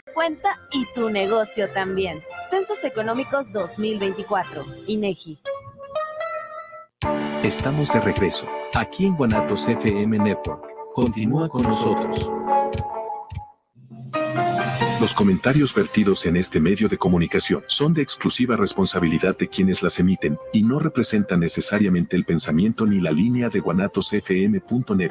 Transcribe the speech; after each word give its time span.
cuenta 0.00 0.58
y 0.70 0.86
tu 0.94 1.10
negocio 1.10 1.70
también. 1.70 2.22
Censos 2.48 2.82
Económicos 2.84 3.52
2024, 3.52 4.64
INEGI. 4.86 5.38
Estamos 7.42 7.92
de 7.92 8.00
regreso, 8.00 8.46
aquí 8.74 9.06
en 9.06 9.16
Guanatos 9.16 9.68
FM 9.68 10.18
Network. 10.18 10.64
Continúa 10.94 11.48
con 11.48 11.62
nosotros. 11.62 12.30
Los 15.00 15.14
comentarios 15.14 15.74
vertidos 15.74 16.24
en 16.26 16.36
este 16.36 16.60
medio 16.60 16.88
de 16.88 16.96
comunicación 16.96 17.64
son 17.66 17.92
de 17.92 18.02
exclusiva 18.02 18.56
responsabilidad 18.56 19.36
de 19.36 19.48
quienes 19.48 19.82
las 19.82 19.98
emiten 19.98 20.38
y 20.52 20.62
no 20.62 20.78
representan 20.78 21.40
necesariamente 21.40 22.14
el 22.14 22.24
pensamiento 22.24 22.86
ni 22.86 23.00
la 23.00 23.10
línea 23.10 23.48
de 23.48 23.58
guanatosfm.net. 23.58 25.10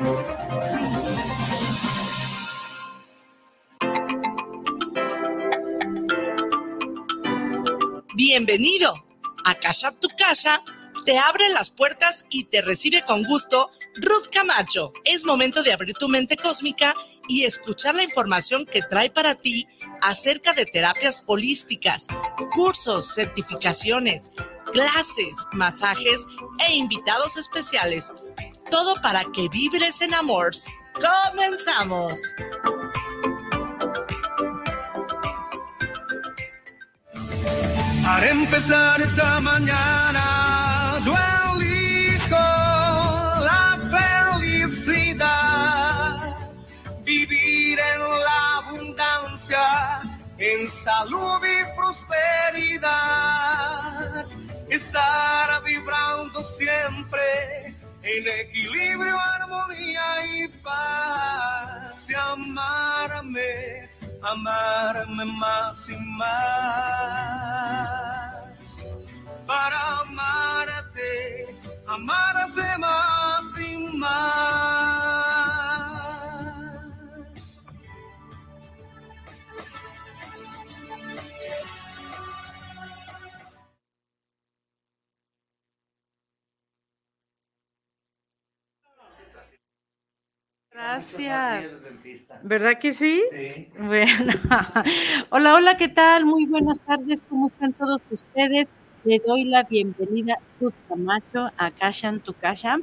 Bienvenido 8.34 8.94
a 9.44 9.55
Casa 9.55 9.91
Tu 9.99 10.08
Casa. 10.17 10.62
Te 11.03 11.17
abre 11.17 11.49
las 11.49 11.70
puertas 11.70 12.23
y 12.30 12.45
te 12.45 12.62
recibe 12.62 13.04
con 13.04 13.26
gusto 13.26 13.70
Ruth 13.95 14.30
Camacho. 14.31 14.94
Es 15.04 15.26
momento 15.26 15.63
de 15.63 15.73
abrir 15.73 15.94
tu 15.95 16.07
mente 16.07 16.38
cósmica 16.38 16.94
y 17.27 17.44
escuchar 17.44 17.94
la 17.94 18.05
información 18.05 18.66
que 18.66 18.84
trae 18.84 19.09
para 19.09 19.35
ti 19.35 19.67
acerca 20.02 20.54
de 20.54 20.66
terapias 20.66 21.23
holísticas, 21.26 22.07
cursos, 22.54 23.13
certificaciones, 23.13 24.32
clases, 24.71 25.35
masajes 25.52 26.26
e 26.70 26.76
invitados 26.76 27.35
especiales. 27.35 28.13
Todo 28.70 28.95
para 29.02 29.26
que 29.26 29.49
vibres 29.49 29.99
en 29.99 30.13
amor. 30.13 30.52
¡Comenzamos! 30.93 32.18
Para 38.04 38.30
empezar 38.30 39.02
esta 39.02 39.40
mañana, 39.40 40.99
yo 41.05 41.13
elijo 41.54 42.35
la 43.49 43.77
felicidad, 44.40 46.35
vivir 47.04 47.80
en 47.80 47.99
la 47.99 48.58
abundancia, 48.58 49.99
en 50.38 50.70
salud 50.70 51.41
y 51.46 51.63
prosperidad, 51.77 53.05
estar 54.70 55.63
vibrando 55.63 56.43
siempre 56.43 57.76
en 58.02 58.27
equilibrio, 58.27 59.20
armonía 59.20 60.26
y 60.26 60.48
paz, 60.63 62.10
y 62.10 62.13
amarme 62.15 63.90
amarme 64.22 65.25
más 65.25 65.90
y 65.90 65.96
más. 66.18 66.31
Para 69.46 70.00
amarte, 70.00 71.47
amarte 71.88 72.78
más 72.78 73.58
y 73.59 73.78
más. 73.97 75.71
Gracias. 90.81 91.75
¿Verdad 92.41 92.79
que 92.79 92.94
sí? 92.94 93.24
Sí. 93.56 93.68
Bueno. 93.75 94.34
hola, 95.31 95.56
hola, 95.56 95.78
¿qué 95.78 95.90
tal? 95.90 96.25
Muy 96.25 96.46
buenas 96.47 96.79
tardes. 96.85 97.22
¿Cómo 97.28 97.47
están 97.47 97.74
todos 97.74 98.01
ustedes? 98.09 98.68
Le 99.03 99.18
doy 99.18 99.46
la 99.46 99.63
bienvenida 99.63 100.35
a 100.35 100.88
Camacho 100.88 101.50
a 101.57 101.72
Casa 101.72 102.09
en 102.09 102.19
tu 102.19 102.34
Casa. 102.34 102.78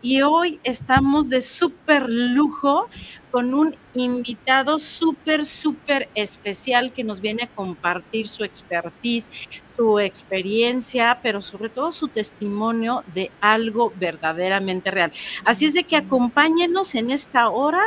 Y 0.00 0.22
hoy 0.22 0.60
estamos 0.62 1.28
de 1.28 1.40
súper 1.40 2.08
lujo 2.08 2.88
con 3.32 3.54
un 3.54 3.74
invitado 3.94 4.78
súper, 4.78 5.44
súper 5.44 6.08
especial 6.14 6.92
que 6.92 7.02
nos 7.02 7.20
viene 7.20 7.42
a 7.42 7.48
compartir 7.48 8.28
su 8.28 8.44
expertise, 8.44 9.28
su 9.76 9.98
experiencia, 9.98 11.18
pero 11.20 11.42
sobre 11.42 11.70
todo 11.70 11.90
su 11.90 12.06
testimonio 12.06 13.02
de 13.12 13.32
algo 13.40 13.92
verdaderamente 13.96 14.92
real. 14.92 15.10
Así 15.44 15.66
es 15.66 15.74
de 15.74 15.82
que 15.82 15.96
acompáñenos 15.96 16.94
en 16.94 17.10
esta 17.10 17.48
hora. 17.48 17.82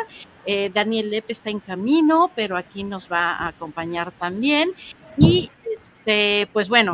Eh, 0.46 0.70
Daniel 0.74 1.10
Lepe 1.10 1.32
está 1.32 1.50
en 1.52 1.62
camino, 1.62 2.32
pero 2.36 2.58
aquí 2.58 2.84
nos 2.84 3.10
va 3.10 3.32
a 3.32 3.48
acompañar 3.48 4.12
también. 4.12 4.72
Y 5.18 5.50
este, 5.74 6.50
pues 6.52 6.68
bueno, 6.68 6.94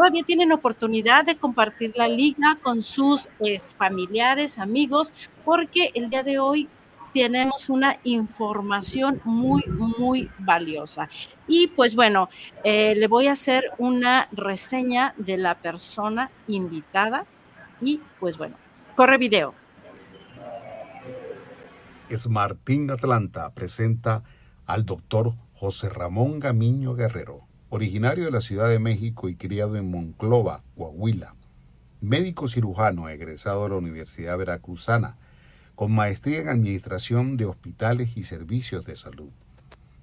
todavía 0.00 0.24
tienen 0.24 0.50
oportunidad 0.50 1.26
de 1.26 1.36
compartir 1.36 1.92
la 1.94 2.08
liga 2.08 2.58
con 2.62 2.80
sus 2.80 3.28
familiares, 3.76 4.58
amigos, 4.58 5.12
porque 5.44 5.90
el 5.92 6.08
día 6.08 6.22
de 6.22 6.38
hoy 6.38 6.70
tenemos 7.12 7.68
una 7.68 7.98
información 8.04 9.20
muy, 9.24 9.62
muy 9.66 10.30
valiosa. 10.38 11.10
Y 11.46 11.66
pues 11.66 11.94
bueno, 11.94 12.30
eh, 12.64 12.94
le 12.96 13.08
voy 13.08 13.26
a 13.26 13.32
hacer 13.32 13.64
una 13.76 14.26
reseña 14.32 15.12
de 15.18 15.36
la 15.36 15.56
persona 15.56 16.30
invitada 16.48 17.26
y 17.82 18.00
pues 18.18 18.38
bueno, 18.38 18.56
corre 18.96 19.18
video. 19.18 19.52
Es 22.08 22.26
Martín 22.26 22.90
Atlanta 22.90 23.52
presenta 23.52 24.22
al 24.64 24.86
doctor 24.86 25.34
José 25.52 25.90
Ramón 25.90 26.40
Gamiño 26.40 26.94
Guerrero, 26.94 27.49
originario 27.70 28.24
de 28.24 28.32
la 28.32 28.40
Ciudad 28.40 28.68
de 28.68 28.80
México 28.80 29.28
y 29.28 29.36
criado 29.36 29.76
en 29.76 29.90
Monclova, 29.90 30.64
Coahuila, 30.76 31.36
médico 32.00 32.48
cirujano 32.48 33.08
egresado 33.08 33.62
de 33.62 33.70
la 33.70 33.76
Universidad 33.76 34.36
Veracruzana, 34.36 35.16
con 35.76 35.92
maestría 35.92 36.40
en 36.40 36.48
Administración 36.48 37.36
de 37.36 37.46
Hospitales 37.46 38.16
y 38.16 38.24
Servicios 38.24 38.84
de 38.86 38.96
Salud. 38.96 39.30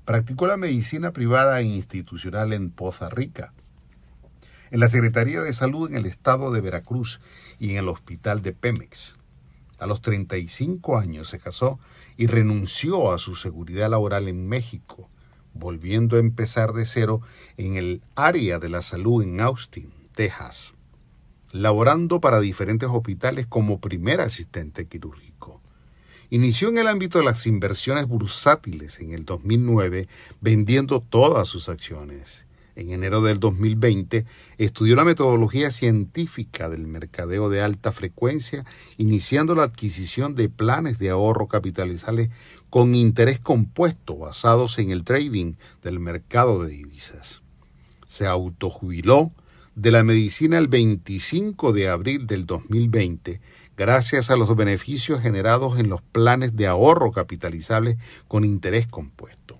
Practicó 0.05 0.47
la 0.47 0.55
medicina 0.55 1.11
privada 1.11 1.59
e 1.59 1.63
institucional 1.63 2.53
en 2.53 2.71
Poza 2.71 3.09
Rica, 3.09 3.53
en 4.71 4.79
la 4.79 4.87
Secretaría 4.87 5.41
de 5.41 5.51
Salud 5.51 5.89
en 5.89 5.97
el 5.97 6.05
estado 6.05 6.51
de 6.51 6.61
Veracruz 6.61 7.19
y 7.59 7.71
en 7.71 7.77
el 7.77 7.89
Hospital 7.89 8.41
de 8.41 8.53
Pemex. 8.53 9.15
A 9.77 9.87
los 9.87 10.01
35 10.01 10.97
años 10.97 11.29
se 11.29 11.39
casó 11.39 11.79
y 12.15 12.27
renunció 12.27 13.11
a 13.11 13.19
su 13.19 13.35
seguridad 13.35 13.89
laboral 13.89 14.29
en 14.29 14.47
México, 14.47 15.09
volviendo 15.57 16.17
a 16.17 16.19
empezar 16.19 16.73
de 16.73 16.85
cero 16.85 17.21
en 17.57 17.75
el 17.75 18.01
área 18.15 18.59
de 18.59 18.69
la 18.69 18.81
salud 18.81 19.23
en 19.23 19.41
Austin, 19.41 19.91
Texas, 20.13 20.73
laborando 21.51 22.21
para 22.21 22.39
diferentes 22.39 22.89
hospitales 22.89 23.47
como 23.47 23.79
primer 23.79 24.21
asistente 24.21 24.87
quirúrgico. 24.87 25.61
Inició 26.29 26.69
en 26.69 26.77
el 26.77 26.87
ámbito 26.87 27.19
de 27.19 27.25
las 27.25 27.47
inversiones 27.47 28.05
bursátiles 28.05 28.99
en 28.99 29.11
el 29.11 29.23
2009, 29.23 30.09
vendiendo 30.41 30.99
todas 31.01 31.47
sus 31.47 31.69
acciones. 31.69 32.47
En 32.77 32.91
enero 32.91 33.21
del 33.21 33.39
2020 33.39 34.25
estudió 34.59 34.95
la 34.95 35.03
metodología 35.03 35.71
científica 35.71 36.69
del 36.69 36.85
mercadeo 36.85 37.49
de 37.49 37.61
alta 37.61 37.91
frecuencia, 37.91 38.65
iniciando 38.97 39.55
la 39.55 39.63
adquisición 39.63 40.35
de 40.35 40.47
planes 40.47 40.99
de 40.99 41.09
ahorro 41.09 41.47
capitalizales 41.47 42.29
con 42.69 42.95
interés 42.95 43.39
compuesto 43.39 44.17
basados 44.17 44.79
en 44.79 44.91
el 44.91 45.03
trading 45.03 45.55
del 45.81 45.99
mercado 45.99 46.63
de 46.63 46.71
divisas. 46.71 47.41
Se 48.05 48.25
autojubiló 48.25 49.31
de 49.75 49.91
la 49.91 50.03
medicina 50.03 50.57
el 50.57 50.67
25 50.67 51.71
de 51.73 51.89
abril 51.89 52.27
del 52.27 52.45
2020 52.45 53.41
gracias 53.77 54.31
a 54.31 54.35
los 54.35 54.53
beneficios 54.55 55.21
generados 55.21 55.79
en 55.79 55.87
los 55.87 56.01
planes 56.01 56.55
de 56.55 56.67
ahorro 56.67 57.11
capitalizables 57.11 57.97
con 58.27 58.43
interés 58.43 58.87
compuesto. 58.87 59.59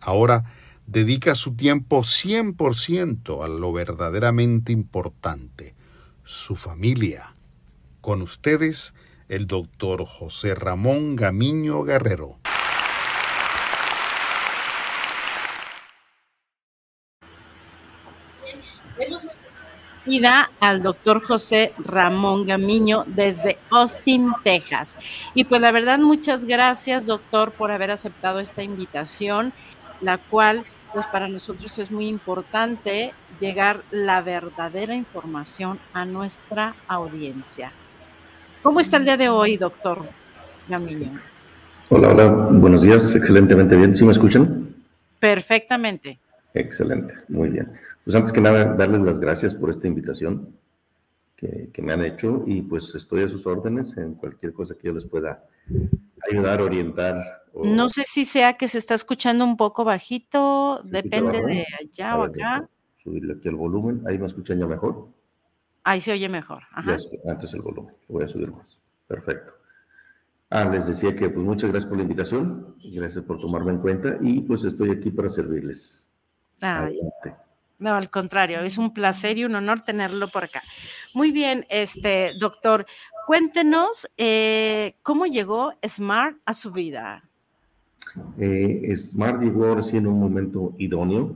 Ahora 0.00 0.44
dedica 0.86 1.34
su 1.34 1.54
tiempo 1.56 2.02
100% 2.02 3.44
a 3.44 3.48
lo 3.48 3.72
verdaderamente 3.72 4.70
importante, 4.70 5.74
su 6.22 6.54
familia. 6.54 7.34
Con 8.00 8.22
ustedes, 8.22 8.94
el 9.28 9.48
doctor 9.48 10.04
José 10.06 10.54
Ramón 10.54 11.16
Gamiño 11.16 11.82
Guerrero. 11.82 12.38
Al 20.60 20.82
doctor 20.82 21.20
José 21.20 21.72
Ramón 21.78 22.46
Gamiño 22.46 23.04
desde 23.06 23.58
Austin, 23.70 24.32
Texas. 24.44 24.94
Y 25.34 25.44
pues 25.44 25.60
la 25.60 25.72
verdad, 25.72 25.98
muchas 25.98 26.44
gracias, 26.44 27.06
doctor, 27.06 27.50
por 27.50 27.72
haber 27.72 27.90
aceptado 27.90 28.38
esta 28.38 28.62
invitación, 28.62 29.52
la 30.00 30.18
cual 30.18 30.64
pues 30.92 31.06
para 31.08 31.28
nosotros 31.28 31.78
es 31.78 31.90
muy 31.90 32.06
importante 32.06 33.12
llegar 33.40 33.82
la 33.90 34.22
verdadera 34.22 34.94
información 34.94 35.78
a 35.92 36.04
nuestra 36.04 36.76
audiencia. 36.86 37.72
¿Cómo 38.62 38.80
está 38.80 38.96
el 38.98 39.04
día 39.04 39.16
de 39.16 39.28
hoy, 39.28 39.56
doctor 39.56 40.08
Gamiño? 40.68 41.12
Hola, 41.88 42.08
hola, 42.08 42.26
buenos 42.50 42.82
días, 42.82 43.14
excelentemente 43.14 43.76
bien. 43.76 43.94
¿Sí 43.94 44.04
me 44.04 44.12
escuchan? 44.12 44.74
Perfectamente. 45.18 46.18
Excelente, 46.54 47.14
muy 47.28 47.48
bien. 47.48 47.70
Pues 48.06 48.14
antes 48.14 48.32
que 48.32 48.40
nada, 48.40 48.72
darles 48.74 49.00
las 49.00 49.18
gracias 49.18 49.52
por 49.52 49.68
esta 49.68 49.88
invitación 49.88 50.56
que, 51.34 51.72
me 51.82 51.92
han 51.92 52.04
hecho 52.04 52.44
y 52.46 52.62
pues 52.62 52.94
estoy 52.94 53.24
a 53.24 53.28
sus 53.28 53.44
órdenes 53.48 53.96
en 53.96 54.14
cualquier 54.14 54.52
cosa 54.52 54.76
que 54.76 54.86
yo 54.86 54.94
les 54.94 55.04
pueda 55.04 55.44
ayudar, 56.30 56.62
orientar. 56.62 57.42
No 57.52 57.88
sé 57.88 58.04
si 58.06 58.24
sea 58.24 58.52
que 58.52 58.68
se 58.68 58.78
está 58.78 58.94
escuchando 58.94 59.44
un 59.44 59.56
poco 59.56 59.84
bajito, 59.84 60.82
depende 60.84 61.42
de 61.42 61.66
allá 61.80 62.16
o 62.16 62.22
acá. 62.22 62.68
Subirle 63.02 63.34
aquí 63.34 63.48
el 63.48 63.56
volumen, 63.56 64.04
ahí 64.06 64.18
me 64.18 64.26
escuchan 64.26 64.60
ya 64.60 64.68
mejor. 64.68 65.08
Ahí 65.82 66.00
se 66.00 66.12
oye 66.12 66.28
mejor. 66.28 66.62
antes 66.72 67.54
el 67.54 67.60
volumen, 67.60 67.92
voy 68.06 68.22
a 68.22 68.28
subir 68.28 68.52
más. 68.52 68.78
Perfecto. 69.08 69.52
Ah, 70.50 70.64
les 70.64 70.86
decía 70.86 71.16
que 71.16 71.28
pues 71.28 71.44
muchas 71.44 71.72
gracias 71.72 71.88
por 71.88 71.98
la 71.98 72.04
invitación, 72.04 72.76
gracias 72.94 73.24
por 73.24 73.40
tomarme 73.40 73.72
en 73.72 73.78
cuenta 73.78 74.16
y 74.20 74.42
pues 74.42 74.64
estoy 74.64 74.92
aquí 74.92 75.10
para 75.10 75.28
servirles. 75.28 76.08
No, 77.78 77.94
al 77.94 78.10
contrario, 78.10 78.60
es 78.60 78.78
un 78.78 78.94
placer 78.94 79.36
y 79.38 79.44
un 79.44 79.54
honor 79.54 79.82
tenerlo 79.82 80.28
por 80.28 80.44
acá. 80.44 80.62
Muy 81.14 81.30
bien, 81.30 81.66
este 81.68 82.32
doctor, 82.38 82.86
cuéntenos 83.26 84.08
eh, 84.16 84.96
cómo 85.02 85.26
llegó 85.26 85.74
Smart 85.86 86.38
a 86.46 86.54
su 86.54 86.70
vida. 86.70 87.28
Eh, 88.38 88.94
Smart 88.96 89.42
llegó 89.42 89.66
ahora 89.66 89.82
sí 89.82 89.98
en 89.98 90.06
un 90.06 90.18
momento 90.18 90.74
idóneo. 90.78 91.34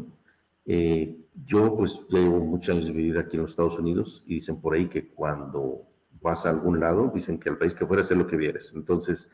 Eh, 0.64 1.14
yo 1.46 1.76
pues 1.76 2.00
llevo 2.08 2.40
muchos 2.40 2.74
años 2.74 2.86
de 2.86 2.92
vivir 2.92 3.18
aquí 3.18 3.36
en 3.36 3.42
los 3.42 3.52
Estados 3.52 3.78
Unidos 3.78 4.22
y 4.26 4.34
dicen 4.34 4.60
por 4.60 4.74
ahí 4.74 4.88
que 4.88 5.08
cuando 5.08 5.82
vas 6.22 6.46
a 6.46 6.50
algún 6.50 6.80
lado, 6.80 7.10
dicen 7.14 7.38
que 7.38 7.48
al 7.48 7.58
país 7.58 7.74
que 7.74 7.86
fuera, 7.86 8.02
sé 8.02 8.14
lo 8.14 8.26
que 8.26 8.36
vieres. 8.36 8.72
Entonces, 8.74 9.30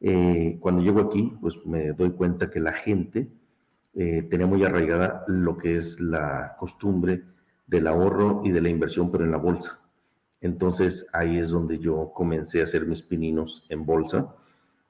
eh, 0.00 0.58
cuando 0.60 0.82
llego 0.82 1.00
aquí, 1.00 1.34
pues 1.40 1.56
me 1.64 1.92
doy 1.92 2.12
cuenta 2.12 2.50
que 2.50 2.60
la 2.60 2.72
gente 2.72 3.28
eh, 3.94 4.22
tenía 4.30 4.46
muy 4.46 4.64
arraigada 4.64 5.24
lo 5.26 5.58
que 5.58 5.76
es 5.76 6.00
la 6.00 6.56
costumbre 6.58 7.22
del 7.66 7.86
ahorro 7.86 8.42
y 8.44 8.50
de 8.50 8.60
la 8.60 8.68
inversión, 8.68 9.10
pero 9.10 9.24
en 9.24 9.32
la 9.32 9.38
bolsa. 9.38 9.80
Entonces, 10.40 11.06
ahí 11.12 11.38
es 11.38 11.50
donde 11.50 11.78
yo 11.78 12.12
comencé 12.14 12.60
a 12.60 12.64
hacer 12.64 12.86
mis 12.86 13.02
pininos 13.02 13.66
en 13.68 13.84
bolsa. 13.84 14.34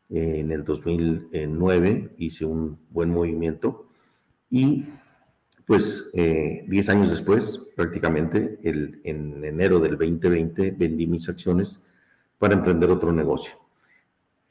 en 0.09 0.51
el 0.51 0.65
2009 0.65 2.15
hice 2.19 2.45
un 2.45 2.79
buen 2.91 3.11
movimiento 3.11 3.87
y 4.51 4.87
pues 5.67 6.11
10 6.13 6.89
eh, 6.89 6.91
años 6.91 7.11
después, 7.11 7.65
prácticamente 7.77 8.59
el, 8.65 9.01
en 9.05 9.45
enero 9.45 9.79
del 9.79 9.93
2020, 9.93 10.73
vendí 10.73 11.07
mis 11.07 11.29
acciones 11.29 11.81
para 12.39 12.55
emprender 12.55 12.91
otro 12.91 13.13
negocio. 13.13 13.60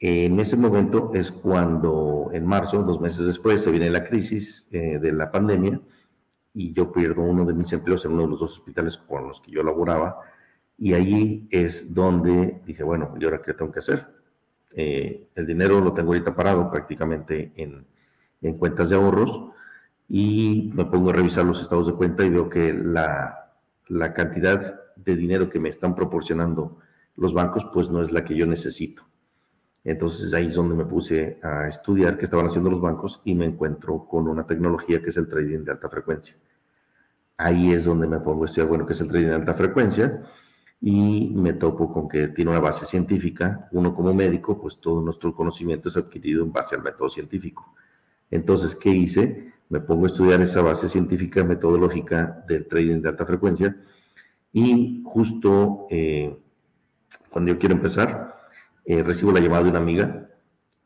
En 0.02 0.40
ese 0.40 0.56
momento 0.56 1.10
es 1.12 1.30
cuando, 1.30 2.30
en 2.32 2.46
marzo, 2.46 2.82
dos 2.82 3.00
meses 3.02 3.26
después, 3.26 3.62
se 3.62 3.70
viene 3.70 3.90
la 3.90 4.04
crisis 4.04 4.66
eh, 4.72 4.98
de 4.98 5.12
la 5.12 5.30
pandemia 5.30 5.78
y 6.54 6.72
yo 6.72 6.90
pierdo 6.90 7.20
uno 7.20 7.44
de 7.44 7.52
mis 7.52 7.70
empleos 7.74 8.06
en 8.06 8.12
uno 8.12 8.22
de 8.22 8.28
los 8.28 8.40
dos 8.40 8.52
hospitales 8.54 8.96
con 8.96 9.28
los 9.28 9.42
que 9.42 9.50
yo 9.50 9.62
laboraba. 9.62 10.20
Y 10.78 10.94
ahí 10.94 11.46
es 11.50 11.94
donde 11.94 12.62
dije, 12.64 12.82
bueno, 12.82 13.14
¿y 13.20 13.24
ahora 13.24 13.42
qué 13.42 13.52
tengo 13.52 13.70
que 13.70 13.80
hacer? 13.80 14.06
Eh, 14.74 15.28
el 15.34 15.46
dinero 15.46 15.82
lo 15.82 15.92
tengo 15.92 16.12
ahorita 16.12 16.34
parado 16.34 16.70
prácticamente 16.70 17.52
en, 17.56 17.86
en 18.40 18.56
cuentas 18.56 18.88
de 18.88 18.96
ahorros 18.96 19.50
y 20.08 20.70
me 20.74 20.86
pongo 20.86 21.10
a 21.10 21.12
revisar 21.12 21.44
los 21.44 21.60
estados 21.60 21.88
de 21.88 21.94
cuenta 21.94 22.24
y 22.24 22.30
veo 22.30 22.48
que 22.48 22.72
la, 22.72 23.52
la 23.88 24.14
cantidad 24.14 24.80
de 24.96 25.16
dinero 25.16 25.50
que 25.50 25.60
me 25.60 25.68
están 25.68 25.94
proporcionando 25.94 26.78
los 27.16 27.34
bancos 27.34 27.66
pues 27.74 27.90
no 27.90 28.00
es 28.00 28.12
la 28.12 28.24
que 28.24 28.34
yo 28.34 28.46
necesito. 28.46 29.09
Entonces 29.84 30.32
ahí 30.34 30.46
es 30.46 30.54
donde 30.54 30.74
me 30.74 30.84
puse 30.84 31.38
a 31.42 31.66
estudiar 31.66 32.18
qué 32.18 32.24
estaban 32.24 32.46
haciendo 32.46 32.70
los 32.70 32.80
bancos 32.80 33.20
y 33.24 33.34
me 33.34 33.46
encuentro 33.46 34.06
con 34.06 34.28
una 34.28 34.46
tecnología 34.46 35.02
que 35.02 35.10
es 35.10 35.16
el 35.16 35.28
trading 35.28 35.64
de 35.64 35.72
alta 35.72 35.88
frecuencia. 35.88 36.36
Ahí 37.36 37.72
es 37.72 37.86
donde 37.86 38.06
me 38.06 38.20
pongo 38.20 38.42
a 38.42 38.46
estudiar, 38.46 38.68
bueno, 38.68 38.86
qué 38.86 38.92
es 38.92 39.00
el 39.00 39.08
trading 39.08 39.28
de 39.28 39.34
alta 39.34 39.54
frecuencia 39.54 40.22
y 40.80 41.32
me 41.34 41.54
topo 41.54 41.92
con 41.92 42.08
que 42.08 42.28
tiene 42.28 42.50
una 42.50 42.60
base 42.60 42.84
científica. 42.84 43.68
Uno 43.72 43.94
como 43.94 44.12
médico, 44.12 44.60
pues 44.60 44.78
todo 44.78 45.00
nuestro 45.00 45.34
conocimiento 45.34 45.88
es 45.88 45.96
adquirido 45.96 46.44
en 46.44 46.52
base 46.52 46.74
al 46.74 46.82
método 46.82 47.08
científico. 47.08 47.74
Entonces, 48.30 48.76
¿qué 48.76 48.90
hice? 48.90 49.50
me 49.70 49.80
pongo 49.80 50.04
a 50.04 50.08
estudiar 50.08 50.40
esa 50.42 50.60
base 50.60 50.88
científica, 50.88 51.44
metodológica 51.44 52.44
del 52.46 52.66
trading 52.66 53.00
de 53.00 53.08
alta 53.08 53.24
frecuencia 53.24 53.76
y 54.52 55.00
justo 55.04 55.86
eh, 55.88 56.36
cuando 57.30 57.52
yo 57.52 57.58
quiero 57.58 57.76
empezar, 57.76 58.39
eh, 58.92 59.02
recibo 59.02 59.30
la 59.32 59.40
llamada 59.40 59.64
de 59.64 59.70
una 59.70 59.78
amiga 59.78 60.28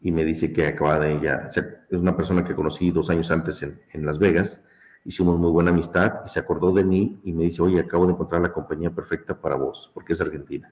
y 0.00 0.12
me 0.12 0.24
dice 0.24 0.52
que 0.52 0.66
acaba 0.66 0.98
de 0.98 1.14
ella, 1.14 1.48
es 1.48 1.98
una 1.98 2.14
persona 2.14 2.44
que 2.44 2.54
conocí 2.54 2.90
dos 2.90 3.08
años 3.08 3.30
antes 3.30 3.62
en, 3.62 3.80
en, 3.92 4.04
Las 4.04 4.18
Vegas, 4.18 4.62
hicimos 5.04 5.38
muy 5.38 5.50
buena 5.50 5.70
amistad 5.70 6.20
y 6.24 6.28
se 6.28 6.38
acordó 6.38 6.72
de 6.72 6.84
mí 6.84 7.18
y 7.24 7.32
me 7.32 7.44
dice, 7.44 7.62
oye, 7.62 7.80
acabo 7.80 8.06
de 8.06 8.12
encontrar 8.12 8.42
la 8.42 8.52
compañía 8.52 8.90
perfecta 8.90 9.40
para 9.40 9.56
vos, 9.56 9.90
porque 9.94 10.12
es 10.12 10.20
argentina. 10.20 10.70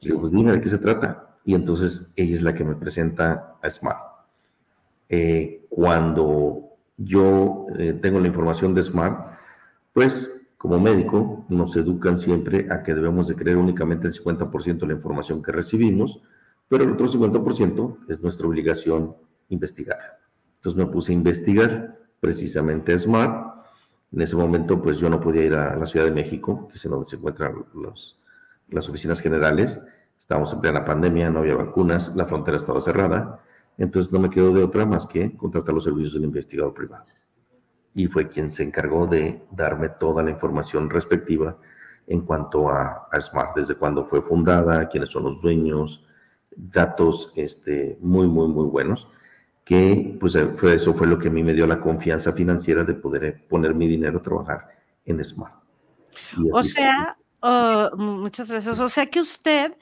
Y 0.00 0.08
yo, 0.08 0.20
pues 0.20 0.30
dime 0.32 0.52
de 0.52 0.60
qué 0.60 0.68
se 0.68 0.78
trata. 0.78 1.38
Y 1.44 1.54
entonces 1.54 2.12
ella 2.16 2.34
es 2.34 2.42
la 2.42 2.54
que 2.54 2.64
me 2.64 2.74
presenta 2.74 3.56
a 3.62 3.70
Smart. 3.70 4.12
Eh, 5.08 5.66
cuando 5.70 6.72
yo 6.96 7.66
eh, 7.78 7.94
tengo 7.94 8.20
la 8.20 8.28
información 8.28 8.74
de 8.74 8.82
SMART, 8.82 9.38
pues 9.92 10.30
como 10.56 10.78
médico 10.78 11.44
nos 11.48 11.76
educan 11.76 12.18
siempre 12.18 12.66
a 12.70 12.82
que 12.82 12.94
debemos 12.94 13.26
de 13.28 13.34
creer 13.34 13.56
únicamente 13.56 14.06
el 14.06 14.14
50% 14.14 14.78
de 14.78 14.86
la 14.86 14.92
información 14.92 15.42
que 15.42 15.50
recibimos, 15.50 16.22
pero 16.72 16.84
el 16.84 16.92
otro 16.92 17.06
50% 17.06 17.98
es 18.08 18.22
nuestra 18.22 18.46
obligación 18.46 19.14
investigar. 19.50 19.98
Entonces 20.56 20.82
me 20.82 20.90
puse 20.90 21.12
a 21.12 21.16
investigar 21.16 21.98
precisamente 22.18 22.98
SMART. 22.98 23.66
En 24.10 24.22
ese 24.22 24.36
momento, 24.36 24.80
pues 24.80 24.96
yo 24.96 25.10
no 25.10 25.20
podía 25.20 25.44
ir 25.44 25.52
a 25.52 25.76
la 25.76 25.84
Ciudad 25.84 26.06
de 26.06 26.12
México, 26.12 26.68
que 26.68 26.76
es 26.76 26.82
donde 26.84 27.04
se 27.04 27.16
encuentran 27.16 27.62
las 28.70 28.88
oficinas 28.88 29.20
generales. 29.20 29.82
Estábamos 30.18 30.50
en 30.54 30.62
plena 30.62 30.82
pandemia, 30.82 31.28
no 31.28 31.40
había 31.40 31.56
vacunas, 31.56 32.16
la 32.16 32.24
frontera 32.24 32.56
estaba 32.56 32.80
cerrada. 32.80 33.40
Entonces 33.76 34.10
no 34.10 34.18
me 34.18 34.30
quedó 34.30 34.54
de 34.54 34.62
otra 34.62 34.86
más 34.86 35.06
que 35.06 35.36
contratar 35.36 35.74
los 35.74 35.84
servicios 35.84 36.14
del 36.14 36.24
investigador 36.24 36.72
privado. 36.72 37.04
Y 37.94 38.06
fue 38.06 38.30
quien 38.30 38.50
se 38.50 38.62
encargó 38.62 39.06
de 39.06 39.42
darme 39.50 39.90
toda 39.90 40.22
la 40.22 40.30
información 40.30 40.88
respectiva 40.88 41.54
en 42.06 42.22
cuanto 42.22 42.70
a, 42.70 43.08
Smart, 43.20 43.54
desde 43.56 43.74
cuándo 43.74 44.06
fue 44.06 44.22
fundada, 44.22 44.88
quiénes 44.88 45.10
son 45.10 45.24
los 45.24 45.42
dueños, 45.42 46.06
datos 46.56 47.32
este, 47.36 47.98
muy, 48.00 48.26
muy, 48.26 48.48
muy 48.48 48.66
buenos, 48.66 49.08
que 49.64 50.16
pues 50.18 50.34
eso 50.34 50.94
fue 50.94 51.06
lo 51.06 51.18
que 51.18 51.28
a 51.28 51.30
mí 51.30 51.42
me 51.42 51.54
dio 51.54 51.66
la 51.66 51.80
confianza 51.80 52.32
financiera 52.32 52.84
de 52.84 52.94
poder 52.94 53.46
poner 53.48 53.74
mi 53.74 53.86
dinero 53.86 54.18
a 54.18 54.22
trabajar 54.22 54.68
en 55.04 55.24
Smart. 55.24 55.54
O 56.52 56.62
sea, 56.62 57.16
oh, 57.40 57.90
muchas 57.96 58.50
gracias. 58.50 58.80
O 58.80 58.88
sea 58.88 59.06
que 59.06 59.20
usted 59.20 59.76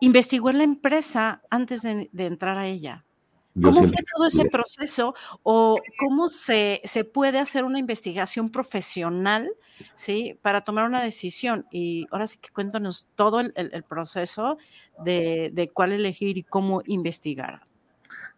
investigó 0.00 0.50
en 0.50 0.58
la 0.58 0.64
empresa 0.64 1.42
antes 1.50 1.82
de 1.82 2.08
entrar 2.12 2.58
a 2.58 2.66
ella. 2.66 3.04
¿Cómo 3.54 3.82
fue 3.82 4.04
todo 4.14 4.26
ese 4.26 4.44
proceso 4.44 5.14
o 5.42 5.78
cómo 5.98 6.28
se, 6.28 6.80
se, 6.84 7.04
puede 7.04 7.38
hacer 7.38 7.64
una 7.64 7.80
investigación 7.80 8.48
profesional 8.48 9.50
¿sí? 9.96 10.38
para 10.40 10.60
tomar 10.60 10.86
una 10.86 11.02
decisión? 11.02 11.66
Y 11.72 12.06
ahora 12.12 12.28
sí 12.28 12.38
que 12.40 12.50
cuéntanos 12.50 13.08
todo 13.16 13.40
el, 13.40 13.52
el, 13.56 13.82
proceso 13.82 14.56
de, 15.04 15.50
de, 15.52 15.68
cuál 15.68 15.92
elegir 15.92 16.38
y 16.38 16.44
cómo 16.44 16.82
investigar. 16.86 17.62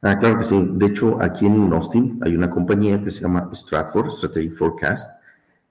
Ah, 0.00 0.18
claro 0.18 0.38
que 0.38 0.44
sí. 0.44 0.66
De 0.72 0.86
hecho, 0.86 1.18
aquí 1.20 1.46
en 1.46 1.72
Austin 1.72 2.18
hay 2.24 2.34
una 2.34 2.50
compañía 2.50 3.02
que 3.02 3.10
se 3.10 3.22
llama 3.22 3.50
Stratford, 3.52 4.10
Strategic 4.10 4.54
Forecast, 4.54 5.10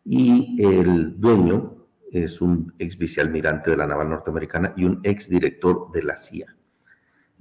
y 0.06 0.64
el 0.64 1.20
dueño 1.20 1.82
es 2.12 2.42
un 2.42 2.74
ex 2.78 2.98
vicealmirante 2.98 3.72
de 3.72 3.78
la 3.78 3.88
naval 3.88 4.10
norteamericana 4.10 4.74
y 4.76 4.84
un 4.86 5.00
ex 5.04 5.30
director 5.30 5.92
de 5.92 6.04
la 6.04 6.18
CIA. 6.18 6.56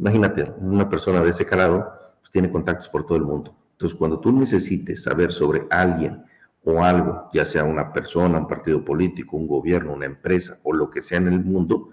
Imagínate, 0.00 0.50
una 0.58 0.88
persona 0.88 1.22
de 1.22 1.28
ese 1.28 1.44
calado 1.44 1.92
pues, 2.20 2.30
tiene 2.32 2.50
contactos 2.50 2.88
por 2.88 3.04
todo 3.04 3.18
el 3.18 3.24
mundo. 3.24 3.54
Entonces, 3.72 3.98
cuando 3.98 4.18
tú 4.18 4.32
necesites 4.32 5.02
saber 5.02 5.30
sobre 5.30 5.66
alguien 5.68 6.24
o 6.64 6.82
algo, 6.82 7.28
ya 7.34 7.44
sea 7.44 7.64
una 7.64 7.92
persona, 7.92 8.38
un 8.38 8.48
partido 8.48 8.82
político, 8.82 9.36
un 9.36 9.46
gobierno, 9.46 9.92
una 9.92 10.06
empresa 10.06 10.58
o 10.62 10.72
lo 10.72 10.90
que 10.90 11.02
sea 11.02 11.18
en 11.18 11.28
el 11.28 11.44
mundo, 11.44 11.90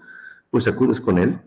pues 0.50 0.66
acudes 0.66 1.02
con 1.02 1.18
él 1.18 1.38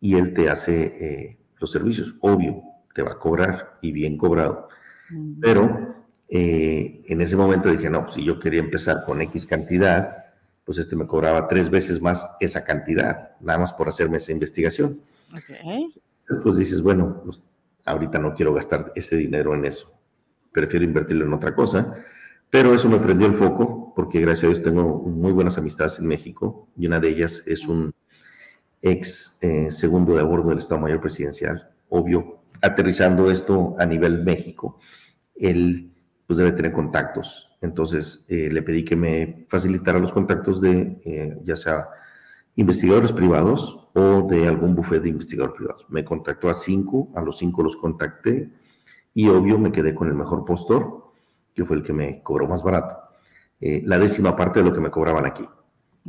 y 0.00 0.16
él 0.16 0.34
te 0.34 0.50
hace 0.50 0.96
eh, 1.00 1.38
los 1.60 1.70
servicios. 1.70 2.16
Obvio, 2.20 2.62
te 2.96 3.02
va 3.02 3.12
a 3.12 3.18
cobrar 3.20 3.78
y 3.80 3.92
bien 3.92 4.18
cobrado. 4.18 4.68
Pero 5.40 5.94
eh, 6.28 7.04
en 7.06 7.20
ese 7.20 7.36
momento 7.36 7.70
dije, 7.70 7.88
no, 7.88 8.02
pues, 8.02 8.16
si 8.16 8.24
yo 8.24 8.40
quería 8.40 8.60
empezar 8.60 9.04
con 9.06 9.22
X 9.22 9.46
cantidad, 9.46 10.16
pues 10.64 10.78
este 10.78 10.96
me 10.96 11.06
cobraba 11.06 11.46
tres 11.46 11.70
veces 11.70 12.02
más 12.02 12.28
esa 12.40 12.64
cantidad, 12.64 13.36
nada 13.40 13.60
más 13.60 13.72
por 13.72 13.88
hacerme 13.88 14.16
esa 14.16 14.32
investigación. 14.32 15.00
Okay 15.32 15.94
pues 16.42 16.56
dices, 16.56 16.82
bueno, 16.82 17.22
pues 17.24 17.44
ahorita 17.84 18.18
no 18.18 18.34
quiero 18.34 18.54
gastar 18.54 18.92
ese 18.94 19.16
dinero 19.16 19.54
en 19.54 19.64
eso, 19.64 19.92
prefiero 20.52 20.84
invertirlo 20.84 21.24
en 21.24 21.32
otra 21.32 21.54
cosa, 21.54 22.04
pero 22.50 22.74
eso 22.74 22.88
me 22.88 22.98
prendió 22.98 23.26
el 23.26 23.34
foco 23.34 23.92
porque 23.94 24.20
gracias 24.20 24.44
a 24.44 24.48
Dios 24.48 24.62
tengo 24.62 25.02
muy 25.02 25.32
buenas 25.32 25.58
amistades 25.58 25.98
en 25.98 26.06
México 26.06 26.68
y 26.76 26.86
una 26.86 27.00
de 27.00 27.08
ellas 27.08 27.42
es 27.46 27.66
un 27.66 27.92
ex 28.80 29.38
eh, 29.42 29.70
segundo 29.70 30.14
de 30.14 30.20
a 30.20 30.24
bordo 30.24 30.50
del 30.50 30.58
Estado 30.58 30.80
Mayor 30.80 31.00
Presidencial, 31.00 31.70
obvio, 31.88 32.38
aterrizando 32.62 33.30
esto 33.30 33.74
a 33.78 33.86
nivel 33.86 34.22
México. 34.24 34.78
Él 35.34 35.92
pues 36.26 36.36
debe 36.36 36.52
tener 36.52 36.72
contactos. 36.72 37.48
Entonces 37.60 38.24
eh, 38.28 38.50
le 38.52 38.62
pedí 38.62 38.84
que 38.84 38.96
me 38.96 39.46
facilitara 39.48 39.98
los 39.98 40.12
contactos 40.12 40.60
de 40.60 41.00
eh, 41.04 41.36
ya 41.44 41.56
sea 41.56 41.88
investigadores 42.54 43.12
privados 43.12 43.87
o 43.98 44.22
de 44.28 44.46
algún 44.46 44.74
bufete 44.74 45.04
de 45.04 45.08
investigadores 45.10 45.56
privados. 45.56 45.86
Me 45.88 46.04
contactó 46.04 46.48
a 46.48 46.54
cinco, 46.54 47.10
a 47.14 47.20
los 47.20 47.38
cinco 47.38 47.62
los 47.62 47.76
contacté 47.76 48.50
y 49.14 49.28
obvio 49.28 49.58
me 49.58 49.72
quedé 49.72 49.94
con 49.94 50.08
el 50.08 50.14
mejor 50.14 50.44
postor, 50.44 51.12
que 51.54 51.64
fue 51.64 51.76
el 51.76 51.82
que 51.82 51.92
me 51.92 52.22
cobró 52.22 52.46
más 52.46 52.62
barato. 52.62 52.96
Eh, 53.60 53.82
la 53.84 53.98
décima 53.98 54.36
parte 54.36 54.60
de 54.60 54.66
lo 54.68 54.72
que 54.72 54.80
me 54.80 54.90
cobraban 54.90 55.26
aquí. 55.26 55.44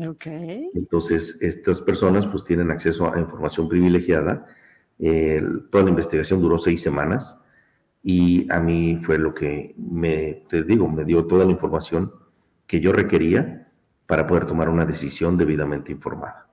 Ok. 0.08 0.28
Entonces, 0.76 1.38
estas 1.42 1.82
personas 1.82 2.26
pues 2.28 2.46
tienen 2.46 2.72
acceso 2.72 3.12
a 3.12 3.20
información 3.20 3.68
privilegiada. 3.68 4.46
toda 5.72 5.84
la 5.84 5.90
investigación 5.90 6.42
duró 6.42 6.58
seis 6.58 6.82
semanas 6.82 7.40
y 8.04 8.52
a 8.52 8.60
mí 8.60 9.00
fue 9.04 9.18
lo 9.18 9.34
que 9.34 9.74
me, 9.78 10.46
te 10.50 10.64
digo, 10.64 10.88
me 10.88 11.06
dio 11.06 11.26
toda 11.26 11.46
la 11.46 11.52
información 11.52 12.14
que 12.68 12.80
yo 12.80 12.94
requería 12.94 13.72
para 14.06 14.26
poder 14.26 14.46
tomar 14.46 14.70
una 14.70 14.86
decisión 14.86 15.38
debidamente 15.38 15.92
informada. 15.92 16.49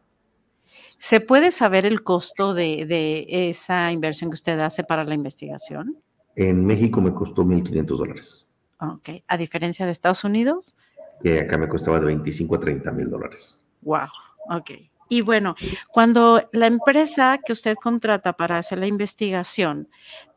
¿Se 0.98 1.20
puede 1.20 1.52
saber 1.52 1.86
el 1.86 2.02
costo 2.02 2.54
de, 2.54 2.86
de 2.86 3.26
esa 3.48 3.92
inversión 3.92 4.30
que 4.30 4.34
usted 4.34 4.58
hace 4.60 4.84
para 4.84 5.04
la 5.04 5.14
investigación? 5.14 5.96
En 6.34 6.64
México 6.64 7.00
me 7.00 7.12
costó 7.12 7.44
1.500 7.44 7.86
dólares. 7.96 8.46
Ok. 8.80 9.10
¿A 9.26 9.36
diferencia 9.36 9.86
de 9.86 9.92
Estados 9.92 10.24
Unidos? 10.24 10.76
Que 11.22 11.40
acá 11.40 11.56
me 11.56 11.68
costaba 11.68 11.98
de 11.98 12.06
25 12.06 12.54
a 12.54 12.60
30 12.60 12.92
mil 12.92 13.08
dólares. 13.08 13.64
Wow. 13.82 14.08
Ok. 14.50 14.70
Y 15.08 15.20
bueno, 15.20 15.54
cuando 15.92 16.48
la 16.52 16.66
empresa 16.66 17.38
que 17.44 17.52
usted 17.52 17.76
contrata 17.76 18.32
para 18.32 18.58
hacer 18.58 18.78
la 18.78 18.88
investigación, 18.88 19.88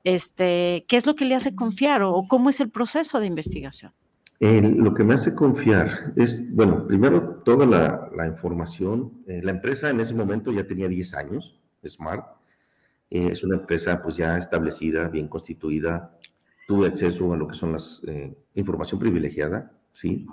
este, 0.04 0.86
¿qué 0.88 0.98
es 0.98 1.06
lo 1.06 1.16
que 1.16 1.26
le 1.26 1.36
hace 1.36 1.56
confiar 1.56 2.04
o 2.04 2.24
cómo 2.28 2.50
es 2.50 2.60
el 2.60 2.70
proceso 2.70 3.20
de 3.20 3.28
investigación? 3.28 3.94
Lo 4.40 4.94
que 4.94 5.04
me 5.04 5.16
hace 5.16 5.36
confiar 5.36 6.14
es, 6.16 6.54
bueno, 6.54 6.88
primero 6.88 7.42
toda 7.44 7.66
la, 7.66 8.28
información. 8.28 9.24
Eh, 9.28 9.42
la 9.44 9.52
empresa 9.52 9.90
en 9.90 10.00
ese 10.00 10.14
momento 10.14 10.52
ya 10.52 10.66
tenía 10.66 10.88
10 10.88 11.14
años, 11.16 11.60
Smart. 11.86 12.26
Eh, 13.10 13.30
es 13.32 13.44
una 13.44 13.58
empresa 13.58 14.02
pues 14.02 14.16
ya 14.16 14.38
establecida, 14.38 15.10
bien 15.10 15.28
constituida. 15.28 16.18
Tuve 16.68 16.88
acceso 16.88 17.34
a 17.34 17.38
lo 17.38 17.48
que 17.48 17.56
son 17.56 17.74
las 17.74 18.02
eh, 18.08 18.34
información 18.56 19.00
privilegiada, 19.00 19.72
¿sí? 19.92 20.26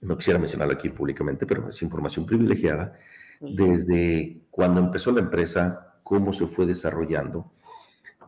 No 0.00 0.16
quisiera 0.16 0.38
mencionarlo 0.38 0.74
aquí 0.74 0.88
públicamente, 0.88 1.44
pero 1.46 1.68
es 1.68 1.82
información 1.82 2.24
privilegiada 2.24 2.96
desde 3.40 4.40
cuando 4.50 4.80
empezó 4.80 5.10
la 5.12 5.20
empresa, 5.20 5.98
cómo 6.04 6.32
se 6.32 6.46
fue 6.46 6.64
desarrollando, 6.64 7.52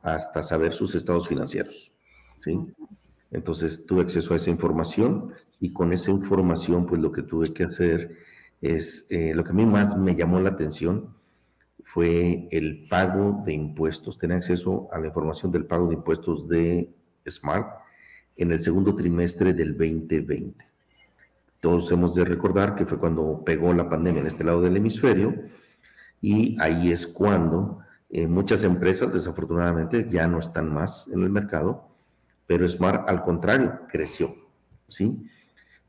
hasta 0.03 0.43
saber 0.43 0.73
sus 0.73 0.95
estados 0.95 1.29
financieros. 1.29 1.93
¿sí? 2.41 2.59
Entonces 3.35 3.85
tuve 3.85 4.03
acceso 4.03 4.33
a 4.33 4.37
esa 4.37 4.51
información 4.51 5.33
y 5.61 5.73
con 5.73 5.93
esa 5.93 6.13
información, 6.13 6.87
pues 6.87 7.01
lo 7.01 7.11
que 7.11 7.23
tuve 7.23 7.53
que 7.53 7.65
hacer 7.65 8.17
es, 8.61 9.07
eh, 9.11 9.35
lo 9.35 9.43
que 9.43 9.51
a 9.51 9.55
mí 9.55 9.67
más 9.67 9.97
me 9.97 10.15
llamó 10.15 10.39
la 10.41 10.51
atención 10.51 11.09
fue 11.83 12.49
el 12.53 12.87
pago 12.89 13.43
de 13.45 13.53
impuestos, 13.53 14.19
tener 14.19 14.37
acceso 14.37 14.89
a 14.93 15.01
la 15.01 15.09
información 15.09 15.51
del 15.51 15.67
pago 15.67 15.89
de 15.89 15.95
impuestos 15.95 16.49
de 16.49 16.89
Smart 17.29 17.69
en 18.37 18.53
el 18.53 18.61
segundo 18.61 18.95
trimestre 18.95 19.53
del 19.53 19.77
2020. 19.77 20.65
Todos 21.59 21.91
hemos 21.91 22.15
de 22.15 22.25
recordar 22.25 22.77
que 22.77 22.87
fue 22.87 22.99
cuando 22.99 23.43
pegó 23.45 23.73
la 23.73 23.89
pandemia 23.89 24.21
en 24.21 24.29
este 24.29 24.45
lado 24.45 24.61
del 24.61 24.77
hemisferio 24.77 25.35
y 26.21 26.57
ahí 26.61 26.93
es 26.93 27.05
cuando 27.05 27.81
eh, 28.11 28.29
muchas 28.29 28.63
empresas 28.63 29.13
desafortunadamente 29.13 30.07
ya 30.09 30.29
no 30.29 30.39
están 30.39 30.73
más 30.73 31.09
en 31.09 31.23
el 31.23 31.31
mercado, 31.31 31.94
pero 32.47 32.69
Smart 32.69 33.09
al 33.09 33.23
contrario 33.23 33.81
creció, 33.89 34.35
¿sí? 34.89 35.27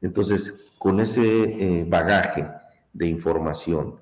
Entonces, 0.01 0.65
con 0.77 0.99
ese 0.99 1.21
eh, 1.21 1.85
bagaje 1.87 2.47
de 2.93 3.07
información 3.07 3.95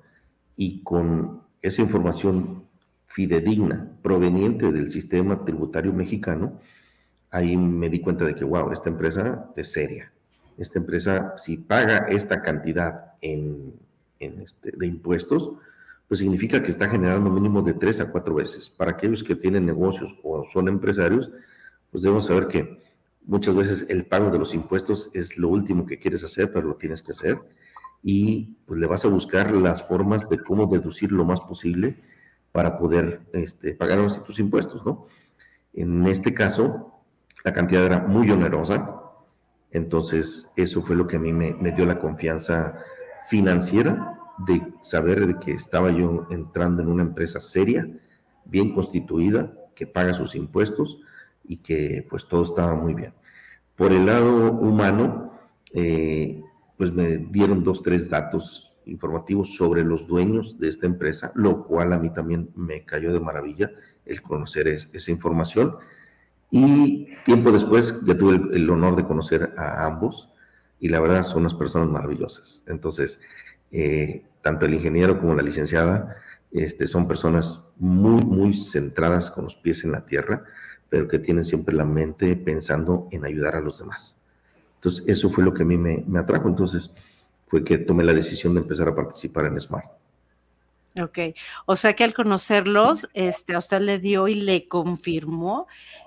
y 0.56 0.82
con 0.82 1.42
esa 1.62 1.82
información 1.82 2.64
fidedigna 3.06 3.90
proveniente 4.02 4.70
del 4.72 4.90
sistema 4.90 5.44
tributario 5.44 5.92
mexicano, 5.92 6.60
ahí 7.30 7.56
me 7.56 7.88
di 7.88 8.00
cuenta 8.00 8.24
de 8.24 8.34
que, 8.34 8.44
wow, 8.44 8.70
esta 8.70 8.90
empresa 8.90 9.50
es 9.56 9.72
seria, 9.72 10.12
esta 10.58 10.78
empresa, 10.78 11.34
si 11.36 11.56
paga 11.56 12.06
esta 12.08 12.42
cantidad 12.42 13.14
en, 13.20 13.74
este, 14.18 14.72
de 14.76 14.86
impuestos, 14.86 15.52
pues 16.06 16.20
significa 16.20 16.62
que 16.62 16.70
está 16.70 16.88
generando 16.88 17.30
mínimo 17.30 17.62
de 17.62 17.72
tres 17.72 18.00
a 18.00 18.12
cuatro 18.12 18.34
veces. 18.34 18.68
Para 18.68 18.92
aquellos 18.92 19.24
que 19.24 19.34
tienen 19.34 19.66
negocios 19.66 20.14
o 20.22 20.44
son 20.52 20.68
empresarios, 20.68 21.30
pues 21.94 22.02
debemos 22.02 22.26
saber 22.26 22.48
que 22.48 22.82
muchas 23.24 23.54
veces 23.54 23.86
el 23.88 24.06
pago 24.06 24.28
de 24.28 24.40
los 24.40 24.52
impuestos 24.52 25.12
es 25.14 25.38
lo 25.38 25.48
último 25.48 25.86
que 25.86 26.00
quieres 26.00 26.24
hacer, 26.24 26.52
pero 26.52 26.66
lo 26.66 26.74
tienes 26.74 27.04
que 27.04 27.12
hacer. 27.12 27.38
Y 28.02 28.56
pues 28.66 28.80
le 28.80 28.88
vas 28.88 29.04
a 29.04 29.08
buscar 29.08 29.52
las 29.52 29.86
formas 29.86 30.28
de 30.28 30.42
cómo 30.42 30.66
deducir 30.66 31.12
lo 31.12 31.24
más 31.24 31.40
posible 31.42 32.02
para 32.50 32.78
poder 32.78 33.20
este, 33.32 33.76
pagar 33.76 34.04
tus 34.24 34.40
impuestos, 34.40 34.84
¿no? 34.84 35.06
En 35.72 36.04
este 36.08 36.34
caso, 36.34 37.00
la 37.44 37.52
cantidad 37.52 37.86
era 37.86 38.00
muy 38.00 38.28
onerosa, 38.28 39.00
entonces, 39.70 40.50
eso 40.56 40.82
fue 40.82 40.96
lo 40.96 41.06
que 41.06 41.14
a 41.14 41.20
mí 41.20 41.32
me, 41.32 41.54
dio 41.76 41.86
la 41.86 42.00
confianza 42.00 42.76
financiera 43.28 44.18
de 44.38 44.60
saber 44.80 45.28
de 45.28 45.38
que 45.38 45.52
estaba 45.52 45.92
yo 45.92 46.26
entrando 46.30 46.82
en 46.82 46.88
una 46.88 47.04
empresa 47.04 47.40
seria, 47.40 47.88
bien 48.44 48.74
constituida, 48.74 49.52
que 49.76 49.86
paga 49.86 50.12
sus 50.12 50.34
impuestos 50.34 50.98
y 51.44 51.58
que 51.58 52.06
pues 52.08 52.26
todo 52.26 52.42
estaba 52.42 52.74
muy 52.74 52.94
bien. 52.94 53.12
Por 53.76 53.92
el 53.92 54.06
lado 54.06 54.52
humano, 54.52 55.32
eh, 55.72 56.42
pues 56.76 56.92
me 56.92 57.18
dieron 57.18 57.64
dos, 57.64 57.82
tres 57.82 58.08
datos 58.08 58.72
informativos 58.86 59.54
sobre 59.56 59.84
los 59.84 60.06
dueños 60.06 60.58
de 60.58 60.68
esta 60.68 60.86
empresa, 60.86 61.32
lo 61.34 61.64
cual 61.64 61.92
a 61.92 61.98
mí 61.98 62.10
también 62.10 62.50
me 62.54 62.84
cayó 62.84 63.12
de 63.12 63.20
maravilla 63.20 63.70
el 64.04 64.20
conocer 64.22 64.68
esa 64.68 65.10
información 65.10 65.76
y 66.50 67.08
tiempo 67.24 67.50
después 67.50 68.00
ya 68.04 68.16
tuve 68.16 68.36
el, 68.54 68.70
honor 68.70 68.94
de 68.94 69.04
conocer 69.04 69.54
a 69.56 69.86
ambos 69.86 70.28
y 70.78 70.88
la 70.88 71.00
verdad 71.00 71.24
son 71.24 71.40
unas 71.40 71.54
personas 71.54 71.88
maravillosas. 71.88 72.62
Entonces, 72.68 73.20
eh, 73.72 74.24
tanto 74.42 74.66
el 74.66 74.74
ingeniero 74.74 75.18
como 75.18 75.34
la 75.34 75.42
licenciada 75.42 76.16
este, 76.52 76.86
son 76.86 77.08
personas 77.08 77.60
muy, 77.76 78.22
muy 78.24 78.54
centradas 78.54 79.30
con 79.32 79.44
los 79.44 79.56
pies 79.56 79.82
en 79.82 79.90
la 79.92 80.06
tierra, 80.06 80.44
pero 80.94 81.08
que 81.08 81.18
tienen 81.18 81.44
siempre 81.44 81.74
la 81.74 81.84
mente 81.84 82.36
pensando 82.36 83.08
en 83.10 83.24
ayudar 83.24 83.56
a 83.56 83.60
los 83.60 83.80
demás. 83.80 84.14
Entonces, 84.76 85.02
eso 85.08 85.28
fue 85.28 85.42
lo 85.42 85.52
que 85.52 85.64
a 85.64 85.66
mí 85.66 85.76
me, 85.76 86.04
me 86.06 86.20
atrajo. 86.20 86.48
Entonces, 86.48 86.92
fue 87.48 87.64
que 87.64 87.78
tomé 87.78 88.04
la 88.04 88.12
decisión 88.12 88.54
de 88.54 88.60
empezar 88.60 88.86
a 88.86 88.94
participar 88.94 89.46
en 89.46 89.58
Smart. 89.58 89.90
Ok, 91.02 91.18
o 91.66 91.74
sea 91.74 91.94
que 91.94 92.04
al 92.04 92.14
conocerlos, 92.14 93.08
este, 93.12 93.56
a 93.56 93.58
usted 93.58 93.80
le 93.80 93.98
dio 93.98 94.28
y 94.28 94.34
le 94.34 94.68
confirmó 94.68 95.66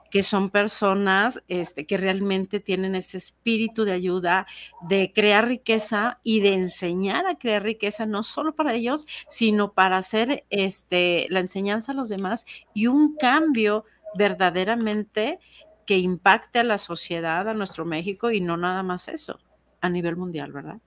que 0.10 0.24
son 0.24 0.50
personas 0.50 1.44
este, 1.50 1.86
que 1.86 1.98
realmente 1.98 2.62
tienen 2.62 2.96
ese 2.96 3.18
espíritu 3.18 3.84
de 3.84 3.92
ayuda, 3.92 4.48
de 4.88 5.12
crear 5.14 5.50
riqueza 5.50 6.22
y 6.24 6.40
de 6.40 6.54
enseñar 6.54 7.28
a 7.28 7.38
crear 7.38 7.64
riqueza, 7.64 8.06
no 8.06 8.24
solo 8.24 8.56
para 8.56 8.74
ellos, 8.74 9.06
sino 9.28 9.74
para 9.74 9.98
hacer 9.98 10.46
este, 10.50 11.28
la 11.30 11.42
enseñanza 11.42 11.92
a 11.92 11.96
los 11.96 12.08
demás 12.08 12.46
y 12.74 12.88
un 12.88 13.18
cambio 13.18 13.84
verdaderamente 14.16 15.40
que 15.86 15.98
impacte 15.98 16.60
a 16.60 16.64
la 16.64 16.78
sociedad, 16.78 17.48
a 17.48 17.54
nuestro 17.54 17.86
México 17.86 18.32
y 18.32 18.42
no 18.42 18.58
nada 18.58 18.84
más 18.84 19.08
eso, 19.08 19.40
a 19.82 19.90
nivel 19.90 20.16
mundial, 20.18 20.52
¿verdad? 20.52 20.78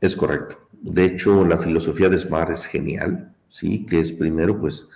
Es 0.00 0.14
correcto. 0.14 0.68
De 0.72 1.04
hecho, 1.04 1.46
la 1.46 1.56
filosofía 1.56 2.08
de 2.08 2.18
Smart 2.18 2.50
es 2.50 2.66
genial, 2.66 3.34
¿sí? 3.48 3.86
Que 3.86 4.00
es 4.00 4.12
primero, 4.12 4.60
pues, 4.60 4.86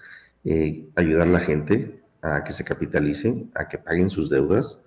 eh, 0.44 0.86
ayudar 0.96 1.28
a 1.28 1.30
la 1.30 1.40
gente 1.40 2.02
a 2.22 2.44
que 2.44 2.52
se 2.52 2.64
capitalicen, 2.64 3.50
a 3.54 3.68
que 3.68 3.78
paguen 3.78 4.10
sus 4.10 4.28
deudas 4.28 4.80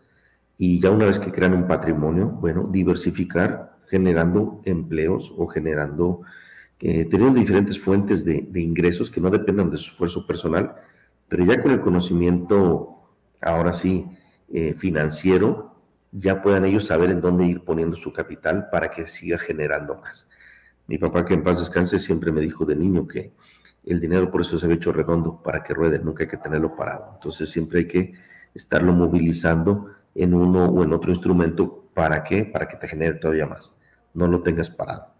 y 0.58 0.80
ya 0.80 0.92
una 0.92 1.06
vez 1.08 1.18
que 1.18 1.32
crean 1.32 1.54
un 1.54 1.68
patrimonio, 1.68 2.28
bueno, 2.28 2.70
diversificar 2.72 3.78
generando 3.90 4.62
empleos 4.66 5.34
o 5.36 5.48
generando, 5.48 6.22
eh, 6.80 7.06
teniendo 7.06 7.40
diferentes 7.40 7.80
fuentes 7.80 8.24
de, 8.24 8.48
ingresos 8.56 9.10
que 9.12 9.20
no 9.20 9.30
dependan 9.30 9.72
de 9.72 9.78
su 9.78 9.92
esfuerzo 9.92 10.26
personal, 10.26 10.76
pero 11.32 11.46
ya 11.46 11.62
con 11.62 11.72
el 11.72 11.80
conocimiento, 11.80 12.90
ahora 13.40 13.72
sí, 13.72 14.06
eh, 14.50 14.74
financiero, 14.74 15.78
ya 16.12 16.42
puedan 16.42 16.66
ellos 16.66 16.88
saber 16.88 17.10
en 17.10 17.22
dónde 17.22 17.46
ir 17.46 17.64
poniendo 17.64 17.96
su 17.96 18.12
capital 18.12 18.68
para 18.70 18.92
que 18.92 19.08
siga 19.08 19.38
generando 19.38 19.96
más. 19.96 20.30
Mi 20.88 20.98
papá, 20.98 21.26
que 21.26 21.34
en 21.34 21.42
paz 21.42 21.60
descanse, 21.60 22.00
siempre 22.00 22.34
me 22.34 22.42
dijo 22.42 22.66
de 22.66 22.76
niño 22.76 23.08
que 23.08 23.32
el 23.86 24.02
dinero 24.02 24.30
por 24.30 24.42
eso 24.42 24.60
se 24.60 24.68
ha 24.68 24.74
hecho 24.74 24.92
redondo, 24.92 25.42
para 25.42 25.64
que 25.64 25.74
ruede, 25.74 26.00
nunca 26.00 26.24
hay 26.24 26.30
que 26.30 26.36
tenerlo 26.36 26.76
parado. 26.76 27.12
Entonces 27.14 27.50
siempre 27.50 27.80
hay 27.80 27.88
que 27.88 28.14
estarlo 28.54 28.92
movilizando 28.92 29.88
en 30.14 30.34
uno 30.34 30.66
o 30.66 30.84
en 30.84 30.92
otro 30.92 31.12
instrumento. 31.12 31.86
¿Para 31.94 32.26
qué? 32.26 32.44
Para 32.44 32.68
que 32.68 32.76
te 32.76 32.90
genere 32.90 33.14
todavía 33.20 33.46
más. 33.46 33.74
No 34.14 34.28
lo 34.28 34.44
tengas 34.44 34.70
parado. 34.70 35.11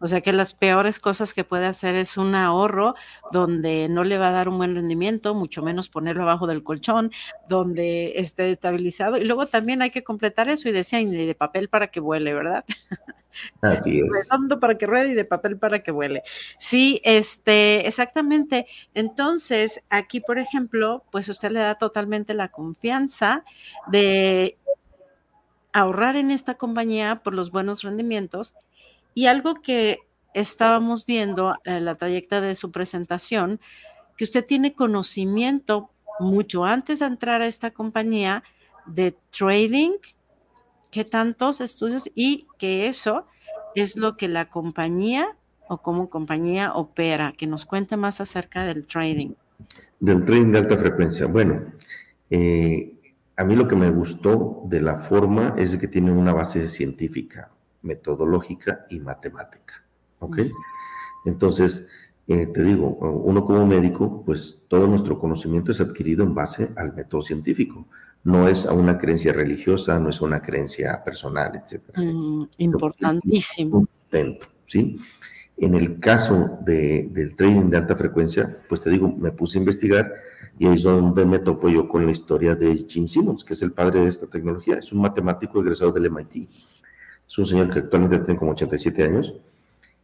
O 0.00 0.06
sea 0.06 0.22
que 0.22 0.32
las 0.32 0.54
peores 0.54 0.98
cosas 0.98 1.34
que 1.34 1.44
puede 1.44 1.66
hacer 1.66 1.94
es 1.94 2.16
un 2.16 2.34
ahorro 2.34 2.94
donde 3.32 3.88
no 3.88 4.02
le 4.02 4.16
va 4.16 4.28
a 4.28 4.32
dar 4.32 4.48
un 4.48 4.56
buen 4.56 4.74
rendimiento, 4.74 5.34
mucho 5.34 5.62
menos 5.62 5.90
ponerlo 5.90 6.22
abajo 6.22 6.46
del 6.46 6.62
colchón, 6.62 7.12
donde 7.48 8.14
esté 8.16 8.50
estabilizado. 8.50 9.18
Y 9.18 9.24
luego 9.24 9.46
también 9.46 9.82
hay 9.82 9.90
que 9.90 10.02
completar 10.02 10.48
eso 10.48 10.68
y 10.68 10.72
decían 10.72 11.10
de 11.10 11.34
papel 11.34 11.68
para 11.68 11.88
que 11.88 12.00
vuele, 12.00 12.32
¿verdad? 12.32 12.64
Así 13.60 14.00
es. 14.00 14.06
Redondo 14.10 14.58
para 14.58 14.76
que 14.76 14.86
ruede 14.86 15.10
y 15.10 15.14
de 15.14 15.24
papel 15.24 15.56
para 15.56 15.82
que 15.82 15.92
vuele. 15.92 16.22
Sí, 16.58 17.00
este, 17.04 17.86
exactamente. 17.86 18.66
Entonces, 18.94 19.84
aquí, 19.90 20.20
por 20.20 20.38
ejemplo, 20.38 21.04
pues 21.10 21.28
usted 21.28 21.50
le 21.50 21.60
da 21.60 21.74
totalmente 21.76 22.34
la 22.34 22.48
confianza 22.48 23.44
de 23.86 24.56
ahorrar 25.72 26.16
en 26.16 26.30
esta 26.30 26.54
compañía 26.54 27.20
por 27.22 27.34
los 27.34 27.50
buenos 27.50 27.82
rendimientos 27.82 28.54
y 29.14 29.26
algo 29.26 29.54
que 29.62 29.98
estábamos 30.34 31.06
viendo 31.06 31.56
en 31.64 31.84
la 31.84 31.96
trayectoria 31.96 32.48
de 32.48 32.54
su 32.54 32.70
presentación, 32.70 33.60
que 34.16 34.24
usted 34.24 34.44
tiene 34.44 34.74
conocimiento 34.74 35.90
mucho 36.18 36.64
antes 36.64 37.00
de 37.00 37.06
entrar 37.06 37.42
a 37.42 37.46
esta 37.46 37.70
compañía 37.70 38.42
de 38.86 39.16
trading, 39.36 39.92
que 40.90 41.04
tantos 41.04 41.60
estudios 41.60 42.10
y 42.14 42.46
que 42.58 42.86
eso 42.86 43.26
es 43.74 43.96
lo 43.96 44.16
que 44.16 44.28
la 44.28 44.48
compañía 44.48 45.36
o 45.68 45.78
como 45.78 46.10
compañía 46.10 46.72
opera, 46.74 47.32
que 47.36 47.46
nos 47.46 47.64
cuente 47.64 47.96
más 47.96 48.20
acerca 48.20 48.64
del 48.64 48.86
trading. 48.86 49.34
Del 50.00 50.24
trading 50.24 50.52
de 50.52 50.58
alta 50.58 50.76
frecuencia. 50.76 51.26
Bueno, 51.26 51.62
eh, 52.28 52.92
a 53.36 53.44
mí 53.44 53.54
lo 53.54 53.68
que 53.68 53.76
me 53.76 53.90
gustó 53.90 54.62
de 54.66 54.80
la 54.80 54.98
forma 54.98 55.54
es 55.56 55.76
que 55.76 55.86
tiene 55.86 56.10
una 56.10 56.32
base 56.32 56.68
científica 56.68 57.50
metodológica 57.82 58.86
y 58.90 59.00
matemática. 59.00 59.84
¿Ok? 60.18 60.38
Entonces, 61.24 61.88
eh, 62.26 62.46
te 62.46 62.62
digo, 62.62 62.86
uno 62.88 63.44
como 63.44 63.66
médico, 63.66 64.22
pues 64.24 64.62
todo 64.68 64.86
nuestro 64.86 65.18
conocimiento 65.18 65.72
es 65.72 65.80
adquirido 65.80 66.22
en 66.22 66.34
base 66.34 66.70
al 66.76 66.94
método 66.94 67.22
científico. 67.22 67.86
No 68.22 68.48
es 68.48 68.66
a 68.66 68.72
una 68.72 68.98
creencia 68.98 69.32
religiosa, 69.32 69.98
no 69.98 70.10
es 70.10 70.20
a 70.20 70.26
una 70.26 70.40
creencia 70.40 71.02
personal, 71.02 71.56
etc. 71.56 71.82
Mm, 71.96 72.44
importantísimo. 72.58 73.86
¿sí? 74.66 75.00
En 75.56 75.74
el 75.74 75.98
caso 75.98 76.58
del 76.64 77.34
trading 77.36 77.70
de 77.70 77.78
alta 77.78 77.96
frecuencia, 77.96 78.58
pues 78.68 78.80
te 78.80 78.90
digo, 78.90 79.08
me 79.08 79.32
puse 79.32 79.58
a 79.58 79.60
investigar 79.60 80.12
y 80.58 80.66
ahí 80.66 80.74
es 80.74 80.82
donde 80.82 81.24
me 81.26 81.38
topo 81.38 81.68
yo 81.68 81.88
con 81.88 82.04
la 82.06 82.12
historia 82.12 82.54
de 82.54 82.76
Jim 82.88 83.08
Simmons, 83.08 83.42
que 83.42 83.54
es 83.54 83.62
el 83.62 83.72
padre 83.72 84.00
de 84.00 84.08
esta 84.08 84.26
tecnología. 84.26 84.76
Es 84.76 84.92
un 84.92 85.00
matemático 85.00 85.60
egresado 85.60 85.92
del 85.92 86.10
MIT 86.10 86.48
es 87.30 87.38
un 87.38 87.46
señor 87.46 87.72
que 87.72 87.78
actualmente 87.78 88.18
tiene 88.18 88.38
como 88.38 88.50
87 88.50 89.04
años 89.04 89.34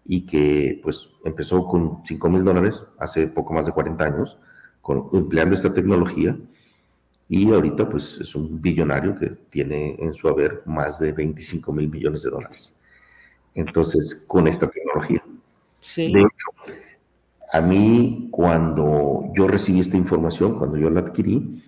y 0.04 0.24
que 0.26 0.78
pues 0.80 1.10
empezó 1.24 1.66
con 1.66 2.02
5 2.04 2.30
mil 2.30 2.44
dólares 2.44 2.84
hace 2.98 3.26
poco 3.26 3.52
más 3.52 3.66
de 3.66 3.72
40 3.72 4.04
años, 4.04 4.38
con, 4.80 5.08
empleando 5.12 5.56
esta 5.56 5.74
tecnología 5.74 6.38
y 7.28 7.52
ahorita 7.52 7.90
pues 7.90 8.18
es 8.20 8.32
un 8.36 8.62
billonario 8.62 9.18
que 9.18 9.30
tiene 9.50 9.96
en 9.98 10.14
su 10.14 10.28
haber 10.28 10.62
más 10.66 11.00
de 11.00 11.10
25 11.10 11.72
mil 11.72 11.90
millones 11.90 12.22
de 12.22 12.30
dólares. 12.30 12.78
Entonces, 13.56 14.22
con 14.28 14.46
esta 14.46 14.70
tecnología. 14.70 15.24
Sí. 15.80 16.12
De 16.12 16.20
hecho, 16.20 16.78
a 17.52 17.60
mí 17.60 18.28
cuando 18.30 19.32
yo 19.34 19.48
recibí 19.48 19.80
esta 19.80 19.96
información, 19.96 20.58
cuando 20.58 20.76
yo 20.76 20.90
la 20.90 21.00
adquirí, 21.00 21.60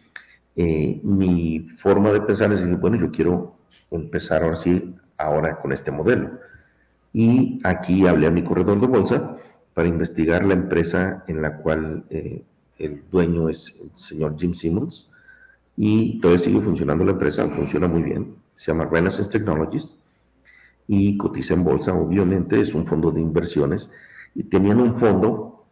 eh, 0.54 1.00
mi 1.02 1.68
forma 1.76 2.12
de 2.12 2.20
pensar 2.20 2.52
es 2.52 2.60
decir, 2.60 2.76
bueno, 2.76 2.96
yo 2.96 3.10
quiero 3.10 3.56
empezar 3.90 4.44
ahora 4.44 4.56
sí 4.56 4.94
ahora 5.18 5.56
con 5.60 5.72
este 5.72 5.90
modelo. 5.90 6.30
Y 7.12 7.60
aquí 7.64 8.06
hablé 8.06 8.28
a 8.28 8.30
mi 8.30 8.42
corredor 8.42 8.80
de 8.80 8.86
bolsa 8.86 9.36
para 9.74 9.88
investigar 9.88 10.44
la 10.44 10.54
empresa 10.54 11.24
en 11.26 11.42
la 11.42 11.56
cual 11.56 12.04
eh, 12.10 12.42
el 12.78 13.02
dueño 13.10 13.48
es 13.48 13.76
el 13.80 13.90
señor 13.94 14.36
Jim 14.38 14.54
Simmons 14.54 15.10
y 15.76 16.20
todavía 16.20 16.44
sigue 16.44 16.60
funcionando 16.60 17.04
la 17.04 17.12
empresa, 17.12 17.48
funciona 17.48 17.88
muy 17.88 18.02
bien, 18.02 18.34
se 18.54 18.72
llama 18.72 18.86
Renaissance 18.86 19.30
Technologies 19.30 19.94
y 20.86 21.16
cotiza 21.16 21.54
en 21.54 21.64
bolsa, 21.64 21.92
obviamente 21.92 22.60
es 22.60 22.74
un 22.74 22.86
fondo 22.86 23.10
de 23.10 23.20
inversiones 23.20 23.90
y 24.34 24.44
tenían 24.44 24.80
un 24.80 24.98
fondo 24.98 25.64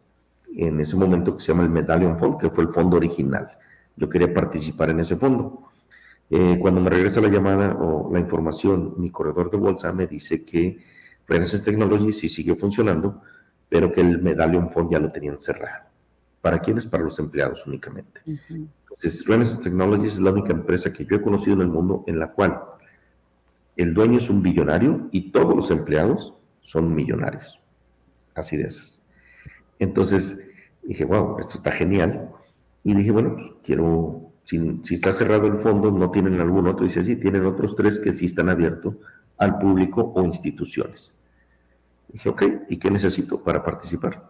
en 0.55 0.79
ese 0.79 0.95
momento 0.95 1.35
que 1.35 1.43
se 1.43 1.51
llama 1.51 1.63
el 1.63 1.69
Medallion 1.69 2.17
Fund, 2.17 2.37
que 2.37 2.49
fue 2.49 2.63
el 2.63 2.69
fondo 2.69 2.97
original. 2.97 3.49
Yo 3.95 4.09
quería 4.09 4.33
participar 4.33 4.89
en 4.89 5.01
ese 5.01 5.15
fondo 5.15 5.66
eh, 6.29 6.57
cuando 6.59 6.81
me 6.81 6.89
regresa 6.89 7.21
la 7.21 7.29
llamada 7.29 7.73
o 7.75 8.11
la 8.11 8.19
información, 8.19 8.95
mi 8.97 9.09
corredor 9.09 9.49
de 9.49 9.57
bolsa 9.57 9.93
me 9.93 10.07
dice 10.07 10.43
que 10.43 10.79
Renaissance 11.27 11.63
Technology 11.63 12.11
sí 12.11 12.29
sigue 12.29 12.55
funcionando, 12.55 13.21
pero 13.69 13.91
que 13.91 14.01
el 14.01 14.21
Medallion 14.21 14.71
Fund 14.71 14.91
ya 14.91 14.99
lo 14.99 15.11
tenían 15.11 15.39
cerrado. 15.39 15.85
¿Para 16.41 16.59
quiénes? 16.59 16.85
Para 16.85 17.03
los 17.03 17.17
empleados 17.19 17.65
únicamente. 17.65 18.21
Entonces, 18.25 19.25
Renaissance 19.25 19.63
Technologies 19.63 20.13
es 20.13 20.19
la 20.19 20.31
única 20.31 20.53
empresa 20.53 20.93
que 20.93 21.05
yo 21.05 21.15
he 21.15 21.21
conocido 21.21 21.55
en 21.55 21.61
el 21.61 21.67
mundo 21.67 22.03
en 22.07 22.19
la 22.19 22.31
cual 22.31 22.61
el 23.75 23.93
dueño 23.93 24.17
es 24.17 24.29
un 24.29 24.41
billonario 24.41 25.07
y 25.11 25.31
todos 25.31 25.55
los 25.55 25.71
empleados 25.71 26.33
son 26.61 26.93
millonarios. 26.93 27.59
Así 28.35 28.57
de 28.57 28.67
esas. 28.67 29.01
Entonces 29.79 30.49
dije, 30.83 31.05
wow, 31.05 31.37
esto 31.39 31.57
está 31.57 31.71
genial. 31.71 32.29
Y 32.83 32.93
dije, 32.95 33.11
bueno, 33.11 33.35
pues 33.35 33.51
quiero 33.63 34.31
si, 34.47 34.93
está 34.93 35.11
cerrado 35.11 35.47
el 35.47 35.59
fondo, 35.59 35.91
no 35.91 36.09
tienen 36.09 36.39
algún 36.39 36.67
otro. 36.67 36.85
Dice, 36.85 37.03
sí, 37.03 37.17
tienen 37.17 37.45
otros 37.45 37.75
tres 37.75 37.99
que 37.99 38.13
sí 38.13 38.25
están 38.27 38.47
abiertos 38.47 38.95
al 39.37 39.59
público 39.59 40.13
o 40.15 40.23
instituciones. 40.23 41.13
Dije, 42.07 42.29
ok, 42.29 42.43
¿y 42.69 42.77
qué 42.77 42.89
necesito 42.89 43.43
para 43.43 43.61
participar? 43.61 44.23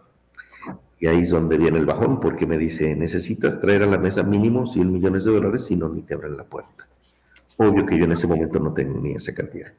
Y 0.98 1.06
ahí 1.06 1.20
es 1.20 1.30
donde 1.30 1.56
viene 1.56 1.78
el 1.78 1.86
bajón, 1.86 2.18
porque 2.18 2.46
me 2.46 2.58
dice, 2.58 2.96
necesitas 2.96 3.60
traer 3.60 3.84
a 3.84 3.86
la 3.86 3.98
mesa 3.98 4.24
mínimo 4.24 4.66
100 4.66 4.92
millones 4.92 5.24
de 5.24 5.32
dólares, 5.32 5.66
si 5.66 5.76
no, 5.76 5.88
ni 5.88 6.02
te 6.02 6.14
abren 6.14 6.36
la 6.36 6.42
puerta. 6.42 6.88
Obvio 7.58 7.86
que 7.86 7.96
yo 7.96 8.04
en 8.04 8.12
ese 8.12 8.26
momento 8.26 8.58
no 8.58 8.72
tengo 8.72 9.00
ni 9.00 9.12
esa 9.12 9.32
cantidad. 9.32 9.72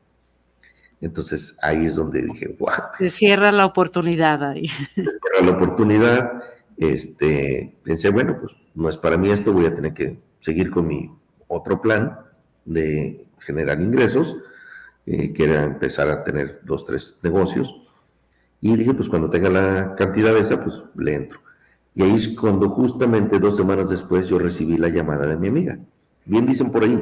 Entonces 1.02 1.58
ahí 1.62 1.86
es 1.86 1.95
donde 1.95 2.21
dije, 2.21 2.56
wow. 2.58 2.69
Se 2.97 3.10
cierra 3.10 3.52
la 3.52 3.65
oportunidad 3.65 4.41
ahí. 4.41 4.67
Se 4.67 5.04
cierra 5.04 5.45
la 5.45 5.52
oportunidad. 5.52 6.43
Este, 6.78 7.75
pensé, 7.84 8.10
bueno, 8.10 8.38
pues 8.39 8.54
no 8.73 8.88
es 8.88 8.97
para 8.97 9.17
mí 9.17 9.30
esto, 9.30 9.52
voy 9.52 9.65
a 9.65 9.75
tener 9.75 9.93
que 9.93 10.28
seguir 10.39 10.71
con 10.71 10.88
mi 10.88 11.12
otro 11.47 11.82
plan 11.82 12.19
de 12.65 13.25
generar 13.39 13.82
ingresos, 13.82 14.38
eh, 15.06 15.34
que 15.34 15.43
era 15.45 15.63
empezar 15.63 16.10
a 16.10 16.23
tener 16.23 16.62
dos, 16.63 16.86
tres 16.86 17.19
negocios. 17.23 17.75
Y 18.62 18.75
dije, 18.75 18.93
pues 18.93 19.10
cuando 19.10 19.30
tenga 19.30 19.49
la 19.49 19.95
cantidad 19.95 20.34
de 20.34 20.41
esa, 20.41 20.63
pues 20.63 20.84
le 20.95 21.15
entro. 21.15 21.39
Y 21.95 22.04
ahí 22.04 22.15
es 22.15 22.28
cuando 22.30 22.69
justamente 22.69 23.39
dos 23.39 23.56
semanas 23.56 23.89
después 23.89 24.28
yo 24.28 24.38
recibí 24.38 24.78
la 24.78 24.89
llamada 24.89 25.25
de 25.25 25.38
mi 25.38 25.47
amiga. 25.47 25.80
Bien 26.25 26.45
dicen 26.45 26.71
por 26.71 26.84
ahí 26.84 27.02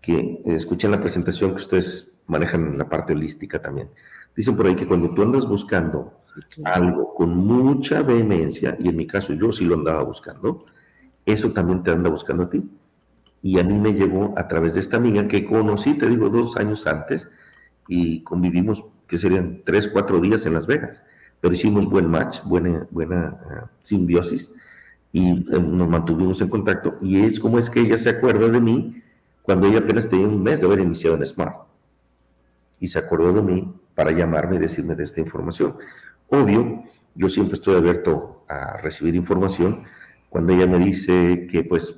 que 0.00 0.14
eh, 0.14 0.42
escuchen 0.44 0.90
la 0.90 1.00
presentación 1.00 1.52
que 1.52 1.62
ustedes 1.62 2.12
manejan 2.26 2.66
en 2.66 2.78
la 2.78 2.88
parte 2.88 3.12
holística 3.12 3.60
también. 3.60 3.88
Dicen 4.36 4.56
por 4.56 4.66
ahí 4.66 4.76
que 4.76 4.86
cuando 4.86 5.12
tú 5.14 5.22
andas 5.22 5.46
buscando 5.46 6.14
algo 6.64 7.14
con 7.14 7.36
mucha 7.36 8.02
vehemencia, 8.02 8.76
y 8.78 8.88
en 8.88 8.96
mi 8.96 9.06
caso 9.06 9.34
yo 9.34 9.50
sí 9.50 9.64
lo 9.64 9.74
andaba 9.74 10.02
buscando, 10.02 10.64
eso 11.32 11.52
también 11.52 11.82
te 11.82 11.90
anda 11.90 12.10
buscando 12.10 12.44
a 12.44 12.50
ti. 12.50 12.68
Y 13.42 13.58
a 13.58 13.64
mí 13.64 13.78
me 13.78 13.94
llegó 13.94 14.34
a 14.36 14.48
través 14.48 14.74
de 14.74 14.80
esta 14.80 14.98
amiga 14.98 15.26
que 15.28 15.46
conocí, 15.46 15.94
te 15.94 16.08
digo, 16.08 16.28
dos 16.28 16.56
años 16.56 16.86
antes 16.86 17.28
y 17.88 18.22
convivimos, 18.22 18.84
que 19.08 19.18
serían 19.18 19.62
tres, 19.64 19.88
cuatro 19.88 20.20
días 20.20 20.44
en 20.46 20.54
Las 20.54 20.66
Vegas. 20.66 21.02
Pero 21.40 21.54
hicimos 21.54 21.86
buen 21.86 22.06
match, 22.06 22.42
buena, 22.44 22.86
buena 22.90 23.40
ah, 23.50 23.70
simbiosis 23.82 24.52
y 25.12 25.30
eh, 25.30 25.60
nos 25.60 25.88
mantuvimos 25.88 26.40
en 26.40 26.48
contacto. 26.48 26.98
Y 27.00 27.20
es 27.22 27.40
como 27.40 27.58
es 27.58 27.70
que 27.70 27.80
ella 27.80 27.98
se 27.98 28.10
acuerda 28.10 28.48
de 28.48 28.60
mí 28.60 29.02
cuando 29.42 29.66
ella 29.66 29.78
apenas 29.78 30.08
tenía 30.08 30.28
un 30.28 30.42
mes 30.42 30.60
de 30.60 30.66
haber 30.66 30.80
iniciado 30.80 31.16
en 31.16 31.26
Smart. 31.26 31.66
Y 32.78 32.88
se 32.88 32.98
acordó 32.98 33.32
de 33.32 33.42
mí 33.42 33.74
para 33.94 34.12
llamarme 34.12 34.56
y 34.56 34.60
decirme 34.60 34.94
de 34.94 35.04
esta 35.04 35.20
información. 35.20 35.76
Obvio, 36.28 36.84
yo 37.14 37.28
siempre 37.28 37.54
estoy 37.54 37.76
abierto 37.76 38.44
a 38.48 38.76
recibir 38.78 39.14
información 39.14 39.84
cuando 40.30 40.52
ella 40.52 40.66
me 40.66 40.78
dice 40.78 41.46
que 41.50 41.64
pues 41.64 41.94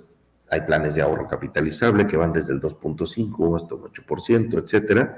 hay 0.51 0.63
planes 0.63 0.97
de 0.97 1.03
ahorro 1.03 1.29
capitalizable 1.29 2.07
que 2.07 2.17
van 2.17 2.33
desde 2.33 2.53
el 2.53 2.61
2.5 2.61 3.57
hasta 3.57 3.75
un 3.75 3.83
8%, 3.83 4.63
etcétera, 4.63 5.17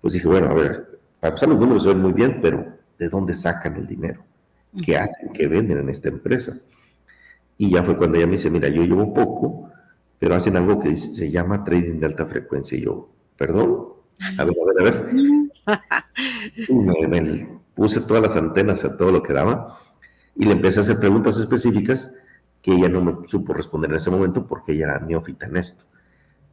pues 0.00 0.14
dije, 0.14 0.28
bueno, 0.28 0.48
a 0.48 0.54
ver, 0.54 1.00
para 1.18 1.30
empezar 1.30 1.48
los 1.48 1.58
números 1.58 1.82
se 1.82 1.88
ven 1.88 2.00
muy 2.00 2.12
bien, 2.12 2.38
pero 2.40 2.66
¿de 2.98 3.08
dónde 3.08 3.34
sacan 3.34 3.76
el 3.76 3.86
dinero? 3.86 4.24
¿Qué 4.84 4.96
hacen? 4.96 5.32
¿Qué 5.32 5.48
venden 5.48 5.78
en 5.78 5.88
esta 5.88 6.08
empresa? 6.08 6.56
Y 7.58 7.70
ya 7.70 7.82
fue 7.82 7.96
cuando 7.96 8.16
ella 8.16 8.26
me 8.26 8.34
dice, 8.34 8.50
mira, 8.50 8.68
yo 8.68 8.82
llevo 8.82 9.12
poco, 9.12 9.70
pero 10.18 10.34
hacen 10.34 10.56
algo 10.56 10.80
que 10.80 10.96
se 10.96 11.30
llama 11.30 11.64
trading 11.64 11.98
de 11.98 12.06
alta 12.06 12.24
frecuencia. 12.26 12.78
Y 12.78 12.82
yo, 12.82 13.10
perdón, 13.36 13.84
a 14.38 14.44
ver, 14.44 14.54
a 14.54 14.64
ver, 14.64 14.80
a 14.80 14.84
ver. 14.84 15.14
me, 17.08 17.20
me 17.20 17.60
puse 17.74 18.00
todas 18.02 18.22
las 18.22 18.36
antenas 18.36 18.84
a 18.84 18.96
todo 18.96 19.10
lo 19.10 19.22
que 19.22 19.32
daba 19.32 19.78
y 20.36 20.44
le 20.44 20.52
empecé 20.52 20.80
a 20.80 20.82
hacer 20.82 20.98
preguntas 20.98 21.36
específicas 21.38 22.12
que 22.62 22.72
ella 22.72 22.88
no 22.88 23.02
me 23.02 23.28
supo 23.28 23.52
responder 23.52 23.90
en 23.90 23.96
ese 23.96 24.10
momento 24.10 24.46
porque 24.46 24.72
ella 24.72 24.84
era 24.84 24.98
neófita 25.00 25.46
en 25.46 25.56
esto. 25.56 25.84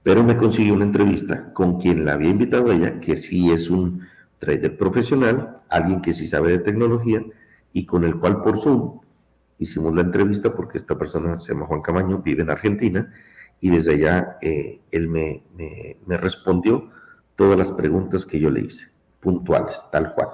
Pero 0.03 0.23
me 0.23 0.37
consiguió 0.37 0.73
una 0.73 0.85
entrevista 0.85 1.51
con 1.53 1.79
quien 1.79 2.05
la 2.05 2.13
había 2.13 2.29
invitado 2.29 2.71
a 2.71 2.75
ella, 2.75 2.99
que 2.99 3.17
sí 3.17 3.51
es 3.51 3.69
un 3.69 4.07
trader 4.39 4.77
profesional, 4.77 5.61
alguien 5.69 6.01
que 6.01 6.13
sí 6.13 6.27
sabe 6.27 6.51
de 6.51 6.59
tecnología 6.59 7.21
y 7.73 7.85
con 7.85 8.03
el 8.03 8.17
cual 8.17 8.41
por 8.41 8.59
Zoom 8.59 9.01
hicimos 9.59 9.93
la 9.95 10.01
entrevista 10.01 10.55
porque 10.55 10.77
esta 10.77 10.97
persona 10.97 11.39
se 11.39 11.53
llama 11.53 11.65
Juan 11.65 11.81
Camaño, 11.81 12.19
vive 12.19 12.43
en 12.43 12.51
Argentina 12.51 13.11
y 13.59 13.69
desde 13.69 13.95
allá 13.95 14.37
eh, 14.41 14.81
él 14.91 15.07
me, 15.09 15.43
me, 15.55 16.17
respondió 16.17 16.89
todas 17.35 17.57
las 17.57 17.71
preguntas 17.71 18.25
que 18.25 18.39
yo 18.39 18.49
le 18.49 18.61
hice, 18.61 18.87
puntuales, 19.19 19.83
tal 19.91 20.13
cual. 20.13 20.29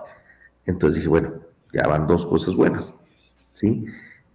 Entonces 0.66 0.98
dije, 0.98 1.08
bueno, 1.08 1.34
ya 1.74 1.88
van 1.88 2.08
dos 2.08 2.26
cosas 2.26 2.56
buenas, 2.56 2.94
¿sí? 3.54 3.86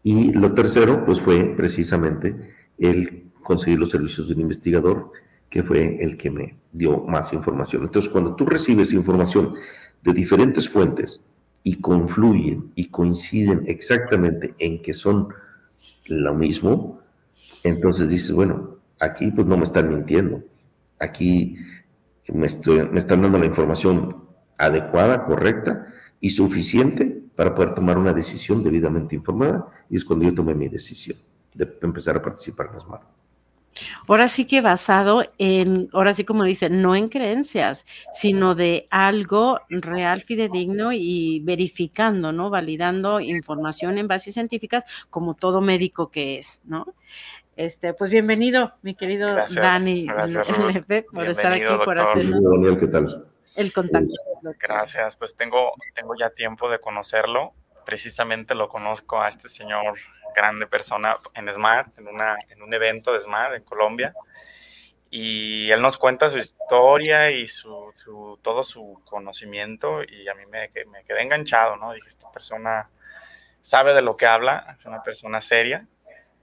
Y 0.03 0.33
lo 0.33 0.55
tercero, 0.55 1.05
pues 1.05 1.21
fue 1.21 1.55
precisamente 1.57 2.55
el 2.79 3.31
conseguir 3.43 3.79
los 3.79 3.91
servicios 3.91 4.29
de 4.29 4.35
un 4.35 4.43
investigador, 4.43 5.13
que 5.51 5.63
fue 5.63 6.03
el 6.03 6.17
que 6.17 6.31
me 6.31 6.57
dio 6.73 6.99
más 7.05 7.33
información. 7.33 7.85
Entonces, 7.85 8.11
cuando 8.11 8.35
tú 8.35 8.45
recibes 8.45 8.93
información 8.93 9.55
de 10.03 10.13
diferentes 10.13 10.69
fuentes 10.69 11.21
y 11.63 11.81
confluyen 11.81 12.71
y 12.75 12.89
coinciden 12.89 13.65
exactamente 13.67 14.55
en 14.59 14.83
que 14.83 14.95
son 14.95 15.29
lo 16.09 16.35
mismo, 16.35 17.01
entonces 17.65 18.09
dices, 18.09 18.33
bueno, 18.33 18.77
aquí 19.01 19.31
pues 19.31 19.47
no 19.47 19.57
me 19.57 19.65
están 19.65 19.89
mintiendo, 19.89 20.43
aquí 20.99 21.57
me, 22.33 22.47
me 22.91 22.99
están 22.99 23.23
dando 23.23 23.39
la 23.39 23.47
información 23.47 24.25
adecuada, 24.59 25.25
correcta 25.25 25.89
y 26.21 26.31
suficiente 26.31 27.23
para 27.37 27.55
poder 27.55 27.75
tomar 27.75 27.99
una 27.99 28.13
decisión 28.13 28.63
debidamente 28.63 29.15
informada 29.15 29.67
y 29.89 29.97
es 29.97 30.05
cuando 30.05 30.25
yo 30.25 30.35
tomé 30.35 30.55
mi 30.55 30.69
decisión 30.69 31.19
de 31.55 31.69
empezar 31.83 32.17
a 32.17 32.23
participar 32.23 32.71
en 32.73 32.81
Smart. 32.81 33.03
Ahora 34.09 34.29
sí 34.29 34.47
que 34.47 34.61
basado 34.61 35.25
en, 35.39 35.89
ahora 35.93 36.15
sí 36.15 36.25
como 36.25 36.45
dice, 36.45 36.71
no 36.71 36.97
en 36.97 37.09
creencias, 37.09 37.85
sino 38.13 38.55
de 38.55 38.89
algo 38.91 39.61
real, 39.69 40.23
fidedigno 40.23 40.93
y 40.93 41.41
verificando, 41.45 42.33
¿no? 42.33 42.51
Validando 42.51 43.21
información 43.21 43.99
en 43.99 44.09
bases 44.09 44.35
científicas 44.35 44.85
como 45.11 45.35
todo 45.35 45.61
médico 45.61 46.11
que 46.11 46.39
es, 46.39 46.61
¿no? 46.65 46.87
Este, 47.57 47.93
pues 47.93 48.11
bienvenido, 48.11 48.73
mi 48.83 48.95
querido 48.95 49.37
Dani 49.55 50.07
por 51.13 51.27
estar 51.27 51.53
aquí, 51.53 51.85
por 51.85 51.99
hacer 51.99 52.27
el 53.59 53.73
contacto. 53.73 54.15
Gracias, 54.59 55.17
pues 55.17 55.37
tengo, 55.37 55.73
tengo 55.95 56.15
ya 56.15 56.31
tiempo 56.31 56.71
de 56.71 56.81
conocerlo. 56.81 57.55
Precisamente 57.85 58.55
lo 58.55 58.69
conozco 58.69 59.21
a 59.21 59.29
este 59.29 59.49
señor, 59.49 59.99
grande 60.35 60.67
persona, 60.67 61.19
en 61.35 61.53
SMART, 61.53 61.99
en, 61.99 62.07
una, 62.07 62.37
en 62.51 62.63
un 62.63 62.73
evento 62.73 63.13
de 63.13 63.21
SMART 63.21 63.57
en 63.57 63.65
Colombia. 63.65 64.15
Y 65.11 65.71
él 65.71 65.83
nos 65.83 65.97
cuenta 65.97 66.31
su 66.31 66.39
historia 66.39 67.31
y 67.31 67.49
su, 67.49 67.93
su 67.97 68.39
todo 68.43 68.63
su 68.63 69.03
conocimiento 69.05 70.05
y 70.05 70.29
a 70.29 70.35
mí 70.35 70.47
me, 70.47 70.71
me 70.87 71.03
quedé 71.05 71.23
enganchado, 71.23 71.77
¿no? 71.77 71.93
Dije, 71.93 72.07
esta 72.07 72.31
persona 72.31 72.91
sabe 73.61 73.93
de 73.93 74.03
lo 74.03 74.17
que 74.17 74.27
habla, 74.27 74.77
es 74.79 74.85
una 74.85 75.03
persona 75.03 75.41
seria 75.41 75.87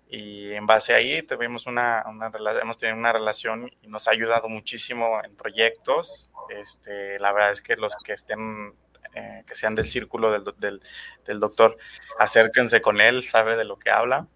y 0.07 0.53
en 0.53 0.67
base 0.67 0.93
a 0.93 0.97
ahí 0.97 1.23
tuvimos 1.23 1.65
una, 1.65 2.03
una, 2.07 2.31
hemos 2.61 2.77
tenido 2.77 2.97
una 2.97 3.11
relación 3.11 3.71
y 3.81 3.87
nos 3.87 4.07
ha 4.07 4.11
ayudado 4.11 4.47
muchísimo 4.47 5.19
en 5.23 5.35
proyectos. 5.35 6.29
Este, 6.49 7.19
la 7.19 7.31
verdad 7.31 7.51
es 7.51 7.61
que 7.61 7.75
los 7.75 7.95
que 7.95 8.13
estén, 8.13 8.73
eh, 9.15 9.43
que 9.47 9.55
sean 9.55 9.73
del 9.73 9.87
círculo 9.87 10.31
del, 10.31 10.43
del, 10.57 10.81
del, 11.25 11.39
doctor, 11.39 11.77
acérquense 12.19 12.81
con 12.81 13.01
él, 13.01 13.23
sabe 13.23 13.57
de 13.57 13.65
lo 13.65 13.79
que 13.79 13.89
habla. 13.89 14.27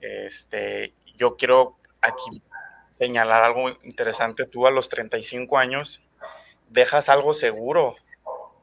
Este, 0.00 0.94
yo 1.16 1.36
quiero 1.36 1.76
aquí 2.00 2.42
señalar 2.90 3.44
algo 3.44 3.68
interesante. 3.82 4.46
Tú 4.46 4.66
a 4.66 4.70
los 4.70 4.88
35 4.88 5.58
años 5.58 6.02
dejas 6.70 7.10
algo 7.10 7.34
seguro, 7.34 7.96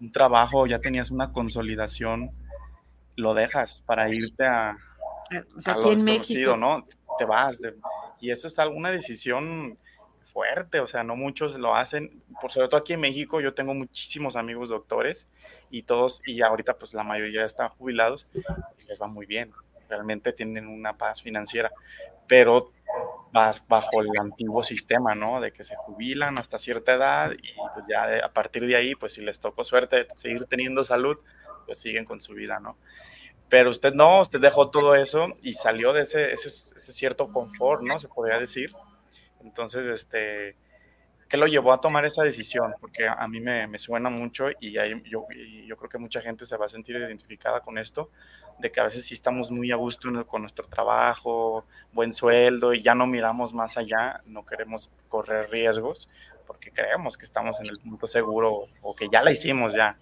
un 0.01 0.11
trabajo, 0.11 0.65
ya 0.65 0.79
tenías 0.79 1.11
una 1.11 1.31
consolidación, 1.31 2.31
lo 3.15 3.35
dejas 3.35 3.83
para 3.85 4.09
irte 4.09 4.45
a, 4.45 4.77
o 5.55 5.61
sea, 5.61 5.73
aquí 5.75 5.89
en 5.89 6.05
México. 6.05 6.57
¿no? 6.57 6.87
Te 7.17 7.25
vas. 7.25 7.59
y 8.19 8.31
eso 8.31 8.47
es 8.47 8.59
alguna 8.59 8.91
decisión 8.91 9.77
fuerte, 10.31 10.79
o 10.79 10.87
sea, 10.87 11.03
no 11.03 11.15
muchos 11.15 11.57
lo 11.57 11.75
hacen, 11.75 12.21
por 12.39 12.51
sobre 12.51 12.67
todo 12.67 12.79
aquí 12.79 12.93
en 12.93 13.01
México 13.01 13.41
yo 13.41 13.53
tengo 13.53 13.73
muchísimos 13.73 14.35
amigos 14.35 14.69
doctores 14.69 15.27
y 15.71 15.83
todos, 15.83 16.21
y 16.25 16.41
ahorita 16.41 16.77
pues 16.77 16.93
la 16.93 17.03
mayoría 17.03 17.43
están 17.43 17.69
jubilados 17.69 18.29
y 18.33 18.85
les 18.87 19.01
va 19.01 19.07
muy 19.07 19.25
bien, 19.25 19.51
realmente 19.89 20.31
tienen 20.31 20.67
una 20.67 20.97
paz 20.97 21.21
financiera, 21.21 21.71
pero 22.27 22.71
vas 23.31 23.67
bajo 23.67 24.01
el 24.01 24.09
antiguo 24.19 24.63
sistema, 24.63 25.15
¿no? 25.15 25.39
De 25.41 25.51
que 25.51 25.63
se 25.63 25.75
jubilan 25.75 26.37
hasta 26.37 26.57
cierta 26.59 26.93
edad 26.93 27.31
y 27.31 27.53
pues 27.73 27.85
ya 27.87 28.23
a 28.23 28.31
partir 28.31 28.65
de 28.65 28.75
ahí, 28.75 28.95
pues 28.95 29.13
si 29.13 29.21
les 29.21 29.39
tocó 29.39 29.63
suerte 29.63 30.07
seguir 30.15 30.45
teniendo 30.45 30.83
salud, 30.83 31.17
pues 31.65 31.79
siguen 31.79 32.05
con 32.05 32.21
su 32.21 32.33
vida, 32.33 32.59
¿no? 32.59 32.77
Pero 33.49 33.71
usted 33.71 33.93
no, 33.93 34.21
usted 34.21 34.39
dejó 34.39 34.69
todo 34.69 34.95
eso 34.95 35.33
y 35.41 35.53
salió 35.53 35.91
de 35.91 36.03
ese, 36.03 36.37
cierto 36.77 37.31
confort, 37.31 37.81
¿no? 37.81 37.99
Se 37.99 38.07
podría 38.07 38.39
decir. 38.39 38.71
Entonces, 39.41 39.87
este, 39.87 40.55
¿qué 41.27 41.37
lo 41.37 41.47
llevó 41.47 41.73
a 41.73 41.81
tomar 41.81 42.05
esa 42.05 42.23
decisión? 42.23 42.75
Porque 42.79 43.07
a 43.07 43.27
mí 43.27 43.41
me, 43.41 43.77
suena 43.79 44.09
mucho 44.09 44.49
y, 44.59 44.73
yo, 44.73 45.25
yo, 45.65 45.77
creo 45.77 45.89
que 45.89 45.97
mucha 45.97 46.21
gente 46.21 46.45
se 46.45 46.57
va 46.57 46.65
a 46.65 46.69
sentir 46.69 46.95
identificada 46.97 47.61
con 47.61 47.79
esto, 47.79 48.11
de 48.59 48.71
que 48.71 48.81
a 48.81 48.83
veces 48.83 49.05
sí 49.05 49.15
estamos 49.15 49.49
muy 49.49 49.71
a 49.71 49.77
gusto 49.77 50.09
con 50.27 50.41
nuestro 50.41 50.67
trabajo, 50.67 51.65
buen 51.91 52.13
sueldo 52.13 52.73
y 52.73 52.83
ya 52.83 52.93
no 52.93 53.07
miramos 53.07 53.53
más 53.53 53.77
allá, 53.77 54.21
no 54.25 54.45
queremos 54.45 54.91
correr 55.07 55.49
riesgos 55.49 56.07
porque 56.49 56.71
creemos 56.71 57.15
que 57.15 57.25
estamos 57.25 57.59
en 57.59 57.67
el 57.67 57.77
punto 57.77 58.07
seguro 58.07 58.65
o 58.81 58.95
que 58.95 59.07
ya 59.07 59.21
la 59.21 59.31
hicimos 59.31 59.71
ya. 59.71 59.99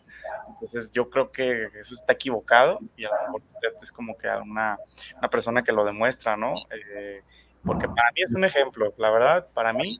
Entonces 0.49 0.91
yo 0.91 1.09
creo 1.09 1.31
que 1.31 1.69
eso 1.79 1.93
está 1.93 2.13
equivocado 2.13 2.79
y 2.95 3.05
a 3.05 3.09
lo 3.09 3.15
mejor 3.23 3.41
es 3.81 3.91
como 3.91 4.17
que 4.17 4.27
una, 4.27 4.77
una 5.17 5.29
persona 5.29 5.63
que 5.63 5.71
lo 5.71 5.85
demuestra, 5.85 6.35
¿no? 6.37 6.53
Eh, 6.71 7.21
porque 7.63 7.87
para 7.87 8.11
mí 8.11 8.21
es 8.21 8.31
un 8.31 8.43
ejemplo, 8.43 8.93
la 8.97 9.09
verdad, 9.09 9.47
para 9.53 9.73
mí 9.73 9.99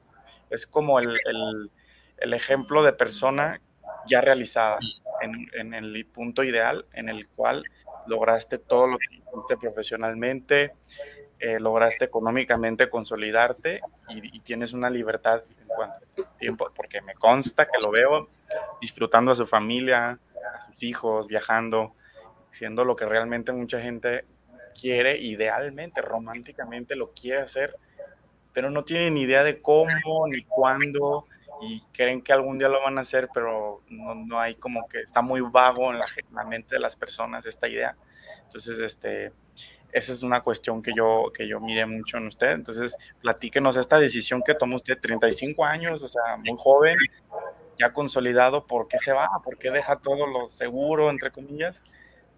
es 0.49 0.65
como 0.65 0.99
el, 0.99 1.19
el, 1.25 1.71
el 2.17 2.33
ejemplo 2.33 2.83
de 2.83 2.93
persona 2.93 3.61
ya 4.05 4.21
realizada 4.21 4.79
en, 5.21 5.49
en, 5.53 5.73
el 5.73 6.05
punto 6.05 6.43
ideal 6.43 6.85
en 6.93 7.09
el 7.09 7.27
cual 7.27 7.63
lograste 8.07 8.57
todo 8.57 8.87
lo 8.87 8.97
que 8.97 9.15
hiciste 9.15 9.57
profesionalmente, 9.57 10.73
eh, 11.39 11.59
lograste 11.59 12.05
económicamente 12.05 12.89
consolidarte 12.89 13.81
y, 14.09 14.39
tienes 14.39 14.73
una 14.73 14.89
libertad 14.89 15.43
en 15.59 15.67
cuanto 15.67 16.23
tiempo, 16.39 16.71
porque 16.73 17.01
me 17.01 17.13
consta 17.13 17.65
que 17.65 17.79
lo 17.79 17.91
veo 17.91 18.29
disfrutando 18.81 19.31
a 19.31 19.35
su 19.35 19.45
familia, 19.45 20.19
a 20.55 20.61
sus 20.61 20.81
hijos, 20.83 21.27
viajando, 21.27 21.93
siendo 22.51 22.85
lo 22.85 22.95
que 22.95 23.05
realmente 23.05 23.51
mucha 23.51 23.81
gente 23.81 24.25
quiere, 24.79 25.17
idealmente, 25.17 26.01
románticamente 26.01 26.95
lo 26.95 27.11
quiere 27.11 27.41
hacer, 27.41 27.75
pero 28.53 28.69
no 28.71 28.83
tienen 28.83 29.13
ni 29.13 29.21
idea 29.21 29.43
de 29.43 29.61
cómo 29.61 30.27
ni 30.27 30.41
cuándo 30.43 31.25
y 31.61 31.81
creen 31.91 32.21
que 32.21 32.33
algún 32.33 32.57
día 32.57 32.69
lo 32.69 32.81
van 32.81 32.97
a 32.97 33.01
hacer, 33.01 33.29
pero 33.33 33.81
no, 33.89 34.15
no 34.15 34.39
hay 34.39 34.55
como 34.55 34.87
que 34.87 35.01
está 35.01 35.21
muy 35.21 35.41
vago 35.41 35.91
en 35.91 35.99
la, 35.99 36.05
en 36.15 36.35
la, 36.35 36.43
mente 36.43 36.75
de 36.75 36.79
las 36.79 36.95
personas 36.95 37.45
esta 37.45 37.67
idea. 37.67 37.95
Entonces, 38.43 38.79
este, 38.79 39.33
esa 39.97 40.13
es 40.13 40.23
una 40.23 40.41
cuestión 40.41 40.81
que 40.81 40.91
yo, 40.95 41.31
que 41.33 41.47
yo 41.47 41.59
mire 41.59 41.85
mucho 41.85 42.17
en 42.17 42.27
usted. 42.27 42.51
Entonces, 42.51 42.95
platíquenos 43.21 43.75
esta 43.77 43.97
decisión 43.97 44.41
que 44.45 44.53
tomó 44.53 44.75
usted, 44.75 44.97
35 45.01 45.65
años, 45.65 46.03
o 46.03 46.07
sea, 46.07 46.37
muy 46.37 46.55
joven, 46.57 46.97
ya 47.79 47.91
consolidado, 47.93 48.65
¿por 48.65 48.87
qué 48.87 48.97
se 48.97 49.11
va? 49.11 49.29
¿Por 49.43 49.57
qué 49.57 49.71
deja 49.71 49.97
todo 49.97 50.27
lo 50.27 50.49
seguro, 50.49 51.09
entre 51.09 51.31
comillas? 51.31 51.83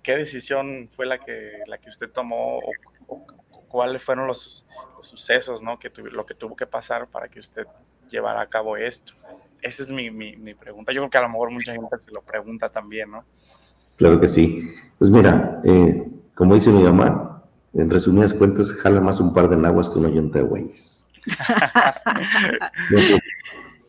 ¿Qué 0.04 0.15
decisión 0.15 0.89
fue 0.89 1.06
la 1.06 1.19
que, 1.19 1.60
la 1.67 1.78
que 1.78 1.89
usted 1.89 2.10
tomó 2.10 2.60
o, 3.08 3.26
cuáles 3.67 4.02
fueron 4.02 4.28
los, 4.28 4.65
sucesos, 5.02 5.62
¿no? 5.62 5.80
Que 5.80 5.91
lo 6.12 6.26
que 6.26 6.34
tuvo 6.34 6.56
que 6.56 6.65
pasar 6.65 7.08
para 7.08 7.30
que 7.30 7.39
usted 7.39 7.65
llevara 8.10 8.41
a 8.41 8.48
cabo 8.48 8.76
esto? 8.78 9.13
Esa 9.62 9.84
es 9.84 9.91
mi, 9.91 10.10
mi, 10.10 10.36
mi, 10.38 10.54
pregunta. 10.54 10.91
Yo 10.91 11.02
creo 11.02 11.10
que 11.10 11.17
a 11.17 11.22
lo 11.22 11.30
mejor 11.30 11.52
mucha 11.52 11.74
gente 11.74 12.00
se 12.00 12.12
lo 12.12 12.22
pregunta 12.22 12.69
también, 12.69 13.12
¿no? 13.12 13.26
Claro 13.98 14.19
que 14.19 14.28
sí. 14.28 14.74
Pues 14.98 15.12
mira, 15.12 15.62
eh, 15.65 16.06
como 16.36 16.54
dice 16.54 16.69
mi 16.69 16.84
mamá, 16.84 17.28
en 17.73 17.89
resumidas 17.89 18.34
cuentas, 18.34 18.71
jala 18.71 19.01
más 19.01 19.19
un 19.19 19.34
par 19.34 19.49
de 19.49 19.58
naguas 19.58 19.89
que 19.89 19.99
una 19.99 20.10
yunta 20.10 20.39
de 20.39 20.45
güeyes. 20.45 21.08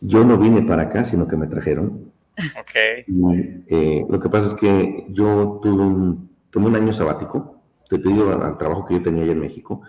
Yo 0.00 0.24
no 0.24 0.38
vine 0.38 0.62
para 0.62 0.84
acá, 0.84 1.04
sino 1.04 1.28
que 1.28 1.36
me 1.36 1.46
trajeron. 1.46 2.10
Ok. 2.58 3.06
Y, 3.06 3.64
eh, 3.68 4.06
lo 4.08 4.18
que 4.18 4.30
pasa 4.30 4.48
es 4.48 4.54
que 4.54 5.06
yo 5.10 5.60
tuve 5.62 5.82
un, 5.82 6.30
tuve 6.48 6.66
un 6.66 6.76
año 6.76 6.92
sabático, 6.92 7.60
debido 7.90 8.32
al, 8.32 8.42
al, 8.42 8.56
trabajo 8.56 8.86
que 8.86 8.94
yo 8.94 9.02
tenía 9.02 9.24
allá 9.24 9.32
en 9.32 9.40
México. 9.40 9.82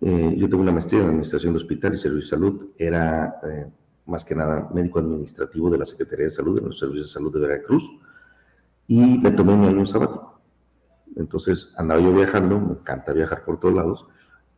Eh, 0.00 0.34
yo 0.36 0.48
tuve 0.48 0.62
una 0.62 0.72
maestría 0.72 1.00
en 1.00 1.06
Administración 1.06 1.52
de 1.52 1.58
Hospital 1.58 1.94
y 1.94 1.98
Servicios 1.98 2.30
de 2.30 2.36
Salud. 2.36 2.68
Era, 2.76 3.36
eh, 3.48 3.66
más 4.06 4.24
que 4.24 4.34
nada, 4.34 4.68
médico 4.74 4.98
administrativo 4.98 5.70
de 5.70 5.78
la 5.78 5.84
Secretaría 5.84 6.24
de 6.24 6.30
Salud, 6.30 6.60
de 6.60 6.66
los 6.66 6.78
Servicios 6.78 7.06
de 7.06 7.12
Salud 7.12 7.32
de 7.32 7.40
Veracruz. 7.40 7.88
Y 8.88 9.18
me 9.18 9.30
tomé 9.30 9.56
mi 9.56 9.66
año 9.68 9.86
sabático. 9.86 10.33
Entonces 11.16 11.72
andaba 11.76 12.00
yo 12.00 12.12
viajando, 12.12 12.60
me 12.60 12.72
encanta 12.72 13.12
viajar 13.12 13.44
por 13.44 13.60
todos 13.60 13.74
lados. 13.74 14.06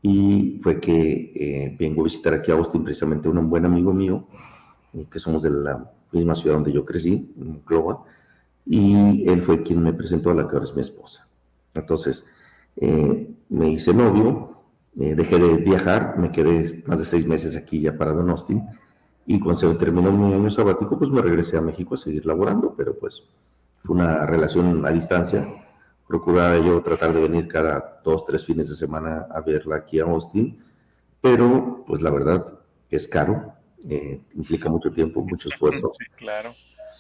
Y 0.03 0.61
fue 0.63 0.81
que 0.81 1.33
eh, 1.35 1.77
vengo 1.79 2.03
a 2.03 2.05
visitar 2.05 2.35
aquí 2.35 2.51
a 2.51 2.55
Austin 2.55 2.85
precisamente 2.85 3.29
un 3.29 3.51
buen 3.51 3.65
amigo 3.65 3.93
mío, 3.93 4.27
que 5.11 5.19
somos 5.19 5.43
de 5.43 5.51
la 5.51 5.91
misma 6.13 6.35
ciudad 6.35 6.57
donde 6.57 6.73
yo 6.73 6.85
crecí, 6.85 7.33
en 7.39 7.53
Monclova, 7.53 8.05
y 8.65 9.29
él 9.29 9.43
fue 9.43 9.63
quien 9.63 9.83
me 9.83 9.93
presentó 9.93 10.31
a 10.31 10.35
la 10.35 10.49
que 10.49 10.55
ahora 10.55 10.65
es 10.65 10.75
mi 10.75 10.83
esposa. 10.83 11.27
Entonces, 11.75 12.27
eh, 12.77 13.31
me 13.49 13.71
hice 13.71 13.93
novio, 13.93 14.63
eh, 14.99 15.15
dejé 15.15 15.39
de 15.39 15.57
viajar, 15.57 16.19
me 16.19 16.33
quedé 16.33 16.83
más 16.87 16.99
de 16.99 17.05
seis 17.05 17.27
meses 17.27 17.57
aquí 17.57 17.81
ya 17.81 17.97
parado 17.97 18.23
en 18.23 18.31
Austin, 18.31 18.63
y 19.27 19.41
cuando 19.41 19.59
se 19.59 19.75
terminó 19.75 20.13
mi 20.13 20.33
año 20.33 20.51
sabático, 20.51 20.99
pues 20.99 21.11
me 21.11 21.21
regresé 21.21 21.57
a 21.57 21.61
México 21.61 21.95
a 21.95 21.99
seguir 21.99 22.25
laborando, 22.25 22.75
pero 22.77 22.97
pues 22.97 23.25
fue 23.85 23.97
una 23.97 24.25
relación 24.25 24.87
a 24.87 24.91
distancia. 24.91 25.47
Procuraba 26.07 26.59
yo 26.59 26.81
tratar 26.83 27.13
de 27.13 27.21
venir 27.21 27.49
cada 27.49 28.01
dos, 28.05 28.25
tres 28.25 28.45
fines 28.45 28.69
de 28.69 28.75
semana 28.75 29.27
a 29.31 29.41
verla 29.41 29.77
aquí 29.77 29.99
a 29.99 30.05
Austin, 30.05 30.59
pero 31.21 31.85
pues 31.87 32.01
la 32.03 32.11
verdad 32.11 32.47
es 32.91 33.09
caro, 33.09 33.53
eh, 33.89 34.21
implica 34.35 34.69
mucho 34.69 34.93
tiempo, 34.93 35.23
mucho 35.23 35.49
esfuerzo. 35.49 35.91
Sí, 35.99 36.05
claro. 36.17 36.51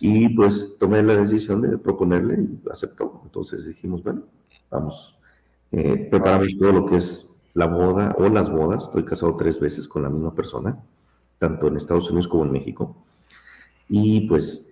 Y 0.00 0.28
pues 0.30 0.76
tomé 0.78 1.02
la 1.02 1.16
decisión 1.16 1.62
de 1.62 1.78
proponerle 1.78 2.42
y 2.42 2.70
aceptó. 2.70 3.20
Entonces 3.24 3.66
dijimos, 3.66 4.02
bueno, 4.02 4.22
vamos, 4.70 5.16
eh, 5.72 6.08
preparamos 6.10 6.48
todo 6.58 6.72
lo 6.72 6.86
que 6.86 6.96
es 6.96 7.30
la 7.54 7.66
boda 7.66 8.14
o 8.18 8.28
las 8.28 8.50
bodas. 8.50 8.84
Estoy 8.84 9.04
casado 9.04 9.36
tres 9.36 9.58
veces 9.58 9.88
con 9.88 10.02
la 10.02 10.10
misma 10.10 10.34
persona, 10.34 10.78
tanto 11.38 11.68
en 11.68 11.76
Estados 11.76 12.10
Unidos 12.10 12.28
como 12.28 12.44
en 12.44 12.52
México. 12.52 12.96
Y 13.88 14.28
pues 14.28 14.66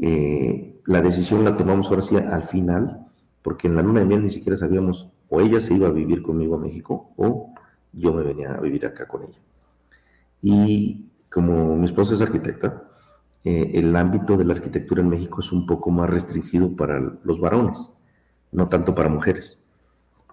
eh, 0.00 0.80
la 0.86 1.00
decisión 1.00 1.44
la 1.44 1.56
tomamos 1.56 1.88
ahora 1.88 2.02
sí 2.02 2.16
al 2.16 2.44
final, 2.44 3.06
porque 3.44 3.68
en 3.68 3.76
la 3.76 3.82
luna 3.82 4.00
de 4.00 4.06
miel 4.06 4.22
ni 4.22 4.30
siquiera 4.30 4.56
sabíamos 4.56 5.10
o 5.28 5.42
ella 5.42 5.60
se 5.60 5.74
iba 5.74 5.86
a 5.86 5.92
vivir 5.92 6.22
conmigo 6.22 6.54
a 6.54 6.58
México 6.58 7.12
o 7.18 7.52
yo 7.92 8.14
me 8.14 8.22
venía 8.22 8.54
a 8.54 8.60
vivir 8.60 8.86
acá 8.86 9.06
con 9.06 9.22
ella. 9.22 9.38
Y 10.40 11.10
como 11.30 11.76
mi 11.76 11.84
esposa 11.84 12.14
es 12.14 12.22
arquitecta, 12.22 12.88
eh, 13.44 13.72
el 13.74 13.94
ámbito 13.96 14.38
de 14.38 14.46
la 14.46 14.54
arquitectura 14.54 15.02
en 15.02 15.10
México 15.10 15.40
es 15.40 15.52
un 15.52 15.66
poco 15.66 15.90
más 15.90 16.08
restringido 16.08 16.74
para 16.74 16.98
los 17.22 17.38
varones, 17.38 17.92
no 18.50 18.70
tanto 18.70 18.94
para 18.94 19.10
mujeres. 19.10 19.62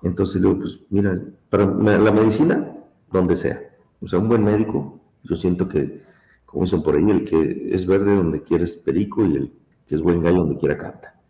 Entonces 0.04 0.42
le 0.42 0.48
digo, 0.48 0.62
pues 0.62 0.80
mira, 0.90 1.22
para 1.50 1.66
la 1.66 2.12
medicina, 2.14 2.72
donde 3.12 3.36
sea. 3.36 3.60
O 4.02 4.08
sea, 4.08 4.20
un 4.20 4.30
buen 4.30 4.46
médico, 4.46 5.02
yo 5.24 5.36
siento 5.36 5.68
que, 5.68 6.02
como 6.46 6.64
dicen 6.64 6.82
por 6.82 6.96
ahí, 6.96 7.10
el 7.12 7.26
que 7.26 7.76
es 7.76 7.86
verde 7.86 8.16
donde 8.16 8.42
quiere 8.42 8.64
es 8.64 8.78
perico 8.78 9.26
y 9.26 9.36
el 9.36 9.54
que 9.86 9.96
es 9.96 10.02
buen 10.02 10.24
gallo 10.24 10.38
donde 10.38 10.58
quiera 10.58 10.78
canta. 10.78 11.21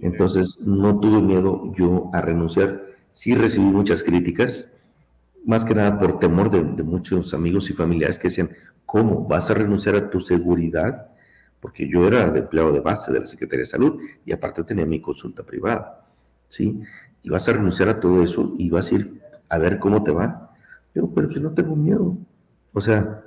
Entonces, 0.00 0.60
no 0.60 0.98
tuve 1.00 1.20
miedo 1.20 1.72
yo 1.76 2.10
a 2.12 2.20
renunciar. 2.20 2.82
Sí 3.12 3.34
recibí 3.34 3.66
muchas 3.66 4.02
críticas, 4.02 4.68
más 5.44 5.64
que 5.64 5.74
nada 5.74 5.98
por 5.98 6.18
temor 6.18 6.50
de, 6.50 6.62
muchos 6.82 7.34
amigos 7.34 7.68
y 7.70 7.74
familiares 7.74 8.18
que 8.18 8.28
decían, 8.28 8.50
¿cómo 8.86 9.26
vas 9.26 9.50
a 9.50 9.54
renunciar 9.54 9.96
a 9.96 10.10
tu 10.10 10.20
seguridad? 10.20 11.08
Porque 11.60 11.88
yo 11.88 12.06
era 12.06 12.30
de 12.30 12.40
empleado 12.40 12.72
de 12.72 12.80
base 12.80 13.12
de 13.12 13.20
la 13.20 13.26
Secretaría 13.26 13.62
de 13.62 13.70
Salud 13.70 14.00
y 14.24 14.32
aparte 14.32 14.64
tenía 14.64 14.86
mi 14.86 15.00
consulta 15.00 15.42
privada, 15.42 16.06
¿sí? 16.48 16.82
Y 17.22 17.30
vas 17.30 17.48
a 17.48 17.52
renunciar 17.52 17.88
a 17.88 18.00
todo 18.00 18.22
eso 18.22 18.54
y 18.58 18.70
vas 18.70 18.90
a 18.90 18.94
ir 18.96 19.20
a 19.48 19.58
ver 19.58 19.78
cómo 19.78 20.02
te 20.02 20.10
va. 20.10 20.54
Yo, 20.94 21.08
pero 21.14 21.30
yo 21.30 21.40
no 21.40 21.52
tengo 21.52 21.76
miedo. 21.76 22.16
O 22.72 22.80
sea, 22.80 23.22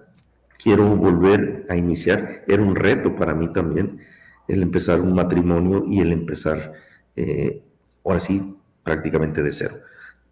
quiero 0.61 0.95
volver 0.95 1.65
a 1.69 1.75
iniciar. 1.75 2.43
Era 2.47 2.61
un 2.61 2.75
reto 2.75 3.15
para 3.15 3.33
mí 3.33 3.51
también 3.53 3.99
el 4.47 4.61
empezar 4.61 5.01
un 5.01 5.13
matrimonio 5.13 5.85
y 5.87 5.99
el 5.99 6.11
empezar, 6.11 6.73
eh, 7.15 7.63
ahora 8.03 8.19
sí, 8.19 8.55
prácticamente 8.83 9.41
de 9.41 9.51
cero. 9.51 9.75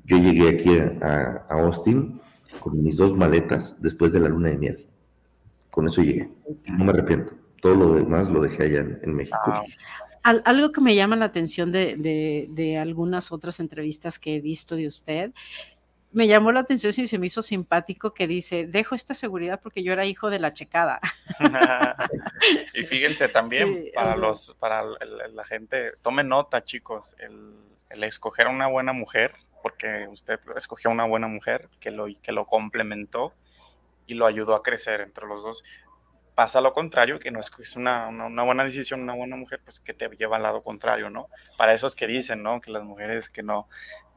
Yo 0.06 0.18
llegué 0.18 0.50
aquí 0.50 0.78
a, 1.02 1.46
Austin 1.50 2.20
con 2.60 2.84
mis 2.84 2.98
dos 2.98 3.16
maletas 3.16 3.82
después 3.82 4.12
de 4.12 4.20
la 4.20 4.30
luna 4.30 4.50
de 4.50 4.58
miel. 4.58 4.88
Con 5.72 5.88
eso 5.88 6.04
llegué. 6.04 6.30
No 6.68 6.86
me 6.86 6.92
arrepiento. 6.92 7.34
Todo 7.62 7.76
lo 7.76 7.94
demás 7.96 8.30
lo 8.30 8.42
dejé 8.42 8.64
allá 8.64 8.86
en, 9.02 9.14
México. 9.16 9.38
Ah. 9.46 9.64
Al, 10.22 10.42
algo 10.46 10.72
que 10.72 10.82
me 10.82 10.96
llama 10.96 11.16
la 11.16 11.26
atención 11.26 11.72
de, 11.72 11.96
de, 12.50 12.78
algunas 12.78 13.32
otras 13.32 13.60
entrevistas 13.60 14.20
que 14.20 14.36
he 14.36 14.42
visto 14.42 14.76
de 14.76 14.88
usted, 14.88 15.32
me 16.14 16.28
llamó 16.28 16.52
la 16.52 16.62
atención 16.62 16.94
y 16.96 17.08
se 17.08 17.18
me 17.18 17.26
hizo 17.26 17.42
simpático 17.42 18.14
que 18.14 18.28
dice, 18.28 18.68
dejo 18.68 18.96
esta 18.96 19.14
seguridad 19.14 19.60
porque 19.62 19.84
yo 19.84 19.94
era 19.94 20.06
hijo 20.06 20.30
de 20.30 20.40
la 20.40 20.54
checada. 20.54 21.00
y 22.74 22.84
fíjense 22.84 23.28
también, 23.30 23.84
sí, 23.86 23.92
para, 23.94 24.16
los, 24.16 24.56
para 24.60 24.84
la 24.84 25.44
gente, 25.44 25.94
tomen 26.02 26.30
nota 26.30 26.64
chicos, 26.64 27.16
el, 27.20 27.56
el 27.90 28.04
escoger 28.04 28.48
una 28.48 28.68
buena 28.68 28.94
mujer 28.94 29.34
porque 29.64 30.08
usted 30.10 30.40
escogió 30.58 30.92
una 30.92 31.06
buena 31.06 31.28
mujer 31.28 31.70
que 31.80 31.90
lo, 31.90 32.06
que 32.22 32.32
lo 32.34 32.46
complementó 32.46 33.34
y 34.06 34.14
lo 34.14 34.26
ayudó 34.26 34.56
a 34.56 34.62
crecer 34.62 35.02
entre 35.02 35.26
los 35.26 35.42
dos. 35.42 35.64
Pasa 36.36 36.62
lo 36.62 36.74
contrario, 36.74 37.20
que 37.20 37.32
no 37.32 37.40
es 37.40 37.76
una, 37.76 38.08
una, 38.08 38.26
una, 38.26 38.44
buena 38.44 38.64
decisión, 38.64 39.02
una 39.02 39.16
buena 39.16 39.36
mujer, 39.36 39.62
pues 39.64 39.80
que 39.80 39.94
te 39.94 40.10
lleva 40.10 40.36
al 40.36 40.44
lado 40.44 40.64
contrario, 40.64 41.10
¿no? 41.10 41.30
Para 41.58 41.74
esos 41.74 41.96
que 41.96 42.08
dicen, 42.08 42.44
¿no? 42.44 42.60
Que 42.60 42.72
las 42.72 42.84
mujeres 42.84 43.30
que 43.30 43.42
no... 43.42 43.70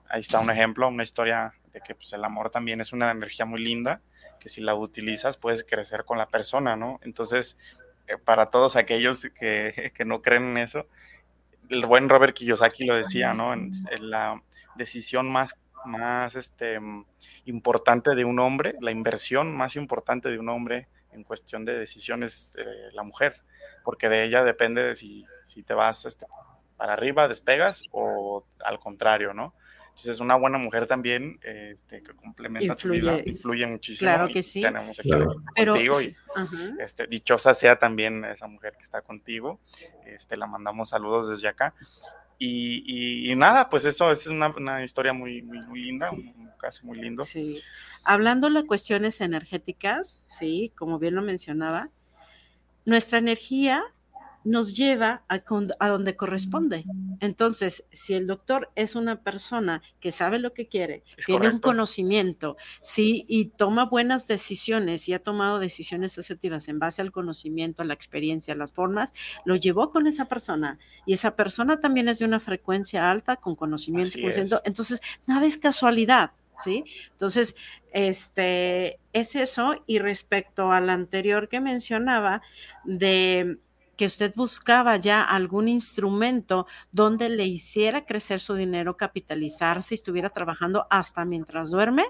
Ahí 0.09 0.21
está 0.21 0.41
un 0.41 0.51
ejemplo, 0.51 0.89
una 0.89 1.03
historia 1.03 1.55
de 1.77 1.83
que 1.83 1.95
pues, 1.95 2.13
el 2.15 2.25
amor 2.25 2.51
también 2.51 2.81
es 2.81 2.93
una 2.93 3.11
energía 3.11 3.45
muy 3.45 3.63
linda, 3.63 4.01
que 4.41 4.49
si 4.49 4.63
la 4.63 4.75
utilizas 4.75 5.37
puedes 5.37 5.63
crecer 5.63 6.05
con 6.05 6.17
la 6.17 6.27
persona, 6.27 6.75
¿no? 6.75 6.99
Entonces, 7.03 7.59
eh, 8.07 8.17
para 8.17 8.49
todos 8.49 8.77
aquellos 8.77 9.27
que, 9.39 9.93
que, 9.95 10.05
no 10.07 10.23
creen 10.23 10.45
en 10.45 10.59
eso, 10.59 10.89
el 11.69 11.85
buen 11.85 12.09
Robert 12.09 12.35
Kiyosaki 12.35 12.87
lo 12.87 12.97
decía, 12.97 13.35
¿no? 13.35 13.53
En, 13.53 13.73
en 13.91 14.11
la, 14.11 14.41
decisión 14.77 15.31
más, 15.31 15.57
más 15.85 16.37
este, 16.37 16.79
importante 17.45 18.15
de 18.15 18.25
un 18.25 18.39
hombre, 18.39 18.75
la 18.81 18.91
inversión 18.91 19.57
más 19.57 19.77
importante 19.77 20.29
de 20.29 20.39
un 20.39 20.49
hombre 20.49 20.89
en 21.13 21.25
cuestión 21.25 21.65
de 21.65 21.79
decisiones, 21.79 22.55
eh, 22.59 22.65
la 22.93 23.03
mujer, 23.03 23.41
porque 23.85 24.09
de 24.09 24.25
ella 24.25 24.45
depende 24.45 24.83
de 24.83 24.97
si, 24.97 25.25
si 25.45 25.63
te 25.63 25.75
vas 25.75 26.05
este, 26.05 26.27
para 26.77 26.93
arriba, 26.93 27.29
despegas 27.29 27.89
o 27.93 28.45
al 28.65 28.79
contrario, 28.79 29.33
¿no? 29.33 29.55
Entonces, 29.97 30.21
una 30.21 30.35
buena 30.35 30.59
mujer 30.59 30.87
también 30.87 31.41
este, 31.43 32.03
que 32.03 32.13
complementa 32.13 32.75
influye, 32.75 33.01
tu 33.01 33.07
vida, 33.07 33.23
influye 33.25 33.67
muchísimo. 33.67 34.11
Claro 34.11 34.29
que 34.29 34.43
sí. 34.43 34.61
Tenemos 34.61 34.99
aquí 34.99 35.09
claro. 35.09 35.37
contigo 35.57 36.03
y 36.03 36.09
uh 36.09 36.41
-huh. 36.41 36.81
este, 36.83 37.07
dichosa 37.07 37.55
sea 37.55 37.79
también 37.79 38.23
esa 38.27 38.47
mujer 38.47 38.75
que 38.75 38.83
está 38.83 39.01
contigo. 39.01 39.59
Este, 40.05 40.37
la 40.37 40.47
mandamos 40.47 40.91
saludos 40.91 41.31
desde 41.31 41.49
acá. 41.49 41.73
Y, 42.39 42.83
y, 42.85 43.33
y, 43.33 43.37
nada, 43.37 43.71
pues 43.71 43.87
eso, 43.87 44.13
es 44.13 44.27
una, 44.27 44.49
una 44.49 44.85
historia 44.85 45.15
muy, 45.15 45.41
muy, 45.41 45.61
muy, 45.61 45.81
linda, 45.81 46.11
un 46.11 46.51
caso 46.61 46.85
muy 46.85 47.01
lindo. 47.01 47.25
Sí. 47.25 47.63
Hablando 48.05 48.51
de 48.51 48.67
cuestiones 48.67 49.23
energéticas, 49.23 50.23
sí, 50.27 50.73
como 50.77 50.99
bien 50.99 51.15
lo 51.15 51.23
mencionaba, 51.23 51.89
nuestra 52.85 53.19
energía 53.19 53.83
nos 54.47 54.77
lleva 54.77 55.25
a, 55.29 55.43
a, 55.81 55.89
donde 55.89 56.17
corresponde. 56.17 56.85
Entonces, 57.21 57.89
si 57.91 58.15
el 58.15 58.27
doctor 58.27 58.71
es 58.77 58.95
una 58.95 59.23
persona 59.23 59.83
que 59.99 60.13
sabe 60.13 60.39
lo 60.39 60.55
que 60.55 60.69
quiere, 60.69 61.03
es 61.17 61.27
tiene 61.27 61.41
correcto. 61.41 61.57
un 61.57 61.61
conocimiento, 61.61 62.57
sí, 62.81 63.25
y 63.29 63.47
toma 63.47 63.87
buenas 63.87 64.29
decisiones 64.29 65.09
y 65.09 65.15
ha 65.15 65.19
tomado 65.19 65.59
decisiones 65.59 66.17
asertivas 66.17 66.69
en 66.69 66.79
base 66.79 67.03
al 67.03 67.11
conocimiento, 67.11 67.83
a 67.83 67.85
la 67.85 67.95
experiencia, 67.95 68.55
a 68.55 68.57
las 68.57 68.73
formas, 68.73 69.13
lo 69.45 69.57
llevó 69.57 69.91
con 69.91 70.07
esa 70.07 70.27
persona 70.27 70.79
y 71.07 71.13
esa 71.13 71.35
persona 71.35 71.81
también 71.81 72.09
es 72.09 72.21
de 72.21 72.25
una 72.25 72.39
frecuencia 72.39 73.11
alta 73.11 73.37
con 73.37 73.57
conocimiento. 73.57 74.17
Entonces, 74.65 75.01
nada 75.27 75.45
es 75.45 75.59
casualidad. 75.59 76.31
¿Sí? 76.59 76.85
Entonces, 77.13 77.55
este 77.93 78.99
es 79.13 79.37
eso. 79.37 79.83
Y 79.87 79.99
respecto 79.99 80.73
al 80.73 80.89
anterior 80.89 81.51
que 81.51 81.61
mencionaba, 81.61 82.41
de 82.85 83.59
que 83.97 84.07
usted 84.07 84.33
buscaba 84.35 84.97
ya 84.97 85.23
algún 85.23 85.69
instrumento 85.69 86.67
donde 86.93 87.29
le 87.29 87.47
hiciera 87.47 88.05
crecer 88.05 88.41
su 88.41 88.55
dinero, 88.55 88.97
capitalizarse 88.97 89.95
y 89.95 89.97
estuviera 89.97 90.31
trabajando 90.31 90.87
hasta 90.91 91.25
mientras 91.25 91.71
duerme, 91.71 92.05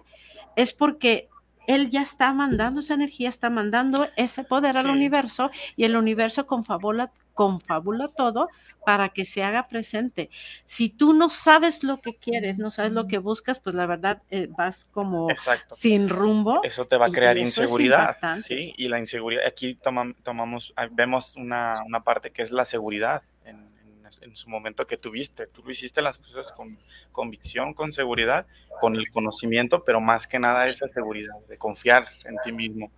es 0.57 0.73
porque 0.73 1.29
él 1.67 1.91
ya 1.91 2.03
está 2.03 2.33
mandando 2.33 2.81
esa 2.81 2.95
energía, 2.95 3.29
está 3.29 3.51
mandando 3.51 4.09
ese 4.17 4.45
poder 4.45 4.75
sí. 4.75 4.79
al 4.79 4.91
universo 4.91 5.51
y 5.77 5.85
el 5.85 5.97
universo 5.97 6.47
confabula, 6.47 7.13
confabula 7.37 8.09
todo 8.09 8.49
para 8.85 9.11
que 9.11 9.25
se 9.25 9.45
haga 9.45 9.69
presente. 9.69 10.31
Si 10.65 10.89
tú 10.89 11.13
no 11.13 11.29
sabes 11.29 11.85
lo 11.85 12.01
que 12.01 12.17
quieres, 12.17 12.59
no 12.59 12.71
sabes 12.71 12.93
lo 12.93 13.07
que 13.07 13.19
buscas, 13.19 13.61
pues 13.61 13.77
la 13.77 13.85
verdad 13.85 14.23
eh, 14.31 14.49
vas 14.57 14.89
como 14.91 15.31
Exacto. 15.31 15.75
sin 15.75 16.09
rumbo. 16.09 16.61
Eso 16.65 16.87
te 16.87 16.97
va 16.97 17.07
a 17.07 17.11
crear 17.11 17.37
inseguridad, 17.37 18.17
¿sí? 18.43 18.75
Y 18.77 18.89
la 18.89 18.99
inseguridad, 18.99 19.45
aquí 19.47 19.75
toma, 19.75 20.15
tomamos, 20.23 20.73
ah, 20.77 20.89
vemos 20.91 21.37
una, 21.37 21.83
una, 21.85 22.03
parte 22.03 22.31
que 22.31 22.43
es 22.43 22.53
la 22.53 22.65
seguridad 22.65 23.23
en, 24.23 24.37
su 24.37 24.51
momento 24.51 24.87
que 24.87 24.97
tuviste. 24.97 25.47
Tú 25.47 25.69
hiciste 25.71 26.03
las 26.03 26.19
cosas 26.19 26.53
con 26.53 26.79
convicción, 27.13 27.75
con 27.75 27.93
seguridad, 27.93 28.47
con 28.81 28.97
el 28.97 29.11
conocimiento, 29.11 29.85
pero 29.85 30.01
más 30.01 30.27
que 30.27 30.39
nada 30.39 30.67
esa 30.67 30.89
seguridad, 30.89 31.35
de 31.49 31.59
confiar 31.59 32.07
en 32.25 32.37
ti 32.45 32.53
mismo. 32.53 32.91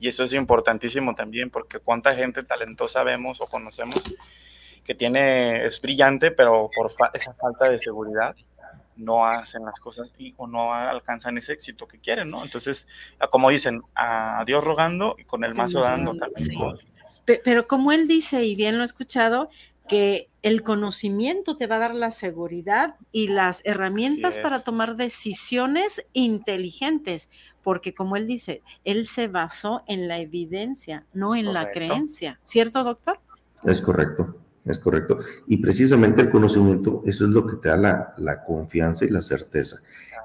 Y 0.00 0.08
eso 0.08 0.24
es 0.24 0.32
importantísimo 0.34 1.14
también, 1.14 1.50
porque 1.50 1.78
cuánta 1.78 2.14
gente 2.14 2.42
talentosa 2.42 3.02
vemos 3.02 3.40
o 3.40 3.46
conocemos 3.46 4.02
que 4.84 4.94
tiene, 4.94 5.64
es 5.64 5.80
brillante, 5.80 6.30
pero 6.30 6.70
por 6.74 6.90
fa 6.90 7.10
esa 7.14 7.32
falta 7.34 7.68
de 7.68 7.78
seguridad 7.78 8.36
no 8.96 9.26
hacen 9.26 9.64
las 9.64 9.80
cosas 9.80 10.12
y, 10.18 10.34
o 10.36 10.46
no 10.46 10.72
alcanzan 10.72 11.38
ese 11.38 11.52
éxito 11.52 11.88
que 11.88 11.98
quieren, 11.98 12.30
¿no? 12.30 12.44
Entonces, 12.44 12.86
como 13.30 13.50
dicen, 13.50 13.82
a 13.94 14.44
Dios 14.46 14.62
rogando 14.62 15.16
y 15.18 15.24
con 15.24 15.42
el 15.42 15.54
mazo 15.54 15.80
dando 15.80 16.14
también. 16.14 16.38
Sí. 16.38 16.56
Pero 17.24 17.66
como 17.66 17.92
él 17.92 18.06
dice, 18.06 18.44
y 18.44 18.54
bien 18.54 18.76
lo 18.76 18.82
he 18.82 18.84
escuchado, 18.84 19.48
que 19.88 20.28
el 20.44 20.62
conocimiento 20.62 21.56
te 21.56 21.66
va 21.66 21.76
a 21.76 21.78
dar 21.78 21.94
la 21.94 22.10
seguridad 22.10 22.96
y 23.10 23.28
las 23.28 23.62
herramientas 23.64 24.36
para 24.36 24.60
tomar 24.60 24.94
decisiones 24.94 26.06
inteligentes, 26.12 27.30
porque 27.62 27.94
como 27.94 28.16
él 28.16 28.26
dice, 28.26 28.60
él 28.84 29.06
se 29.06 29.26
basó 29.26 29.82
en 29.86 30.06
la 30.06 30.18
evidencia, 30.18 31.06
no 31.14 31.34
en 31.34 31.54
la 31.54 31.70
creencia. 31.70 32.40
¿Cierto, 32.44 32.84
doctor? 32.84 33.20
Es 33.62 33.80
correcto, 33.80 34.36
es 34.66 34.78
correcto. 34.78 35.20
Y 35.46 35.56
precisamente 35.56 36.20
el 36.20 36.28
conocimiento, 36.28 37.02
eso 37.06 37.24
es 37.24 37.30
lo 37.30 37.46
que 37.46 37.56
te 37.56 37.70
da 37.70 37.78
la, 37.78 38.14
la 38.18 38.44
confianza 38.44 39.06
y 39.06 39.08
la 39.08 39.22
certeza. 39.22 39.78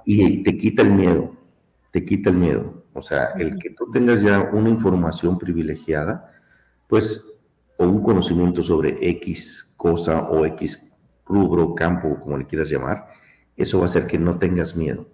Y 0.03 0.43
te 0.43 0.57
quita 0.57 0.81
el 0.81 0.91
miedo, 0.91 1.33
te 1.91 2.03
quita 2.03 2.29
el 2.29 2.35
miedo. 2.35 2.83
O 2.91 3.01
sea, 3.01 3.29
el 3.37 3.57
que 3.57 3.69
tú 3.69 3.89
tengas 3.89 4.21
ya 4.21 4.41
una 4.51 4.67
información 4.67 5.39
privilegiada, 5.39 6.33
pues, 6.89 7.25
o 7.79 7.85
un 7.85 8.03
conocimiento 8.03 8.61
sobre 8.61 8.97
X 9.09 9.73
cosa 9.77 10.27
o 10.29 10.45
X 10.45 10.91
rubro, 11.25 11.73
campo, 11.73 12.19
como 12.19 12.37
le 12.37 12.45
quieras 12.45 12.69
llamar, 12.69 13.07
eso 13.55 13.77
va 13.77 13.85
a 13.85 13.87
hacer 13.87 14.05
que 14.05 14.19
no 14.19 14.37
tengas 14.37 14.75
miedo. 14.75 15.07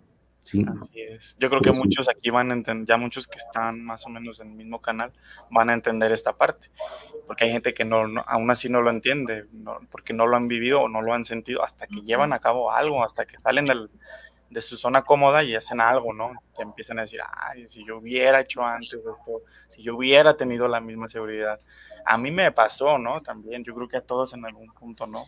¿sí? 0.44 0.66
Así 0.82 1.02
es. 1.02 1.38
Yo 1.40 1.50
creo 1.50 1.62
que 1.62 1.72
muchos 1.72 2.10
aquí 2.10 2.32
van 2.32 2.50
a 2.50 2.56
entender, 2.56 2.88
ya 2.88 2.98
muchos 2.98 3.28
que 3.28 3.38
están 3.38 3.84
más 3.84 4.08
o 4.08 4.10
menos 4.10 4.40
en 4.40 4.50
el 4.50 4.56
mismo 4.56 4.82
canal, 4.82 5.14
van 5.52 5.70
a 5.70 5.74
entender 5.74 6.12
esta 6.12 6.34
parte. 6.34 6.70
Porque 7.28 7.46
hay 7.46 7.52
gente 7.52 7.76
que 7.76 7.86
no, 7.86 8.04
aún 8.26 8.50
así 8.50 8.68
no 8.68 8.82
lo 8.82 8.90
entiende, 8.90 9.46
porque 9.92 10.14
no 10.14 10.26
lo 10.26 10.36
han 10.36 10.48
vivido 10.48 10.82
o 10.82 10.90
no 10.90 11.04
lo 11.04 11.14
han 11.14 11.24
sentido 11.24 11.64
hasta 11.64 11.86
que 11.86 12.02
llevan 12.02 12.34
a 12.34 12.40
cabo 12.40 12.72
algo, 12.72 13.04
hasta 13.04 13.26
que 13.26 13.40
salen 13.40 13.66
del, 13.66 13.92
de 14.50 14.62
su 14.62 14.76
zona 14.76 15.04
cómoda 15.04 15.44
y 15.44 15.54
hacen 15.54 15.82
algo, 15.82 16.14
¿no? 16.14 16.32
Que 16.56 16.64
empiezan 16.64 16.98
a 16.98 17.04
decir, 17.04 17.20
ay, 17.36 17.70
si 17.70 17.86
yo 17.86 17.98
hubiera 17.98 18.42
hecho 18.42 18.64
antes 18.64 19.06
esto, 19.06 19.44
si 19.68 19.84
yo 19.84 19.96
hubiera 19.96 20.36
tenido 20.36 20.68
la 20.68 20.80
misma 20.80 21.08
seguridad. 21.10 21.60
A 22.06 22.18
mí 22.18 22.32
me 22.32 22.52
pasó, 22.52 22.98
¿no? 22.98 23.22
También, 23.22 23.64
yo 23.64 23.74
creo 23.74 23.88
que 23.88 23.98
a 23.98 24.02
todos 24.02 24.34
en 24.34 24.46
algún 24.46 24.68
punto, 24.68 25.08
¿no? 25.08 25.26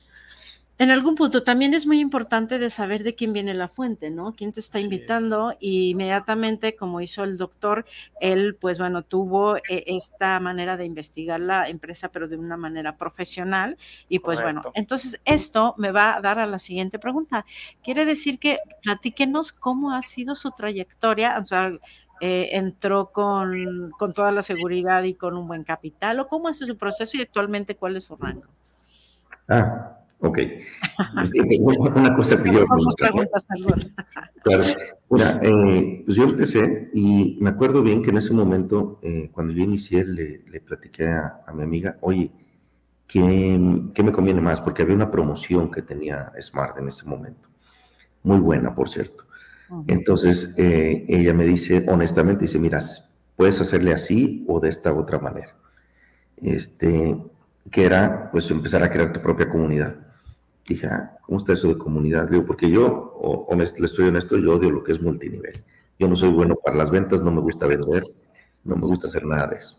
En 0.80 0.92
algún 0.92 1.16
punto 1.16 1.42
también 1.42 1.74
es 1.74 1.88
muy 1.88 2.00
importante 2.00 2.60
de 2.60 2.70
saber 2.70 3.04
de 3.04 3.16
quién 3.16 3.34
viene 3.34 3.56
la 3.56 3.68
fuente, 3.68 4.12
¿no? 4.12 4.36
Quién 4.36 4.54
te 4.54 4.60
está 4.60 4.80
invitando 4.80 5.56
y 5.60 5.90
inmediatamente, 5.90 6.76
como 6.76 7.02
hizo 7.02 7.24
el 7.24 7.38
doctor, 7.38 7.84
él, 8.22 8.56
pues 8.56 8.78
bueno, 8.78 9.02
tuvo 9.04 9.58
eh, 9.58 9.62
esta 9.88 10.40
manera 10.40 10.78
de 10.78 10.86
investigar 10.86 11.40
la 11.40 11.68
empresa, 11.68 12.10
pero 12.10 12.28
de 12.28 12.38
una 12.38 12.58
manera 12.58 12.96
profesional. 12.96 13.76
Y 14.08 14.20
pues 14.20 14.40
bueno, 14.40 14.62
entonces 14.76 15.20
esto 15.26 15.74
me 15.80 15.92
va 15.92 16.16
a 16.16 16.22
dar 16.22 16.38
a 16.38 16.46
la 16.46 16.60
siguiente 16.60 17.00
pregunta. 17.00 17.44
Quiere 17.84 18.06
decir 18.06 18.38
que 18.38 18.60
platíquenos 18.84 19.54
cómo 19.54 19.94
ha 19.94 20.04
sido 20.04 20.36
su 20.36 20.52
trayectoria, 20.52 21.40
o 21.40 21.46
sea, 21.46 21.72
eh, 22.22 22.50
entró 22.54 23.12
con, 23.12 23.92
con 23.98 24.14
toda 24.14 24.32
la 24.32 24.42
seguridad 24.42 25.04
y 25.04 25.14
con 25.14 25.36
un 25.36 25.48
buen 25.48 25.64
capital, 25.64 26.20
o 26.20 26.28
cómo 26.28 26.48
ha 26.48 26.54
sido 26.54 26.68
su 26.68 26.78
proceso 26.78 27.18
y 27.18 27.22
actualmente 27.22 27.76
cuál 27.76 27.96
es 27.98 28.06
su 28.06 28.16
rango. 28.16 28.48
Ah, 29.48 29.98
Ok. 30.20 30.40
Una 31.96 32.16
cosa 32.16 32.42
que 32.42 32.52
yo... 32.52 32.66
Claro. 34.44 34.64
Mira, 35.10 35.40
eh, 35.44 36.04
pues 36.06 36.18
yo 36.18 36.24
empecé 36.24 36.90
y 36.94 37.38
me 37.40 37.50
acuerdo 37.52 37.84
bien 37.84 38.02
que 38.02 38.10
en 38.10 38.18
ese 38.18 38.34
momento, 38.34 39.00
eh, 39.04 39.30
cuando 39.32 39.54
yo 39.54 39.64
inicié, 39.64 40.06
le, 40.06 40.44
le 40.50 40.62
platiqué 40.62 41.08
a, 41.08 41.44
mi 41.54 41.64
amiga, 41.64 41.98
oye, 42.02 42.32
¿qué, 43.08 43.22
me 44.04 44.12
conviene 44.12 44.42
más? 44.42 44.62
Porque 44.62 44.82
había 44.82 44.96
una 44.96 45.12
promoción 45.12 45.70
que 45.70 45.82
tenía 45.82 46.32
Smart 46.42 46.78
en 46.80 46.88
ese 46.88 47.08
momento. 47.08 47.50
Muy 48.24 48.40
buena, 48.40 48.74
por 48.74 48.90
cierto. 48.90 49.26
Entonces, 49.88 50.54
eh, 50.58 51.06
ella 51.08 51.34
me 51.34 51.46
dice, 51.46 51.86
honestamente, 51.90 52.44
dice, 52.44 52.60
mira, 52.60 52.80
puedes 53.36 53.60
hacerle 53.60 53.94
así 53.94 54.46
o 54.48 54.60
de 54.60 54.70
esta 54.70 54.94
otra 54.94 55.20
manera. 55.20 55.56
Este, 56.38 57.18
que 57.72 57.86
era, 57.86 58.30
pues, 58.32 58.50
empezar 58.52 58.84
a 58.84 58.90
crear 58.90 59.12
tu 59.12 59.22
propia 59.22 59.50
comunidad 59.50 60.08
dije, 60.68 60.88
ah, 60.88 61.18
¿cómo 61.22 61.38
está 61.38 61.54
eso 61.54 61.70
de 61.70 61.78
comunidad? 61.78 62.30
Digo, 62.30 62.46
porque 62.46 62.70
yo, 62.70 63.14
honesto, 63.50 63.80
le 63.80 63.86
estoy 63.86 64.08
honesto, 64.08 64.38
yo 64.38 64.56
odio 64.56 64.70
lo 64.72 64.84
que 64.84 64.92
es 64.92 65.02
multinivel. 65.02 65.64
Yo 65.98 66.08
no 66.08 66.16
soy 66.16 66.30
bueno 66.30 66.56
para 66.64 66.76
las 66.76 66.92
ventas, 66.92 67.24
no 67.24 67.32
me 67.32 67.42
gusta 67.42 67.66
vender, 67.66 68.04
no 68.64 68.76
me 68.76 68.86
gusta 68.86 69.08
hacer 69.08 69.26
nada 69.26 69.48
de 69.48 69.58
eso. 69.58 69.78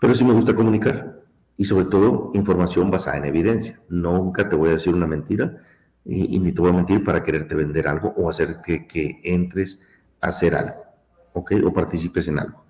Pero 0.00 0.14
sí 0.14 0.24
me 0.24 0.34
gusta 0.34 0.54
comunicar 0.54 1.22
y 1.56 1.64
sobre 1.64 1.86
todo 1.86 2.30
información 2.34 2.90
basada 2.90 3.16
en 3.16 3.24
evidencia. 3.24 3.80
Nunca 3.88 4.48
te 4.48 4.54
voy 4.54 4.68
a 4.68 4.72
decir 4.72 4.94
una 4.94 5.06
mentira 5.06 5.62
y, 6.08 6.38
ni 6.38 6.52
te 6.52 6.60
voy 6.60 6.70
a 6.70 6.74
mentir 6.74 7.04
para 7.04 7.22
quererte 7.24 7.54
vender 7.54 7.88
algo 7.88 8.14
o 8.16 8.30
hacer 8.30 8.58
que, 8.64 8.86
que 8.86 9.20
entres 9.24 9.82
a 10.20 10.28
hacer 10.28 10.54
algo, 10.54 10.84
¿ok? 11.32 11.52
O 11.64 11.72
participes 11.72 12.28
en 12.28 12.38
algo. 12.38 12.64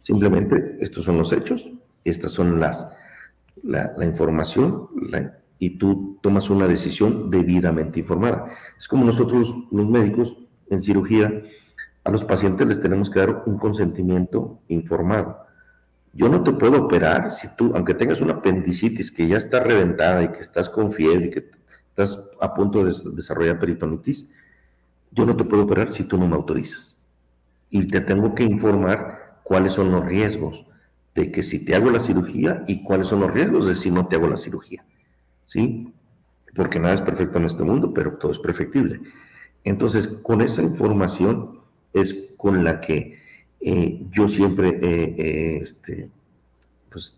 Simplemente 0.00 0.76
estos 0.80 1.04
son 1.04 1.18
los 1.18 1.32
hechos, 1.32 1.70
estas 2.04 2.32
son 2.32 2.58
las, 2.58 2.90
la, 3.62 3.92
la 3.96 4.04
información, 4.04 4.88
la, 5.10 5.38
y 5.58 5.78
tú 5.78 6.18
tomas 6.22 6.50
una 6.50 6.66
decisión 6.66 7.30
debidamente 7.30 8.00
informada. 8.00 8.46
Es 8.76 8.88
como 8.88 9.04
nosotros 9.04 9.54
los 9.70 9.88
médicos 9.88 10.36
en 10.70 10.80
cirugía, 10.80 11.42
a 12.02 12.10
los 12.10 12.24
pacientes 12.24 12.66
les 12.66 12.80
tenemos 12.80 13.10
que 13.10 13.20
dar 13.20 13.42
un 13.46 13.58
consentimiento 13.58 14.60
informado. 14.68 15.38
Yo 16.12 16.28
no 16.28 16.42
te 16.42 16.52
puedo 16.52 16.86
operar 16.86 17.30
si 17.30 17.46
tú, 17.56 17.72
aunque 17.74 17.94
tengas 17.94 18.20
una 18.20 18.34
apendicitis 18.34 19.12
que 19.12 19.28
ya 19.28 19.36
está 19.36 19.60
reventada 19.60 20.24
y 20.24 20.28
que 20.28 20.40
estás 20.40 20.68
con 20.68 20.92
fiebre 20.92 21.26
y 21.26 21.30
que 21.30 21.50
estás 22.02 22.30
a 22.40 22.54
punto 22.54 22.84
de 22.84 22.94
desarrollar 23.12 23.58
peritonitis, 23.58 24.26
yo 25.12 25.26
no 25.26 25.36
te 25.36 25.44
puedo 25.44 25.64
operar 25.64 25.92
si 25.92 26.04
tú 26.04 26.16
no 26.18 26.26
me 26.26 26.36
autorizas. 26.36 26.96
Y 27.70 27.86
te 27.86 28.00
tengo 28.00 28.34
que 28.34 28.44
informar 28.44 29.40
cuáles 29.42 29.74
son 29.74 29.90
los 29.90 30.04
riesgos 30.04 30.66
de 31.14 31.30
que 31.30 31.42
si 31.42 31.64
te 31.64 31.74
hago 31.74 31.90
la 31.90 32.00
cirugía 32.00 32.64
y 32.66 32.82
cuáles 32.82 33.08
son 33.08 33.20
los 33.20 33.32
riesgos 33.32 33.66
de 33.66 33.74
si 33.74 33.90
no 33.90 34.06
te 34.06 34.16
hago 34.16 34.28
la 34.28 34.36
cirugía. 34.36 34.84
¿sí? 35.44 35.92
Porque 36.54 36.78
nada 36.78 36.94
es 36.94 37.02
perfecto 37.02 37.38
en 37.38 37.44
este 37.44 37.64
mundo, 37.64 37.92
pero 37.92 38.12
todo 38.14 38.32
es 38.32 38.38
perfectible. 38.38 39.00
Entonces, 39.64 40.06
con 40.08 40.40
esa 40.40 40.62
información 40.62 41.60
es 41.92 42.32
con 42.36 42.64
la 42.64 42.80
que 42.80 43.18
eh, 43.60 44.06
yo 44.12 44.28
siempre 44.28 44.78
he 44.80 45.56
este, 45.56 46.08
pues, 46.90 47.16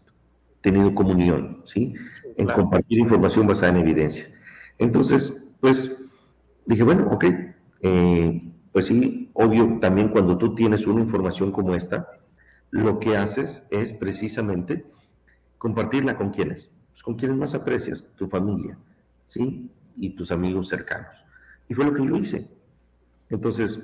tenido 0.60 0.94
comunión, 0.94 1.62
¿sí? 1.64 1.94
En 2.36 2.46
compartir 2.46 2.98
información 2.98 3.46
basada 3.46 3.72
en 3.72 3.78
evidencia. 3.78 4.26
Entonces, 4.82 5.44
pues, 5.60 5.96
dije, 6.66 6.82
bueno, 6.82 7.06
ok, 7.12 7.24
eh, 7.82 8.52
pues 8.72 8.86
sí, 8.86 9.30
obvio, 9.32 9.78
también 9.80 10.08
cuando 10.08 10.36
tú 10.36 10.56
tienes 10.56 10.88
una 10.88 11.02
información 11.02 11.52
como 11.52 11.76
esta, 11.76 12.08
lo 12.70 12.98
que 12.98 13.16
haces 13.16 13.64
es 13.70 13.92
precisamente 13.92 14.84
compartirla 15.56 16.16
con 16.16 16.30
quienes, 16.30 16.68
pues, 16.90 17.02
con 17.04 17.14
quienes 17.14 17.36
más 17.36 17.54
aprecias, 17.54 18.08
tu 18.16 18.28
familia, 18.28 18.76
¿sí? 19.24 19.70
Y 19.96 20.16
tus 20.16 20.32
amigos 20.32 20.66
cercanos. 20.66 21.14
Y 21.68 21.74
fue 21.74 21.84
lo 21.84 21.94
que 21.94 22.04
yo 22.04 22.16
hice. 22.16 22.48
Entonces, 23.30 23.80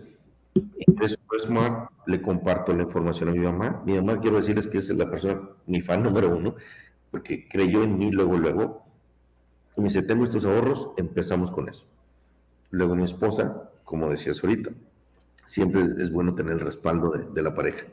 después 0.86 1.48
más 1.48 1.90
le 2.06 2.20
comparto 2.20 2.74
la 2.74 2.82
información 2.82 3.28
a 3.28 3.32
mi 3.32 3.38
mamá. 3.38 3.84
Mi 3.86 3.94
mamá, 3.94 4.18
quiero 4.18 4.38
decirles 4.38 4.66
que 4.66 4.78
es 4.78 4.90
la 4.90 5.08
persona, 5.08 5.40
mi 5.66 5.80
fan 5.80 6.02
número 6.02 6.36
uno, 6.36 6.56
porque 7.12 7.48
creyó 7.48 7.84
en 7.84 7.96
mí 7.98 8.10
luego, 8.10 8.36
luego. 8.36 8.87
Y 9.78 9.80
me 9.80 9.88
dice, 9.88 10.02
tengo 10.02 10.24
estos 10.24 10.44
ahorros, 10.44 10.90
empezamos 10.96 11.52
con 11.52 11.68
eso. 11.68 11.86
Luego 12.70 12.96
mi 12.96 13.04
esposa, 13.04 13.70
como 13.84 14.10
decías 14.10 14.42
ahorita, 14.42 14.70
siempre 15.46 15.86
es 16.02 16.10
bueno 16.10 16.34
tener 16.34 16.54
el 16.54 16.60
respaldo 16.60 17.12
de, 17.12 17.30
de 17.30 17.42
la 17.42 17.54
pareja. 17.54 17.86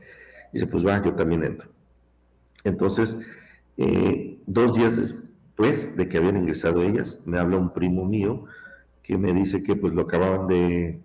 dice, 0.52 0.66
pues 0.66 0.86
va, 0.86 1.02
yo 1.04 1.14
también 1.14 1.44
entro. 1.44 1.70
Entonces, 2.64 3.20
eh, 3.78 4.40
dos 4.48 4.76
días 4.76 4.98
después 4.98 5.96
de 5.96 6.10
que 6.10 6.18
habían 6.18 6.38
ingresado 6.38 6.82
ellas, 6.82 7.20
me 7.24 7.38
habla 7.38 7.58
un 7.58 7.72
primo 7.72 8.04
mío 8.04 8.46
que 9.04 9.18
me 9.18 9.32
dice 9.32 9.62
que 9.62 9.76
pues 9.76 9.94
lo 9.94 10.02
acababan 10.02 10.48
de 10.48 11.00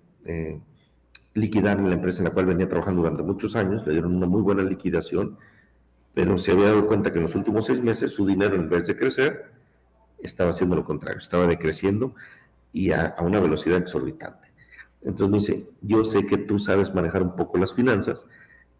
liquidar 1.34 1.78
en 1.78 1.88
la 1.88 1.96
empresa 1.96 2.20
en 2.20 2.24
la 2.24 2.30
cual 2.30 2.46
venía 2.46 2.68
trabajando 2.68 3.02
durante 3.02 3.22
muchos 3.22 3.54
años, 3.54 3.86
le 3.86 3.92
dieron 3.92 4.16
una 4.16 4.26
muy 4.26 4.40
buena 4.40 4.62
liquidación, 4.62 5.36
pero 6.14 6.38
se 6.38 6.52
había 6.52 6.68
dado 6.68 6.86
cuenta 6.86 7.12
que 7.12 7.18
en 7.18 7.24
los 7.24 7.34
últimos 7.34 7.66
seis 7.66 7.82
meses 7.82 8.12
su 8.12 8.26
dinero 8.26 8.56
en 8.56 8.70
vez 8.70 8.86
de 8.86 8.96
crecer, 8.96 9.59
estaba 10.22 10.50
haciendo 10.50 10.76
lo 10.76 10.84
contrario, 10.84 11.18
estaba 11.18 11.46
decreciendo 11.46 12.14
y 12.72 12.92
a, 12.92 13.16
una 13.20 13.40
velocidad 13.40 13.78
exorbitante. 13.78 14.48
Entonces 15.02 15.30
me 15.30 15.38
dice, 15.38 15.70
yo 15.80 16.04
sé 16.04 16.26
que 16.26 16.36
tú 16.36 16.58
sabes 16.58 16.94
manejar 16.94 17.22
un 17.22 17.34
poco 17.36 17.58
las 17.58 17.74
finanzas, 17.74 18.26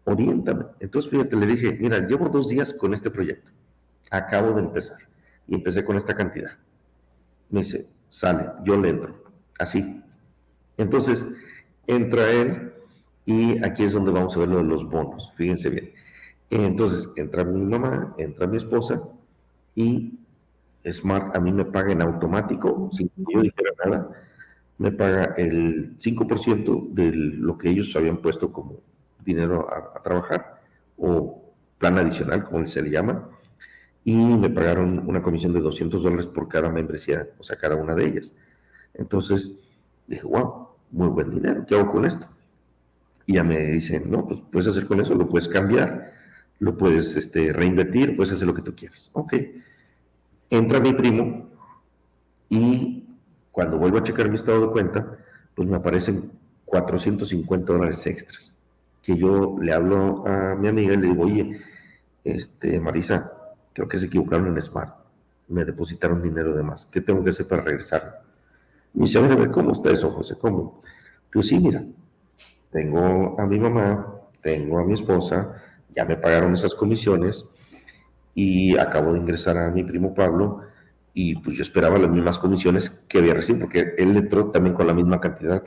oriéntame. 0.03 0.65
Entonces, 0.79 1.09
fíjate, 1.09 1.35
le 1.35 1.47
dije, 1.47 1.77
mira, 1.79 1.99
llevo 2.07 2.29
dos 2.29 2.47
días 2.49 2.73
con 2.73 2.93
este 2.93 3.09
proyecto 3.09 3.51
acabo 4.11 4.53
de 4.53 4.61
empezar. 4.61 4.97
Y 5.47 5.55
empecé 5.55 5.83
con 5.83 5.97
esta 5.97 6.15
cantidad. 6.15 6.51
Me 7.49 7.61
dice, 7.61 7.87
sale, 8.09 8.49
yo 8.63 8.77
le 8.77 8.89
entro. 8.89 9.23
Así. 9.57 10.03
Entonces, 10.77 11.25
entra 11.87 12.29
él 12.29 12.73
y 13.25 13.63
aquí 13.63 13.83
es 13.83 13.93
donde 13.93 14.11
vamos 14.11 14.35
a 14.35 14.39
ver 14.39 14.49
de 14.49 14.63
los 14.63 14.87
bonos. 14.87 15.33
Fíjense 15.35 15.69
bien. 15.69 15.91
Entonces, 16.49 17.09
entra 17.15 17.43
mi 17.43 17.65
mamá, 17.65 18.13
entra 18.17 18.45
mi 18.45 18.57
esposa 18.57 19.01
y 19.73 20.19
Smart 20.91 21.35
a 21.35 21.39
mí 21.39 21.51
me 21.51 21.65
paga 21.65 21.91
en 21.91 22.01
automático, 22.01 22.89
sin 22.91 23.09
que 23.09 23.33
yo 23.33 23.41
dijera 23.41 23.71
nada, 23.85 24.09
me 24.77 24.91
paga 24.91 25.33
el 25.37 25.97
5% 25.97 26.89
de 26.91 27.11
lo 27.13 27.57
que 27.57 27.69
ellos 27.69 27.95
habían 27.95 28.17
puesto 28.17 28.51
como 28.51 28.79
dinero 29.23 29.67
a, 29.69 29.97
a 29.97 30.01
trabajar 30.01 30.61
o 30.97 31.43
plan 31.77 31.97
adicional, 31.97 32.43
como 32.43 32.65
se 32.65 32.81
le 32.81 32.89
llama 32.89 33.29
y 34.03 34.15
me 34.15 34.49
pagaron 34.49 35.07
una 35.07 35.21
comisión 35.21 35.53
de 35.53 35.61
200 35.61 36.01
dólares 36.01 36.25
por 36.25 36.47
cada 36.47 36.71
membresía, 36.71 37.27
o 37.37 37.43
sea, 37.43 37.57
cada 37.57 37.75
una 37.75 37.93
de 37.95 38.05
ellas. 38.05 38.33
Entonces 38.93 39.51
dije, 40.07 40.23
wow, 40.23 40.69
muy 40.91 41.07
buen 41.09 41.29
dinero, 41.29 41.65
¿qué 41.67 41.75
hago 41.75 41.91
con 41.91 42.05
esto? 42.05 42.27
Y 43.27 43.35
ya 43.35 43.43
me 43.43 43.59
dicen, 43.59 44.09
no, 44.09 44.27
pues 44.27 44.41
puedes 44.51 44.67
hacer 44.67 44.87
con 44.87 44.99
eso, 44.99 45.13
lo 45.13 45.29
puedes 45.29 45.47
cambiar, 45.47 46.13
lo 46.59 46.77
puedes 46.77 47.15
este, 47.15 47.53
reinvertir, 47.53 48.15
puedes 48.15 48.33
hacer 48.33 48.47
lo 48.47 48.55
que 48.55 48.63
tú 48.63 48.75
quieras. 48.75 49.09
Ok. 49.13 49.33
Entra 50.51 50.81
mi 50.81 50.91
primo 50.91 51.47
y 52.49 53.07
cuando 53.53 53.77
vuelvo 53.77 53.99
a 53.99 54.03
checar 54.03 54.27
mi 54.27 54.35
estado 54.35 54.67
de 54.67 54.71
cuenta, 54.73 55.17
pues 55.55 55.65
me 55.65 55.77
aparecen 55.77 56.29
450 56.65 57.71
dólares 57.71 58.05
extras. 58.05 58.53
Que 59.01 59.15
yo 59.15 59.55
le 59.61 59.71
hablo 59.71 60.27
a 60.27 60.55
mi 60.55 60.67
amiga 60.67 60.93
y 60.93 60.97
le 60.97 61.07
digo, 61.07 61.23
oye, 61.23 61.61
este, 62.25 62.81
Marisa, 62.81 63.31
creo 63.73 63.87
que 63.87 63.97
se 63.97 64.07
equivocaron 64.07 64.47
en 64.47 64.61
Smart. 64.61 64.93
Me 65.47 65.63
depositaron 65.63 66.21
dinero 66.21 66.53
de 66.53 66.63
más. 66.63 66.85
¿Qué 66.91 66.99
tengo 66.99 67.23
que 67.23 67.29
hacer 67.29 67.47
para 67.47 67.61
regresar? 67.61 68.21
Me 68.93 69.05
dice, 69.05 69.19
a 69.19 69.21
ver, 69.21 69.51
¿cómo 69.51 69.71
está 69.71 69.91
eso, 69.91 70.11
José? 70.11 70.35
¿Cómo? 70.37 70.81
Pues 71.31 71.47
sí, 71.47 71.59
mira, 71.59 71.81
tengo 72.71 73.39
a 73.39 73.45
mi 73.47 73.57
mamá, 73.57 74.15
tengo 74.41 74.79
a 74.79 74.83
mi 74.83 74.95
esposa, 74.95 75.55
ya 75.95 76.03
me 76.03 76.17
pagaron 76.17 76.53
esas 76.53 76.75
comisiones 76.75 77.45
y 78.33 78.77
acabo 78.77 79.13
de 79.13 79.19
ingresar 79.19 79.57
a 79.57 79.71
mi 79.71 79.83
primo 79.83 80.13
Pablo 80.13 80.61
y 81.13 81.35
pues 81.35 81.57
yo 81.57 81.63
esperaba 81.63 81.97
las 81.97 82.09
mismas 82.09 82.39
comisiones 82.39 82.89
que 82.89 83.19
había 83.19 83.33
recibido, 83.33 83.65
porque 83.65 83.93
él 83.97 84.15
entró 84.15 84.51
también 84.51 84.75
con 84.75 84.87
la 84.87 84.93
misma 84.93 85.19
cantidad 85.19 85.63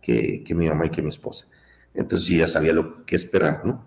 que, 0.00 0.44
que 0.44 0.54
mi 0.54 0.68
mamá 0.68 0.86
y 0.86 0.90
que 0.90 1.02
mi 1.02 1.08
esposa. 1.08 1.46
Entonces 1.94 2.28
ya 2.28 2.48
sabía 2.48 2.72
lo 2.72 3.04
que 3.06 3.16
esperar, 3.16 3.62
¿no? 3.64 3.86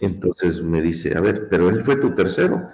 Entonces 0.00 0.62
me 0.62 0.80
dice, 0.82 1.16
a 1.16 1.20
ver, 1.20 1.48
pero 1.50 1.68
él 1.68 1.82
fue 1.84 1.96
tu 1.96 2.14
tercero. 2.14 2.68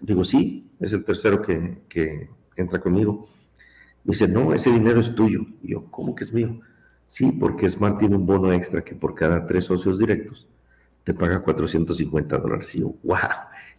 Digo, 0.00 0.24
sí, 0.24 0.70
es 0.80 0.92
el 0.92 1.04
tercero 1.04 1.42
que, 1.42 1.82
que 1.88 2.28
entra 2.56 2.80
conmigo. 2.80 3.28
Me 4.04 4.12
dice, 4.12 4.28
no, 4.28 4.54
ese 4.54 4.70
dinero 4.70 5.00
es 5.00 5.14
tuyo. 5.14 5.42
Y 5.62 5.72
yo, 5.72 5.86
¿cómo 5.90 6.14
que 6.14 6.24
es 6.24 6.32
mío? 6.32 6.60
Sí, 7.06 7.32
porque 7.32 7.68
Smart 7.68 7.98
tiene 7.98 8.16
un 8.16 8.26
bono 8.26 8.52
extra 8.52 8.82
que 8.84 8.94
por 8.94 9.14
cada 9.14 9.46
tres 9.46 9.66
socios 9.66 9.98
directos 9.98 10.48
te 11.04 11.14
paga 11.14 11.42
450 11.42 12.38
dólares. 12.38 12.74
Y 12.74 12.80
yo, 12.80 12.94
wow, 13.04 13.18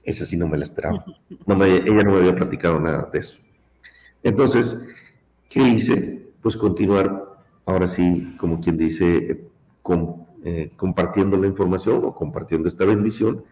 esa 0.05 0.25
sí 0.25 0.37
no 0.37 0.47
me 0.47 0.57
la 0.57 0.63
esperaba. 0.63 1.03
No 1.45 1.63
ella 1.63 2.03
no 2.03 2.11
me 2.13 2.19
había 2.19 2.35
platicado 2.35 2.79
nada 2.79 3.09
de 3.11 3.19
eso. 3.19 3.37
Entonces, 4.23 4.79
¿qué 5.49 5.61
hice? 5.61 6.29
Pues 6.41 6.55
continuar, 6.57 7.37
ahora 7.65 7.87
sí, 7.87 8.35
como 8.39 8.59
quien 8.59 8.77
dice, 8.77 9.49
con, 9.81 10.25
eh, 10.43 10.71
compartiendo 10.75 11.37
la 11.37 11.47
información 11.47 12.05
o 12.05 12.15
compartiendo 12.15 12.67
esta 12.67 12.85
bendición. 12.85 13.43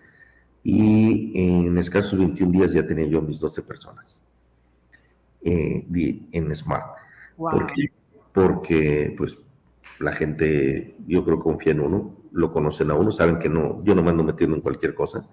Y 0.64 1.68
en 1.68 1.78
escasos 1.78 2.18
21 2.18 2.52
días 2.52 2.72
ya 2.72 2.88
tenía 2.88 3.06
yo 3.06 3.22
mis 3.22 3.40
12 3.40 3.64
personas 3.64 4.24
eh, 5.44 5.86
en 6.32 6.56
Smart. 6.56 6.96
Porque, 7.36 7.92
porque, 8.34 9.16
pues, 9.18 9.38
la 10.00 10.14
gente, 10.14 10.96
yo 11.08 11.24
creo, 11.26 11.40
confía 11.40 11.74
en 11.74 11.82
uno, 11.82 12.16
lo 12.32 12.52
conocen 12.52 12.92
a 12.92 12.96
uno, 12.96 13.12
saben 13.12 13.40
que 13.40 13.50
no, 13.50 13.84
yo 13.84 13.96
no 13.96 14.04
me 14.04 14.12
ando 14.12 14.24
metiendo 14.24 14.56
en 14.56 14.62
cualquier 14.62 14.96
cosa. 14.96 15.28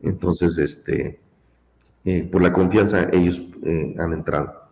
Entonces, 0.00 0.58
este, 0.58 1.20
eh, 2.04 2.28
por 2.30 2.42
la 2.42 2.52
confianza, 2.52 3.08
ellos 3.12 3.42
eh, 3.64 3.94
han 3.98 4.12
entrado. 4.12 4.66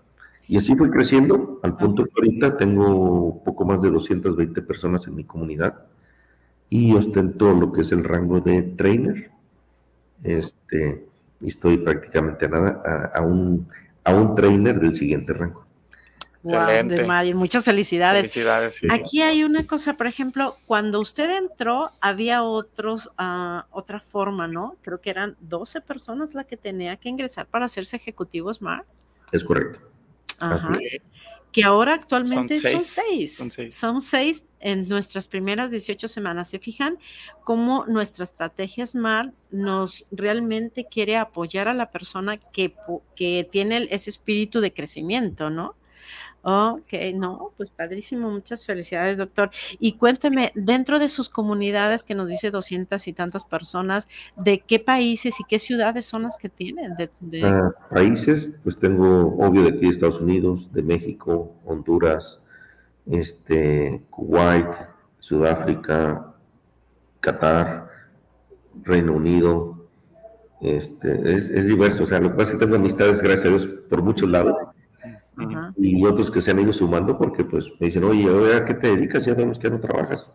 Y 0.47 0.57
así 0.57 0.77
fue 0.77 0.91
creciendo, 0.91 1.59
al 1.62 1.77
punto 1.77 2.05
que 2.05 2.11
ahorita 2.16 2.57
tengo 2.57 3.43
poco 3.45 3.64
más 3.64 3.83
de 3.83 3.91
220 3.91 4.62
personas 4.62 5.07
en 5.07 5.16
mi 5.16 5.25
comunidad 5.25 5.87
y 6.68 6.95
ostento 6.95 7.53
lo 7.55 7.72
que 7.72 7.83
es 7.83 7.93
el 7.93 8.05
rango 8.05 8.41
de 8.41 8.62
trainer. 8.62 9.31
Este, 10.22 11.07
y 11.41 11.49
estoy 11.49 11.79
prácticamente 11.79 12.47
a 12.47 12.49
nada, 12.49 13.11
a, 13.14 13.22
un, 13.22 13.68
a 14.05 14.14
un 14.14 14.35
trainer 14.35 14.81
del 14.81 14.95
siguiente 14.95 15.33
rango. 15.33 15.64
Wow, 16.45 17.35
muchas 17.35 17.65
felicidades. 17.65 18.37
Aquí 18.91 19.23
hay 19.23 19.45
una 19.45 19.67
cosa, 19.67 19.97
por 19.97 20.07
ejemplo, 20.07 20.59
cuando 20.67 21.01
usted 21.01 21.31
entró, 21.31 21.91
había 22.03 22.43
otros, 22.43 23.07
uh, 23.19 23.63
otra 23.71 23.99
forma, 23.99 24.47
¿no? 24.47 24.77
Creo 24.83 25.01
que 25.01 25.09
eran 25.09 25.37
12 25.41 25.81
personas 25.81 26.35
la 26.35 26.45
que 26.45 26.59
tenía 26.59 26.97
que 26.97 27.09
ingresar 27.09 27.47
para 27.47 27.65
hacerse 27.65 27.97
ejecutivo 27.97 28.53
Smart. 28.53 28.87
Es 29.33 29.43
correcto. 29.43 29.81
Ajá. 30.39 30.73
Que 31.51 31.65
ahora 31.65 31.95
actualmente 31.95 32.61
son 32.61 32.85
seis. 32.85 33.37
Son 33.37 33.51
seis. 33.51 33.75
Son 33.75 34.01
seis. 34.01 34.45
en 34.61 34.89
nuestras 34.89 35.29
primeras 35.29 35.71
18 35.71 36.09
semanas. 36.09 36.51
¿Se 36.51 36.59
fijan 36.59 36.99
cómo 37.45 37.87
nuestra 37.87 38.25
estrategia 38.25 38.85
Smart 38.85 39.33
nos 39.51 40.07
realmente 40.11 40.85
quiere 40.85 41.17
apoyar 41.17 41.69
a 41.69 41.75
la 41.75 41.91
persona 41.91 42.37
que, 42.39 42.75
que 43.15 43.49
tiene 43.51 43.87
ese 43.91 44.11
espíritu 44.11 44.61
de 44.61 44.75
crecimiento, 44.75 45.49
¿no? 45.49 45.77
Ok, 46.47 46.93
no, 47.15 47.53
pues 47.57 47.71
padrísimo, 47.71 48.31
muchas 48.31 48.67
felicidades, 48.67 49.17
doctor. 49.17 49.49
Y 49.79 49.95
cuénteme, 49.95 50.53
dentro 50.55 50.99
de 50.99 51.09
sus 51.09 51.31
comunidades 51.31 52.05
que 52.05 52.15
nos 52.15 52.29
dice 52.29 52.51
doscientas 52.51 53.09
y 53.09 53.15
tantas 53.15 53.47
personas, 53.47 54.09
¿de 54.37 54.61
qué 54.61 54.79
países 54.79 55.41
y 55.41 55.45
qué 55.45 55.59
ciudades 55.59 56.05
son 56.05 56.25
las 56.25 56.37
que 56.37 56.51
tienen? 56.51 56.97
De, 56.97 57.43
ah, 57.43 57.71
países, 57.91 58.61
pues 58.63 58.79
tengo, 58.79 59.35
obvio, 59.39 59.63
de 59.63 59.71
aquí 59.71 59.89
Estados 59.89 60.21
Unidos, 60.21 60.71
de 60.71 60.83
México, 60.83 61.55
Honduras, 61.65 62.43
este, 63.07 64.03
Kuwait, 64.11 64.69
Sudáfrica, 65.21 66.35
Qatar, 67.21 67.89
Reino 68.83 69.15
Unido, 69.15 69.89
este, 70.61 71.33
es, 71.33 71.49
es 71.49 71.67
diverso, 71.67 72.05
o 72.05 72.07
sea, 72.07 72.21
lo 72.21 72.29
que 72.29 72.37
pasa 72.37 72.53
es 72.53 72.59
que 72.59 72.65
tengo 72.67 72.77
amistades, 72.77 73.23
gracias 73.23 73.47
a 73.47 73.49
Dios, 73.49 73.67
por 73.89 74.03
muchos 74.03 74.29
lados 74.29 74.61
y 75.76 76.05
otros 76.05 76.30
que 76.30 76.41
se 76.41 76.51
han 76.51 76.61
ido 76.61 76.72
sumando 76.72 77.18
porque 77.18 77.45
pues 77.45 77.70
me 77.80 77.87
dicen, 77.87 78.05
oye, 78.05 78.55
¿a 78.55 78.64
qué 78.64 78.74
te 78.74 78.95
dedicas? 78.95 79.24
Ya 79.24 79.35
vemos 79.35 79.59
que 79.59 79.70
no 79.70 79.80
trabajas. 79.80 80.32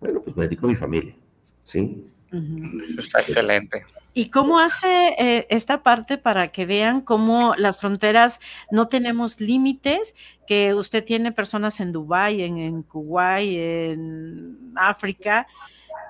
Bueno, 0.00 0.20
pues 0.22 0.36
me 0.36 0.44
dedico 0.44 0.66
a 0.66 0.70
mi 0.70 0.76
familia, 0.76 1.14
¿sí? 1.62 2.06
Eso 2.32 3.00
está 3.00 3.20
excelente. 3.20 3.84
¿Y 4.14 4.30
cómo 4.30 4.60
hace 4.60 5.14
eh, 5.18 5.46
esta 5.50 5.82
parte 5.82 6.16
para 6.16 6.48
que 6.48 6.64
vean 6.64 7.00
cómo 7.00 7.54
las 7.56 7.78
fronteras 7.78 8.40
no 8.70 8.86
tenemos 8.86 9.40
límites? 9.40 10.14
Que 10.46 10.74
usted 10.74 11.04
tiene 11.04 11.32
personas 11.32 11.80
en 11.80 11.90
Dubái, 11.90 12.42
en, 12.42 12.58
en 12.58 12.82
Kuwait, 12.82 13.58
en 13.58 14.72
África. 14.76 15.48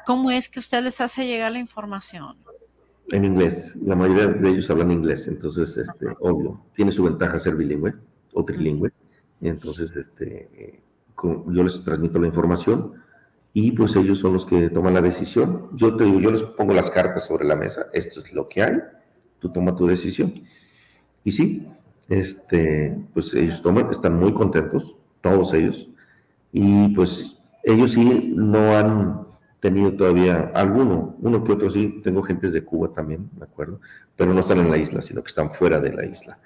¿Cómo 0.04 0.30
es 0.30 0.48
que 0.48 0.58
usted 0.58 0.82
les 0.82 1.00
hace 1.00 1.26
llegar 1.26 1.52
la 1.52 1.58
información? 1.58 2.36
En 3.08 3.24
inglés. 3.24 3.76
La 3.82 3.96
mayoría 3.96 4.26
de 4.28 4.50
ellos 4.50 4.70
hablan 4.70 4.92
inglés, 4.92 5.26
entonces, 5.26 5.76
este, 5.78 6.06
obvio, 6.20 6.60
tiene 6.74 6.92
su 6.92 7.02
ventaja 7.02 7.38
ser 7.38 7.56
bilingüe 7.56 7.94
o 8.32 8.44
trilingüe. 8.44 8.92
Entonces, 9.40 9.96
este, 9.96 10.48
eh, 10.54 10.82
yo 11.22 11.62
les 11.62 11.82
transmito 11.82 12.18
la 12.18 12.26
información 12.26 12.94
y 13.52 13.72
pues 13.72 13.96
ellos 13.96 14.18
son 14.18 14.34
los 14.34 14.46
que 14.46 14.70
toman 14.70 14.94
la 14.94 15.02
decisión. 15.02 15.68
Yo 15.74 15.96
te 15.96 16.04
digo, 16.04 16.20
yo 16.20 16.30
les 16.30 16.42
pongo 16.42 16.72
las 16.72 16.90
cartas 16.90 17.26
sobre 17.26 17.46
la 17.46 17.56
mesa, 17.56 17.86
esto 17.92 18.20
es 18.20 18.32
lo 18.32 18.48
que 18.48 18.62
hay, 18.62 18.76
tú 19.38 19.50
toma 19.50 19.76
tu 19.76 19.86
decisión. 19.86 20.42
Y 21.24 21.32
sí, 21.32 21.68
este, 22.08 22.96
pues 23.12 23.34
ellos 23.34 23.60
toman, 23.62 23.90
están 23.90 24.18
muy 24.18 24.32
contentos, 24.32 24.96
todos 25.20 25.52
ellos, 25.52 25.88
y 26.52 26.88
pues 26.94 27.36
ellos 27.64 27.92
sí 27.92 28.32
no 28.34 28.76
han 28.76 29.26
tenido 29.60 29.92
todavía 29.92 30.50
alguno, 30.54 31.16
uno 31.20 31.44
que 31.44 31.52
otro 31.52 31.70
sí, 31.70 32.00
tengo 32.02 32.22
gentes 32.22 32.52
de 32.52 32.64
Cuba 32.64 32.88
también, 32.92 33.28
¿de 33.36 33.44
acuerdo? 33.44 33.80
Pero 34.16 34.32
no 34.32 34.40
están 34.40 34.58
en 34.58 34.70
la 34.70 34.78
isla, 34.78 35.02
sino 35.02 35.22
que 35.22 35.28
están 35.28 35.52
fuera 35.52 35.80
de 35.80 35.92
la 35.92 36.06
isla. 36.06 36.38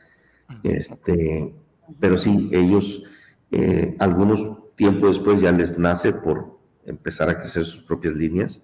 Este, 0.62 1.54
pero 2.00 2.18
sí, 2.18 2.48
ellos, 2.52 3.02
eh, 3.50 3.96
algunos 3.98 4.74
tiempo 4.76 5.08
después 5.08 5.40
ya 5.40 5.52
les 5.52 5.78
nace 5.78 6.12
por 6.12 6.58
empezar 6.86 7.28
a 7.28 7.40
crecer 7.40 7.64
sus 7.64 7.82
propias 7.82 8.14
líneas. 8.14 8.62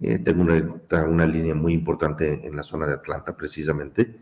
Eh, 0.00 0.18
tengo 0.18 0.42
una, 0.42 1.04
una, 1.06 1.26
línea 1.26 1.54
muy 1.54 1.74
importante 1.74 2.46
en 2.46 2.56
la 2.56 2.62
zona 2.62 2.86
de 2.86 2.94
Atlanta, 2.94 3.36
precisamente, 3.36 4.16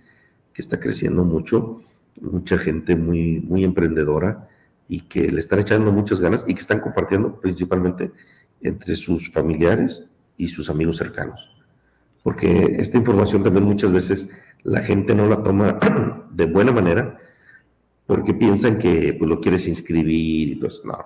que 0.52 0.62
está 0.62 0.80
creciendo 0.80 1.24
mucho, 1.24 1.80
mucha 2.20 2.58
gente 2.58 2.96
muy, 2.96 3.40
muy 3.40 3.62
emprendedora 3.62 4.48
y 4.88 5.02
que 5.02 5.30
le 5.30 5.38
están 5.38 5.60
echando 5.60 5.92
muchas 5.92 6.20
ganas 6.20 6.44
y 6.48 6.54
que 6.54 6.60
están 6.60 6.80
compartiendo 6.80 7.40
principalmente 7.40 8.10
entre 8.60 8.96
sus 8.96 9.30
familiares 9.30 10.06
y 10.36 10.48
sus 10.48 10.68
amigos 10.68 10.96
cercanos. 10.96 11.40
Porque 12.24 12.76
esta 12.78 12.98
información 12.98 13.44
también 13.44 13.64
muchas 13.64 13.92
veces 13.92 14.28
la 14.64 14.80
gente 14.80 15.14
no 15.14 15.28
la 15.28 15.42
toma 15.42 15.78
de 16.32 16.44
buena 16.46 16.72
manera 16.72 17.20
porque 18.08 18.32
piensan 18.32 18.78
que 18.78 19.12
pues, 19.12 19.28
lo 19.28 19.38
quieres 19.38 19.68
inscribir 19.68 20.48
y 20.48 20.56
todo 20.56 20.68
eso. 20.68 20.80
No, 20.84 20.98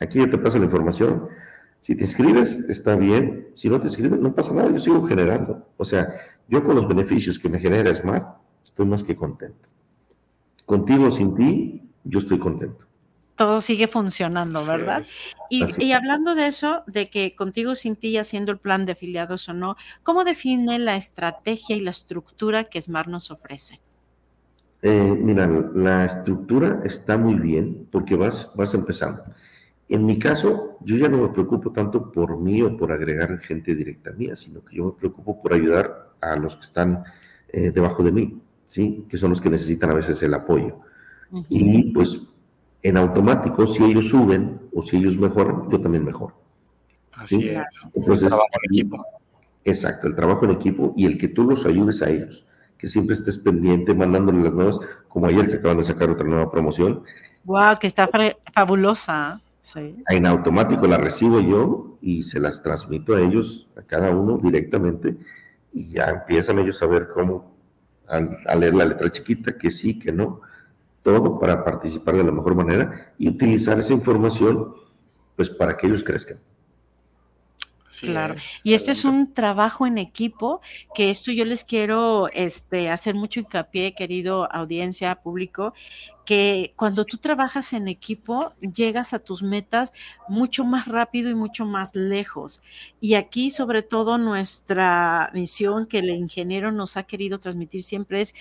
aquí 0.00 0.18
ya 0.18 0.28
te 0.28 0.38
pasa 0.38 0.58
la 0.58 0.64
información. 0.64 1.28
Si 1.80 1.94
te 1.94 2.02
inscribes, 2.02 2.56
está 2.68 2.96
bien. 2.96 3.50
Si 3.54 3.68
no 3.68 3.80
te 3.80 3.86
inscribes, 3.86 4.18
no 4.18 4.34
pasa 4.34 4.52
nada. 4.52 4.72
Yo 4.72 4.80
sigo 4.80 5.06
generando. 5.06 5.68
O 5.76 5.84
sea, 5.84 6.12
yo 6.48 6.64
con 6.64 6.74
los 6.74 6.88
beneficios 6.88 7.38
que 7.38 7.48
me 7.48 7.60
genera 7.60 7.94
Smart, 7.94 8.26
estoy 8.64 8.86
más 8.86 9.04
que 9.04 9.14
contento. 9.14 9.68
Contigo 10.66 11.06
o 11.06 11.10
sin 11.12 11.36
ti, 11.36 11.88
yo 12.02 12.18
estoy 12.18 12.40
contento. 12.40 12.84
todo 13.36 13.60
sigue 13.60 13.86
funcionando, 13.86 14.66
¿verdad? 14.66 15.06
Y, 15.48 15.92
hablando 15.92 16.34
de 16.34 16.48
eso, 16.48 16.82
de 16.88 17.08
que 17.08 17.36
contigo 17.36 17.76
sin 17.76 17.94
ti 17.94 18.18
haciendo 18.18 18.50
el 18.50 18.58
plan 18.58 18.84
de 18.84 18.92
afiliados 18.92 19.48
o 19.48 19.54
no, 19.54 19.76
¿cómo 20.02 20.24
define 20.24 20.80
la 20.80 20.96
estrategia 20.96 21.76
y 21.76 21.80
la 21.80 21.92
estructura 21.92 22.64
que 22.64 22.82
Smart 22.82 23.08
nos 23.08 23.30
ofrece? 23.30 23.80
Eh, 24.82 25.16
mira, 25.20 25.46
la 25.74 26.06
estructura 26.06 26.80
está 26.84 27.18
muy 27.18 27.34
bien 27.34 27.86
porque 27.90 28.16
vas, 28.16 28.50
vas 28.54 28.72
empezando. 28.74 29.22
En 29.88 30.06
mi 30.06 30.18
caso, 30.18 30.78
yo 30.82 30.96
ya 30.96 31.08
no 31.08 31.18
me 31.18 31.28
preocupo 31.28 31.72
tanto 31.72 32.12
por 32.12 32.38
mí 32.38 32.62
o 32.62 32.76
por 32.76 32.92
agregar 32.92 33.38
gente 33.40 33.74
directa 33.74 34.12
mía, 34.12 34.36
sino 34.36 34.64
que 34.64 34.76
yo 34.76 34.86
me 34.86 34.92
preocupo 34.92 35.42
por 35.42 35.52
ayudar 35.52 36.12
a 36.20 36.36
los 36.36 36.56
que 36.56 36.62
están 36.62 37.02
eh, 37.48 37.72
debajo 37.72 38.02
de 38.02 38.12
mí, 38.12 38.40
¿sí? 38.66 39.04
Que 39.08 39.18
son 39.18 39.30
los 39.30 39.40
que 39.40 39.50
necesitan 39.50 39.90
a 39.90 39.94
veces 39.94 40.22
el 40.22 40.32
apoyo. 40.32 40.78
Y 41.48 41.92
pues 41.92 42.20
en 42.82 42.96
automático, 42.96 43.66
si 43.66 43.84
ellos 43.84 44.08
suben 44.08 44.60
o 44.72 44.82
si 44.82 44.96
ellos 44.96 45.16
mejoran, 45.16 45.68
yo 45.70 45.80
también 45.80 46.04
mejoro. 46.04 46.34
Así 47.12 47.44
es. 47.44 47.86
Entonces, 47.94 48.22
el 48.22 48.28
trabajo 48.28 48.48
en 48.62 48.74
equipo. 48.74 49.04
Exacto, 49.64 50.08
el 50.08 50.14
trabajo 50.14 50.44
en 50.46 50.52
equipo 50.52 50.94
y 50.96 51.04
el 51.04 51.18
que 51.18 51.28
tú 51.28 51.44
los 51.44 51.66
ayudes 51.66 52.00
a 52.02 52.10
ellos, 52.10 52.46
que 52.80 52.88
siempre 52.88 53.14
estés 53.14 53.36
pendiente, 53.38 53.94
mandándole 53.94 54.42
las 54.42 54.54
nuevas, 54.54 54.80
como 55.08 55.26
ayer 55.26 55.48
que 55.50 55.56
acaban 55.56 55.76
de 55.76 55.84
sacar 55.84 56.08
otra 56.08 56.26
nueva 56.26 56.50
promoción. 56.50 57.02
Wow, 57.44 57.78
que 57.78 57.86
está 57.86 58.08
fabulosa. 58.54 59.40
Sí. 59.60 60.02
En 60.08 60.26
automático 60.26 60.86
la 60.86 60.96
recibo 60.96 61.40
yo 61.40 61.98
y 62.00 62.22
se 62.22 62.40
las 62.40 62.62
transmito 62.62 63.14
a 63.14 63.20
ellos, 63.20 63.68
a 63.76 63.82
cada 63.82 64.10
uno 64.10 64.38
directamente, 64.38 65.16
y 65.72 65.90
ya 65.90 66.06
empiezan 66.06 66.58
ellos 66.58 66.82
a 66.82 66.86
ver 66.86 67.08
cómo, 67.12 67.54
a 68.08 68.54
leer 68.56 68.74
la 68.74 68.86
letra 68.86 69.12
chiquita, 69.12 69.58
que 69.58 69.70
sí, 69.70 69.98
que 69.98 70.10
no, 70.10 70.40
todo 71.02 71.38
para 71.38 71.62
participar 71.62 72.16
de 72.16 72.24
la 72.24 72.32
mejor 72.32 72.54
manera 72.54 73.12
y 73.18 73.28
utilizar 73.28 73.78
esa 73.78 73.92
información 73.92 74.74
pues 75.36 75.50
para 75.50 75.76
que 75.76 75.86
ellos 75.86 76.02
crezcan. 76.02 76.38
Claro. 78.00 78.34
Y 78.62 78.74
este 78.74 78.92
es 78.92 79.04
un 79.04 79.32
trabajo 79.32 79.86
en 79.86 79.98
equipo, 79.98 80.60
que 80.94 81.10
esto 81.10 81.32
yo 81.32 81.44
les 81.44 81.64
quiero 81.64 82.28
este, 82.32 82.90
hacer 82.90 83.14
mucho 83.14 83.40
hincapié, 83.40 83.94
querido 83.94 84.50
audiencia, 84.52 85.16
público, 85.16 85.74
que 86.24 86.74
cuando 86.76 87.04
tú 87.04 87.16
trabajas 87.16 87.72
en 87.72 87.88
equipo, 87.88 88.52
llegas 88.60 89.14
a 89.14 89.18
tus 89.18 89.42
metas 89.42 89.92
mucho 90.28 90.64
más 90.64 90.86
rápido 90.86 91.30
y 91.30 91.34
mucho 91.34 91.64
más 91.66 91.94
lejos. 91.94 92.60
Y 93.00 93.14
aquí, 93.14 93.50
sobre 93.50 93.82
todo, 93.82 94.16
nuestra 94.18 95.30
misión 95.34 95.86
que 95.86 95.98
el 95.98 96.10
ingeniero 96.10 96.70
nos 96.72 96.96
ha 96.96 97.02
querido 97.02 97.40
transmitir 97.40 97.82
siempre 97.82 98.20
es 98.20 98.34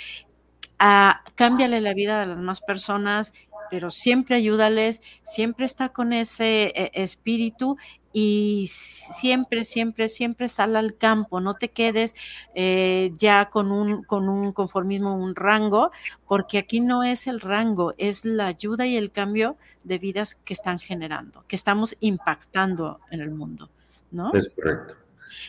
a 0.78 1.24
cámbiale 1.36 1.82
la 1.82 1.94
vida 1.94 2.22
a 2.22 2.26
las 2.26 2.40
más 2.40 2.62
personas, 2.62 3.34
pero 3.70 3.90
siempre 3.90 4.36
ayúdales, 4.36 5.02
siempre 5.24 5.66
está 5.66 5.90
con 5.90 6.14
ese 6.14 6.72
eh, 6.76 6.92
espíritu 6.94 7.78
y 8.12 8.68
siempre, 8.70 9.66
siempre, 9.66 10.10
siempre 10.10 10.48
sal 10.48 10.76
al 10.76 10.96
campo, 10.96 11.40
no 11.42 11.54
te 11.54 11.70
quedes 11.70 12.16
eh, 12.56 13.12
ya 13.18 13.50
con 13.50 13.72
un, 13.72 14.04
con 14.04 14.30
un 14.30 14.52
conformismo, 14.52 15.16
un 15.16 15.36
rango, 15.36 15.92
porque 16.28 16.58
aquí 16.58 16.80
no 16.80 17.04
es 17.04 17.28
el 17.28 17.40
rango, 17.40 17.94
es 17.98 18.26
la 18.26 18.48
ayuda 18.48 18.88
y 18.88 18.98
el 18.98 19.12
cambio 19.12 19.58
de 19.84 20.00
vidas 20.00 20.36
que 20.36 20.54
están 20.54 20.80
generando, 20.80 21.44
que 21.48 21.56
estamos 21.56 21.96
impactando 22.00 23.00
en 23.12 23.22
el 23.22 23.32
mundo, 23.32 23.70
¿no? 24.12 24.34
Es 24.34 24.50
correcto. 24.50 24.96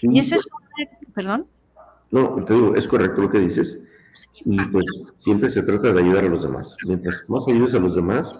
Y 0.02 0.18
ese 0.18 0.36
es, 0.36 0.48
perdón. 1.14 1.46
No, 2.10 2.44
te 2.44 2.54
digo, 2.54 2.74
es 2.74 2.86
correcto 2.86 3.22
lo 3.22 3.30
que 3.30 3.38
dices. 3.38 3.80
Y 4.44 4.60
pues 4.66 4.84
siempre 5.20 5.50
se 5.50 5.62
trata 5.62 5.92
de 5.92 6.00
ayudar 6.00 6.24
a 6.24 6.28
los 6.28 6.42
demás. 6.42 6.76
Mientras 6.86 7.22
más 7.28 7.46
ayudes 7.46 7.74
a 7.74 7.78
los 7.78 7.94
demás, 7.94 8.34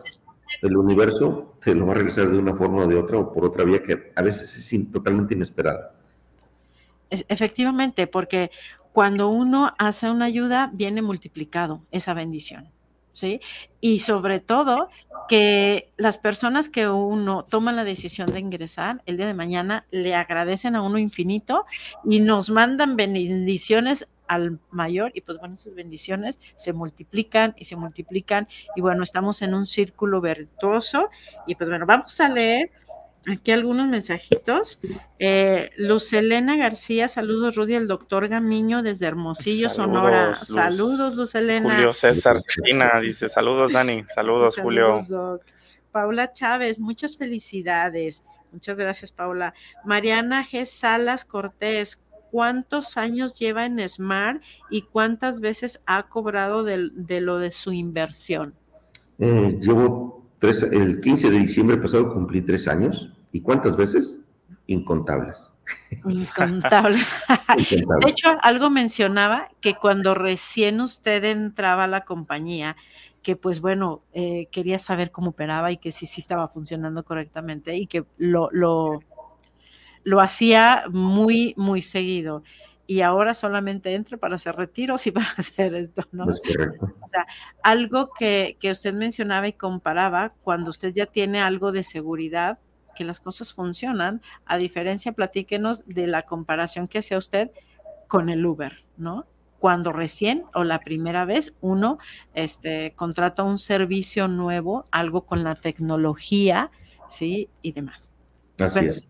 el 0.63 0.77
universo 0.77 1.55
te 1.63 1.75
lo 1.75 1.87
va 1.87 1.93
a 1.93 1.97
regresar 1.97 2.29
de 2.31 2.39
una 2.39 2.55
forma 2.55 2.85
o 2.85 2.87
de 2.87 2.97
otra 2.97 3.19
o 3.19 3.33
por 3.33 3.45
otra 3.45 3.65
vía 3.65 3.83
que 3.83 4.13
a 4.15 4.23
veces 4.23 4.73
es 4.73 4.93
totalmente 4.93 5.35
inesperada. 5.35 5.95
efectivamente, 7.11 8.07
porque 8.07 8.51
cuando 8.93 9.29
uno 9.29 9.73
hace 9.79 10.11
una 10.11 10.27
ayuda, 10.27 10.71
viene 10.73 11.03
multiplicado 11.03 11.83
esa 11.91 12.15
bendición. 12.15 12.69
¿Sí? 13.13 13.41
Y 13.81 13.99
sobre 13.99 14.39
todo 14.39 14.89
que 15.29 15.93
las 15.97 16.17
personas 16.17 16.69
que 16.69 16.89
uno 16.89 17.45
toma 17.45 17.73
la 17.73 17.85
decisión 17.85 18.33
de 18.33 18.39
ingresar 18.39 19.03
el 19.05 19.17
día 19.17 19.27
de 19.27 19.35
mañana 19.35 19.85
le 19.91 20.15
agradecen 20.15 20.75
a 20.77 20.83
uno 20.83 20.97
infinito 20.97 21.67
y 22.05 22.21
nos 22.21 22.51
mandan 22.51 22.97
bendiciones 22.97 24.09
al 24.31 24.61
mayor 24.71 25.11
y 25.13 25.23
pues 25.23 25.39
bueno, 25.39 25.55
esas 25.55 25.75
bendiciones 25.75 26.39
se 26.55 26.73
multiplican 26.73 27.53
y 27.59 27.65
se 27.65 27.75
multiplican 27.75 28.47
y 28.77 28.81
bueno, 28.81 29.03
estamos 29.03 29.43
en 29.43 29.55
un 29.55 29.67
círculo 29.67 30.21
virtuoso 30.21 31.11
y 31.49 31.57
pues 31.57 31.69
bueno, 31.69 31.85
vamos 31.85 32.21
a 32.21 32.29
leer 32.29 32.71
aquí 33.27 33.51
algunos 33.51 33.89
mensajitos. 33.89 34.79
Eh, 35.19 35.71
Luz 35.79 36.13
Elena 36.13 36.57
García, 36.57 37.09
saludos 37.09 37.57
Rudy, 37.57 37.75
el 37.75 37.89
doctor 37.89 38.29
Gamiño 38.29 38.85
desde 38.85 39.07
Hermosillo, 39.07 39.69
Sonora. 39.69 40.37
saludos 40.37 41.17
Luz 41.17 41.35
Elena. 41.35 41.75
Julio 41.75 41.93
César 41.93 42.37
Cina 42.39 43.01
dice, 43.03 43.29
saludos 43.29 43.73
Dani, 43.73 44.05
saludos, 44.15 44.57
Julio. 44.63 44.95
Paula 45.91 46.31
Chávez, 46.31 46.79
muchas 46.79 47.17
felicidades. 47.17 48.23
Muchas 48.53 48.79
gracias, 48.79 49.11
Paula. 49.11 49.55
Mariana 49.85 50.47
G. 50.47 50.65
Salas 50.67 51.25
Cortés, 51.25 52.01
cuántos 52.31 52.97
años 52.97 53.39
lleva 53.39 53.67
en 53.67 53.87
Smart 53.89 54.43
y 54.71 54.83
cuántas 54.83 55.41
veces 55.41 55.83
ha 55.87 56.05
cobrado 56.05 56.65
de, 56.65 57.21
lo 57.21 57.39
de 57.39 57.51
su 57.51 57.73
inversión. 57.73 58.55
Eh, 59.19 59.59
llevo 59.61 60.25
tres, 60.39 60.63
el 60.63 61.01
15 61.01 61.31
de 61.31 61.39
diciembre 61.39 61.77
pasado 61.77 62.13
cumplí 62.13 62.43
tres 62.43 62.69
años. 62.69 63.13
¿Y 63.33 63.41
cuántas 63.41 63.77
veces? 63.77 64.19
Incontables. 64.67 65.53
Incontables. 66.09 67.15
De 67.77 68.11
hecho, 68.11 68.31
algo 68.43 68.71
mencionaba 68.71 69.49
que 69.61 69.75
cuando 69.75 70.15
recién 70.15 70.81
usted 70.81 71.25
entraba 71.25 71.85
a 71.85 71.89
la 71.89 72.05
compañía, 72.05 72.77
que 73.23 73.37
pues 73.37 73.61
bueno, 73.61 74.03
eh, 74.13 74.49
quería 74.51 74.79
saber 74.79 75.11
cómo 75.11 75.31
operaba 75.31 75.71
y 75.71 75.77
que 75.77 75.93
sí, 75.93 76.07
sí 76.07 76.21
estaba 76.21 76.49
funcionando 76.49 77.05
correctamente 77.05 77.77
y 77.77 77.87
que 77.87 78.05
lo, 78.17 78.49
lo 78.53 79.01
lo 80.05 80.21
hacía 80.21 80.85
muy, 80.91 81.55
muy 81.57 81.83
seguido. 81.83 82.43
Y 82.87 83.03
ahora 83.03 83.35
solamente 83.35 83.95
entro 83.95 84.19
para 84.19 84.35
hacer 84.35 84.57
retiros 84.57 85.07
y 85.07 85.11
para 85.13 85.29
hacer 85.37 85.75
esto, 85.75 86.03
¿no? 86.13 86.29
Es 86.29 86.41
correcto. 86.41 86.93
O 87.01 87.09
sea, 87.09 87.27
algo 87.63 88.11
que, 88.13 88.57
que 88.59 88.71
usted 88.71 88.93
mencionaba 88.93 89.47
y 89.47 89.53
comparaba, 89.53 90.33
cuando 90.43 90.71
usted 90.71 90.93
ya 90.93 91.07
tiene 91.07 91.41
algo 91.41 91.73
de 91.73 91.85
seguridad, 91.85 92.59
que 92.95 93.05
las 93.05 93.21
cosas 93.21 93.53
funcionan, 93.53 94.21
a 94.45 94.59
diferencia, 94.59 95.13
platíquenos 95.13 95.87
de 95.87 96.07
la 96.07 96.23
comparación 96.23 96.89
que 96.89 96.99
hacía 96.99 97.19
usted 97.19 97.51
con 98.09 98.29
el 98.29 98.45
Uber, 98.45 98.77
¿no? 98.97 99.27
Cuando 99.59 99.93
recién 99.93 100.45
o 100.55 100.65
la 100.65 100.81
primera 100.81 101.25
vez 101.25 101.57
uno 101.61 101.99
este, 102.35 102.93
contrata 102.97 103.43
un 103.43 103.59
servicio 103.59 104.27
nuevo, 104.27 104.87
algo 104.91 105.27
con 105.27 105.45
la 105.45 105.55
tecnología, 105.55 106.71
¿sí? 107.09 107.49
Y 107.63 107.73
demás. 107.73 108.13
Así 108.59 108.87
es. 108.87 109.10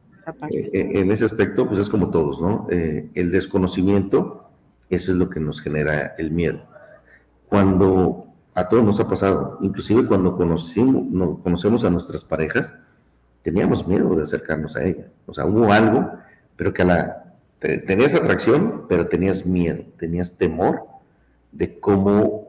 Eh, 0.51 0.71
eh, 0.73 0.91
en 1.01 1.11
ese 1.11 1.25
aspecto, 1.25 1.67
pues 1.67 1.81
es 1.81 1.89
como 1.89 2.11
todos, 2.11 2.41
¿no? 2.41 2.67
Eh, 2.71 3.11
el 3.15 3.31
desconocimiento, 3.31 4.51
eso 4.89 5.13
es 5.13 5.19
lo 5.19 5.31
que 5.31 5.41
nos 5.41 5.61
genera 5.61 6.15
el 6.19 6.31
miedo. 6.31 6.63
Cuando 7.49 8.27
a 8.55 8.69
todos 8.69 8.85
nos 8.85 9.01
ha 9.01 9.09
pasado, 9.09 9.59
inclusive 9.63 10.07
cuando 10.07 10.37
conocimos, 10.37 11.05
no, 11.07 11.39
conocemos 11.39 11.85
a 11.85 11.91
nuestras 11.91 12.25
parejas, 12.25 12.75
teníamos 13.43 13.87
miedo 13.87 14.15
de 14.15 14.23
acercarnos 14.23 14.77
a 14.77 14.85
ella. 14.85 15.07
O 15.27 15.35
sea, 15.35 15.47
hubo 15.47 15.73
algo, 15.73 16.13
pero 16.57 16.73
que 16.73 16.83
a 16.83 16.85
la, 16.85 17.25
tenías 17.61 18.15
atracción, 18.15 18.87
pero 18.89 19.09
tenías 19.09 19.47
miedo, 19.47 19.85
tenías 19.99 20.37
temor 20.37 20.83
de 21.53 21.79
cómo 21.81 22.49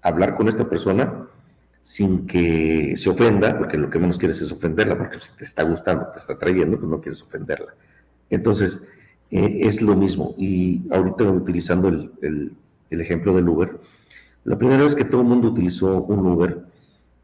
hablar 0.00 0.36
con 0.36 0.48
esta 0.48 0.68
persona 0.68 1.26
sin 1.82 2.26
que 2.26 2.94
se 2.96 3.10
ofenda, 3.10 3.58
porque 3.58 3.76
lo 3.76 3.90
que 3.90 3.98
menos 3.98 4.18
quieres 4.18 4.40
es 4.40 4.52
ofenderla, 4.52 4.96
porque 4.96 5.18
si 5.18 5.32
te 5.36 5.44
está 5.44 5.64
gustando, 5.64 6.06
te 6.12 6.18
está 6.18 6.38
trayendo, 6.38 6.78
pues 6.78 6.88
no 6.88 7.00
quieres 7.00 7.22
ofenderla. 7.22 7.74
Entonces, 8.30 8.80
eh, 9.30 9.58
es 9.62 9.82
lo 9.82 9.96
mismo. 9.96 10.34
Y 10.38 10.82
ahorita 10.90 11.24
utilizando 11.24 11.88
el, 11.88 12.52
ejemplo 12.90 13.34
del 13.34 13.48
Uber, 13.48 13.80
la 14.44 14.58
primera 14.58 14.84
vez 14.84 14.94
que 14.94 15.04
todo 15.04 15.22
el 15.22 15.26
mundo 15.28 15.48
utilizó 15.48 16.02
un 16.02 16.26
Uber, 16.26 16.64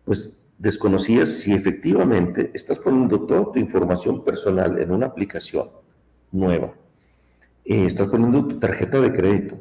pues 0.05 0.37
desconocías 0.59 1.29
si 1.29 1.53
efectivamente 1.53 2.51
estás 2.55 2.79
poniendo 2.79 3.21
toda 3.27 3.53
tu 3.53 3.59
información 3.59 4.25
personal 4.25 4.79
en 4.81 4.91
una 4.91 5.07
aplicación 5.07 5.69
nueva. 6.33 6.75
Eh, 7.65 7.87
estás 7.87 8.09
poniendo 8.09 8.47
tu 8.47 8.59
tarjeta 8.59 9.01
de 9.01 9.13
crédito, 9.13 9.61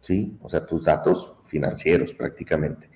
¿sí? 0.00 0.36
O 0.42 0.48
sea, 0.48 0.66
tus 0.66 0.84
datos 0.86 1.32
financieros 1.46 2.14
prácticamente 2.14 2.91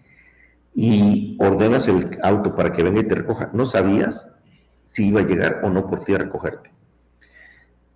y 0.77 1.37
ordenas 1.41 1.89
el 1.89 2.18
auto 2.22 2.55
para 2.55 2.74
que 2.74 2.83
venga 2.83 3.01
y 3.01 3.09
te 3.09 3.14
recoja. 3.14 3.49
No 3.55 3.64
sabías 3.64 4.31
si 4.85 5.09
iba 5.09 5.20
a 5.20 5.27
llegar 5.27 5.61
o 5.64 5.70
no 5.70 5.89
por 5.89 6.05
ti 6.05 6.14
a 6.14 6.18
recogerte. 6.18 6.70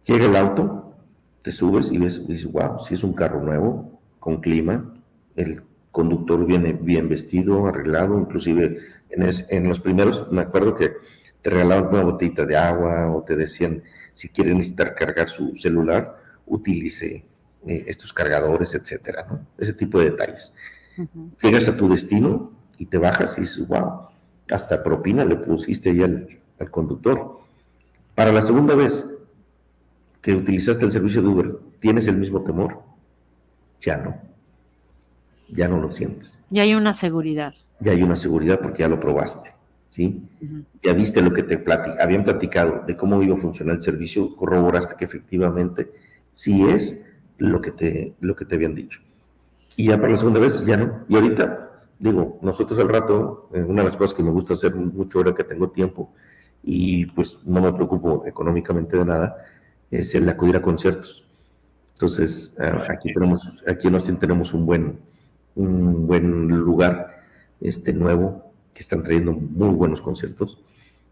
Llega 0.06 0.24
el 0.24 0.34
auto, 0.34 0.94
te 1.42 1.52
subes 1.52 1.92
y 1.92 1.98
ves, 1.98 2.26
dices, 2.26 2.50
wow, 2.50 2.80
si 2.80 2.94
es 2.94 3.04
un 3.04 3.12
carro 3.12 3.42
nuevo, 3.42 4.00
con 4.18 4.40
clima, 4.40 4.94
el 5.36 5.62
conductor 5.92 6.46
viene 6.46 6.72
bien 6.72 7.10
vestido, 7.10 7.66
arreglado, 7.66 8.18
inclusive 8.18 8.78
en, 9.10 9.30
en 9.50 9.68
los 9.68 9.80
primeros, 9.80 10.32
me 10.32 10.40
acuerdo 10.40 10.74
que 10.74 10.94
te 11.42 11.50
regalaban 11.50 11.88
una 11.92 12.02
botellita 12.04 12.46
de 12.46 12.56
agua 12.56 13.10
o 13.10 13.22
te 13.24 13.36
decían, 13.36 13.82
si 14.14 14.30
quiere 14.30 14.54
necesitar 14.54 14.94
cargar 14.94 15.28
su 15.28 15.54
celular, 15.56 16.16
utilice 16.46 17.26
eh, 17.66 17.84
estos 17.86 18.12
cargadores, 18.14 18.74
etcétera, 18.74 19.26
¿no? 19.28 19.46
Ese 19.58 19.74
tipo 19.74 19.98
de 19.98 20.12
detalles. 20.12 20.54
Llegas 21.42 21.68
a 21.68 21.76
tu 21.76 21.88
destino 21.88 22.59
y 22.80 22.86
te 22.86 22.96
bajas 22.96 23.36
y 23.36 23.42
dices, 23.42 23.68
wow, 23.68 24.08
hasta 24.50 24.82
propina 24.82 25.22
le 25.24 25.36
pusiste 25.36 25.90
ahí 25.90 26.02
al, 26.02 26.28
al 26.58 26.70
conductor. 26.70 27.40
Para 28.14 28.32
la 28.32 28.40
segunda 28.40 28.74
vez 28.74 29.06
que 30.22 30.34
utilizaste 30.34 30.86
el 30.86 30.90
servicio 30.90 31.20
de 31.20 31.28
Uber, 31.28 31.58
¿tienes 31.78 32.06
el 32.06 32.16
mismo 32.16 32.42
temor? 32.42 32.80
Ya 33.82 33.98
no. 33.98 34.16
Ya 35.50 35.68
no 35.68 35.78
lo 35.78 35.92
sientes. 35.92 36.42
Ya 36.48 36.62
hay 36.62 36.74
una 36.74 36.94
seguridad. 36.94 37.54
Ya 37.80 37.92
hay 37.92 38.02
una 38.02 38.16
seguridad 38.16 38.60
porque 38.60 38.80
ya 38.80 38.88
lo 38.88 38.98
probaste. 38.98 39.50
¿sí? 39.90 40.22
Ya 40.82 40.94
viste 40.94 41.20
lo 41.20 41.34
que 41.34 41.42
te 41.42 41.62
habían 42.00 42.24
platicado 42.24 42.84
de 42.86 42.96
cómo 42.96 43.22
iba 43.22 43.36
a 43.36 43.40
funcionar 43.40 43.76
el 43.76 43.82
servicio, 43.82 44.34
corroboraste 44.36 44.94
que 44.96 45.04
efectivamente 45.04 45.90
sí 46.32 46.64
es 46.66 46.98
lo 47.36 47.60
que 47.60 47.72
te, 47.72 48.14
lo 48.20 48.34
que 48.34 48.46
te 48.46 48.54
habían 48.54 48.74
dicho. 48.74 49.00
Y 49.76 49.84
ya 49.84 50.00
para 50.00 50.14
la 50.14 50.18
segunda 50.18 50.40
vez, 50.40 50.64
ya 50.64 50.78
no. 50.78 51.04
Y 51.08 51.16
ahorita, 51.16 51.69
digo, 52.00 52.38
nosotros 52.42 52.78
al 52.80 52.88
rato, 52.88 53.48
eh, 53.54 53.62
una 53.62 53.82
de 53.82 53.88
las 53.88 53.96
cosas 53.96 54.14
que 54.14 54.22
me 54.22 54.30
gusta 54.30 54.54
hacer 54.54 54.74
mucho 54.74 55.18
ahora 55.18 55.34
que 55.34 55.44
tengo 55.44 55.70
tiempo 55.70 56.12
y 56.62 57.06
pues 57.06 57.38
no 57.44 57.60
me 57.60 57.72
preocupo 57.72 58.26
económicamente 58.26 58.96
de 58.96 59.04
nada, 59.04 59.36
es 59.90 60.14
el 60.14 60.28
acudir 60.28 60.56
a 60.56 60.62
conciertos. 60.62 61.26
Entonces, 61.92 62.54
eh, 62.58 62.72
aquí 62.88 63.12
tenemos, 63.12 63.52
aquí 63.68 63.88
en 63.88 63.94
Austin 63.94 64.16
tenemos 64.16 64.54
un 64.54 64.64
buen, 64.64 64.98
un 65.54 66.06
buen 66.06 66.48
lugar 66.48 67.22
este 67.60 67.92
nuevo 67.92 68.52
que 68.72 68.80
están 68.80 69.02
trayendo 69.02 69.32
muy 69.32 69.74
buenos 69.74 70.00
conciertos. 70.00 70.62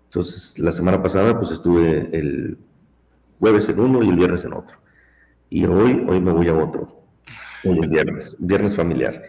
Entonces, 0.07 0.59
la 0.59 0.73
semana 0.73 1.03
pasada, 1.03 1.39
pues 1.39 1.51
estuve 1.51 2.09
el 2.17 2.59
jueves 3.39 3.69
en 3.69 3.81
uno 3.81 4.03
y 4.03 4.09
el 4.09 4.17
viernes 4.17 4.45
en 4.47 4.55
otro. 4.55 4.79
Y 5.51 5.67
hoy, 5.67 6.07
hoy 6.09 6.21
me 6.21 6.33
voy 6.33 6.49
a 6.49 6.55
otro. 6.55 6.87
Hoy 7.65 7.79
es 7.83 7.91
viernes, 7.91 8.37
viernes 8.39 8.75
familiar. 8.75 9.23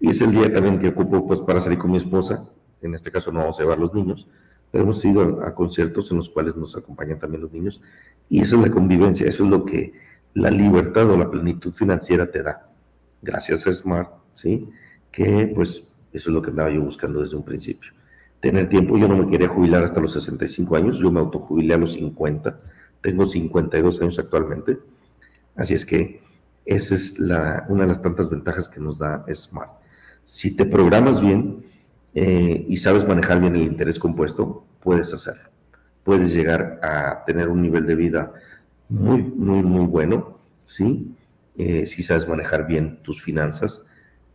Y 0.00 0.10
es 0.10 0.20
el 0.20 0.32
día 0.32 0.52
también 0.52 0.78
que 0.78 0.88
ocupo 0.88 1.26
pues 1.26 1.40
para 1.40 1.60
salir 1.60 1.78
con 1.78 1.90
mi 1.90 1.96
esposa. 1.96 2.46
En 2.82 2.94
este 2.94 3.10
caso 3.10 3.32
no 3.32 3.40
vamos 3.40 3.58
a 3.58 3.62
llevar 3.62 3.78
los 3.78 3.94
niños, 3.94 4.28
pero 4.70 4.84
hemos 4.84 5.04
ido 5.04 5.42
a, 5.42 5.54
conciertos 5.54 6.10
en 6.10 6.18
los 6.18 6.28
cuales 6.28 6.56
nos 6.56 6.76
acompañan 6.76 7.18
también 7.18 7.42
los 7.42 7.52
niños. 7.52 7.80
Y 8.28 8.42
eso 8.42 8.56
es 8.56 8.68
la 8.68 8.74
convivencia, 8.74 9.26
eso 9.26 9.44
es 9.44 9.50
lo 9.50 9.64
que 9.64 9.94
la 10.34 10.50
libertad 10.50 11.08
o 11.10 11.16
la 11.16 11.30
plenitud 11.30 11.72
financiera 11.72 12.30
te 12.30 12.42
da. 12.42 12.68
Gracias 13.22 13.66
a 13.66 13.72
Smart, 13.72 14.10
¿sí? 14.34 14.68
Que 15.10 15.50
pues 15.54 15.86
eso 16.12 16.30
es 16.30 16.34
lo 16.34 16.42
que 16.42 16.50
andaba 16.50 16.70
yo 16.70 16.82
buscando 16.82 17.20
desde 17.20 17.36
un 17.36 17.44
principio. 17.44 17.90
Tener 18.40 18.68
tiempo, 18.68 18.98
yo 18.98 19.08
no 19.08 19.16
me 19.16 19.28
quería 19.28 19.48
jubilar 19.48 19.84
hasta 19.84 20.00
los 20.00 20.12
65 20.12 20.76
años, 20.76 20.98
yo 20.98 21.10
me 21.10 21.20
autojubilé 21.20 21.74
a 21.74 21.78
los 21.78 21.94
50, 21.94 22.58
tengo 23.00 23.26
52 23.26 24.02
años 24.02 24.18
actualmente, 24.18 24.78
así 25.56 25.74
es 25.74 25.86
que 25.86 26.20
esa 26.66 26.94
es 26.94 27.18
la, 27.18 27.64
una 27.68 27.82
de 27.82 27.88
las 27.88 28.02
tantas 28.02 28.28
ventajas 28.28 28.68
que 28.68 28.80
nos 28.80 28.98
da 28.98 29.24
Smart. 29.34 29.72
Si 30.26 30.56
te 30.56 30.66
programas 30.66 31.20
bien 31.20 31.64
eh, 32.12 32.66
y 32.68 32.76
sabes 32.78 33.06
manejar 33.06 33.40
bien 33.40 33.54
el 33.54 33.62
interés 33.62 33.96
compuesto, 33.96 34.66
puedes 34.80 35.14
hacerlo. 35.14 35.48
Puedes 36.02 36.34
llegar 36.34 36.80
a 36.82 37.24
tener 37.24 37.48
un 37.48 37.62
nivel 37.62 37.86
de 37.86 37.94
vida 37.94 38.32
muy, 38.88 39.22
muy, 39.22 39.62
muy 39.62 39.86
bueno, 39.86 40.40
¿sí? 40.66 41.14
Eh, 41.56 41.86
si 41.86 42.02
sabes 42.02 42.26
manejar 42.26 42.66
bien 42.66 43.00
tus 43.04 43.22
finanzas 43.22 43.86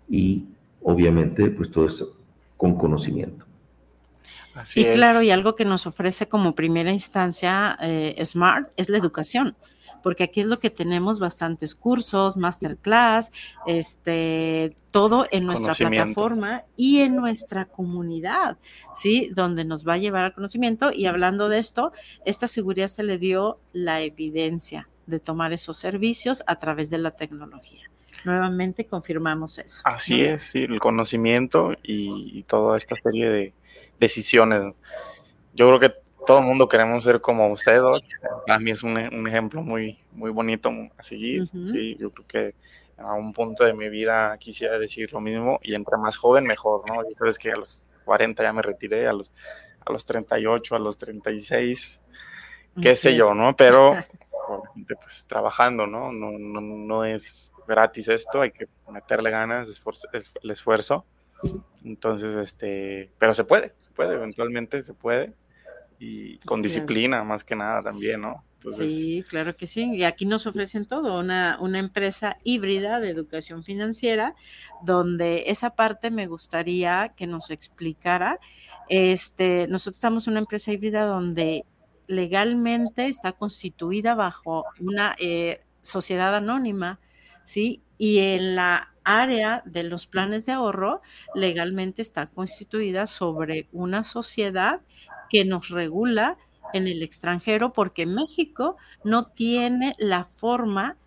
y 0.09 0.45
obviamente, 0.81 1.51
pues 1.51 1.69
todo 1.69 1.87
eso 1.87 2.17
con 2.55 2.77
conocimiento. 2.77 3.45
y 4.75 4.85
claro, 4.85 5.21
y 5.21 5.31
algo 5.31 5.55
que 5.55 5.65
nos 5.65 5.87
ofrece 5.87 6.29
como 6.29 6.55
primera 6.55 6.93
instancia 6.93 7.77
eh, 7.81 8.15
Smart 8.23 8.69
es 8.77 8.87
la 8.87 8.97
educación, 8.97 9.57
porque 10.01 10.23
aquí 10.23 10.41
es 10.41 10.47
lo 10.47 10.59
que 10.59 10.69
tenemos 10.69 11.19
bastantes 11.19 11.75
cursos, 11.75 12.37
masterclass, 12.37 13.31
este, 13.65 14.75
todo 14.91 15.25
en 15.31 15.45
nuestra 15.45 15.73
plataforma 15.73 16.63
y 16.75 17.01
en 17.01 17.15
nuestra 17.15 17.65
comunidad, 17.65 18.57
¿sí? 18.95 19.29
Donde 19.33 19.65
nos 19.65 19.87
va 19.87 19.93
a 19.93 19.97
llevar 19.97 20.25
al 20.25 20.33
conocimiento. 20.33 20.91
Y 20.91 21.05
hablando 21.05 21.49
de 21.49 21.59
esto, 21.59 21.91
esta 22.25 22.47
seguridad 22.47 22.87
se 22.87 23.03
le 23.03 23.17
dio 23.17 23.59
la 23.73 24.01
evidencia 24.01 24.87
de 25.05 25.19
tomar 25.19 25.53
esos 25.53 25.77
servicios 25.77 26.43
a 26.47 26.57
través 26.57 26.89
de 26.89 26.97
la 26.97 27.11
tecnología 27.11 27.91
nuevamente 28.23 28.85
confirmamos 28.85 29.57
eso. 29.59 29.81
Así 29.85 30.21
es, 30.21 30.43
sí, 30.43 30.63
el 30.63 30.79
conocimiento 30.79 31.73
y, 31.83 32.43
toda 32.43 32.77
esta 32.77 32.95
serie 32.95 33.29
de 33.29 33.53
decisiones. 33.99 34.73
Yo 35.53 35.67
creo 35.67 35.79
que 35.79 36.00
todo 36.25 36.39
el 36.39 36.45
mundo 36.45 36.67
queremos 36.67 37.03
ser 37.03 37.21
como 37.21 37.51
usted, 37.51 37.81
Para 38.45 38.59
mí 38.59 38.71
es 38.71 38.83
un, 38.83 38.97
ejemplo 39.27 39.61
muy, 39.61 39.99
muy 40.11 40.31
bonito 40.31 40.69
a 40.97 41.03
seguir. 41.03 41.49
Sí, 41.71 41.95
yo 41.99 42.11
creo 42.11 42.27
que 42.27 42.55
a 42.97 43.13
un 43.13 43.33
punto 43.33 43.63
de 43.63 43.73
mi 43.73 43.89
vida 43.89 44.37
quisiera 44.37 44.77
decir 44.77 45.11
lo 45.11 45.19
mismo 45.19 45.59
y 45.63 45.73
entre 45.73 45.97
más 45.97 46.17
joven 46.17 46.45
mejor, 46.45 46.83
¿no? 46.87 47.01
Y 47.09 47.15
sabes 47.15 47.37
que 47.37 47.51
a 47.51 47.55
los 47.55 47.85
40 48.05 48.43
ya 48.43 48.53
me 48.53 48.61
retiré, 48.61 49.07
a 49.07 49.13
los, 49.13 49.31
a 49.85 49.91
los 49.91 50.05
38, 50.05 50.75
a 50.75 50.79
los 50.79 50.97
36, 50.97 52.01
qué 52.81 52.95
sé 52.95 53.15
yo, 53.15 53.33
¿no? 53.33 53.55
Pero 53.55 53.95
pues 55.01 55.25
trabajando, 55.27 55.87
¿no? 55.87 56.11
No, 56.11 56.31
no, 56.31 56.61
no 56.61 57.05
es 57.05 57.51
gratis 57.67 58.07
esto, 58.09 58.41
hay 58.41 58.51
que 58.51 58.67
meterle 58.89 59.31
ganas, 59.31 59.67
el 60.41 60.51
esfuerzo. 60.51 61.05
Entonces, 61.83 62.35
este, 62.35 63.11
pero 63.17 63.33
se 63.33 63.43
puede, 63.43 63.73
se 63.81 63.91
puede, 63.91 64.13
eventualmente 64.13 64.83
se 64.83 64.93
puede. 64.93 65.33
Y 66.03 66.39
con 66.39 66.63
disciplina, 66.63 67.23
más 67.23 67.43
que 67.43 67.55
nada 67.55 67.79
también, 67.79 68.21
¿no? 68.21 68.43
sí, 68.75 69.23
claro 69.29 69.55
que 69.55 69.67
sí. 69.67 69.87
Y 69.93 70.03
aquí 70.03 70.25
nos 70.25 70.47
ofrecen 70.47 70.87
todo, 70.87 71.19
una, 71.19 71.59
una 71.61 71.77
empresa 71.77 72.39
híbrida 72.43 72.99
de 72.99 73.11
educación 73.11 73.63
financiera, 73.63 74.33
donde 74.81 75.43
esa 75.45 75.75
parte 75.75 76.09
me 76.09 76.25
gustaría 76.25 77.13
que 77.15 77.27
nos 77.27 77.51
explicara. 77.51 78.39
Este, 78.89 79.67
nosotros 79.67 79.97
estamos 79.97 80.25
en 80.25 80.31
una 80.31 80.39
empresa 80.39 80.71
híbrida 80.71 81.05
donde 81.05 81.65
legalmente 82.07 83.05
está 83.05 83.33
constituida 83.33 84.15
bajo 84.15 84.65
una 84.79 85.15
eh, 85.19 85.61
sociedad 85.83 86.35
anónima, 86.35 86.99
¿sí? 87.43 87.83
Y 87.99 88.17
en 88.21 88.55
la 88.55 88.91
área 89.03 89.63
de 89.65 89.83
los 89.83 90.07
planes 90.07 90.45
de 90.45 90.53
ahorro, 90.53 91.01
legalmente 91.33 92.01
está 92.01 92.27
constituida 92.27 93.07
sobre 93.07 93.67
una 93.71 94.03
sociedad 94.03 94.81
que 95.31 95.45
nos 95.45 95.69
regula 95.69 96.37
en 96.73 96.89
el 96.89 97.01
extranjero 97.03 97.71
porque 97.71 98.05
México 98.05 98.75
no 99.05 99.27
tiene 99.27 99.95
la 99.97 100.25
forma 100.25 100.97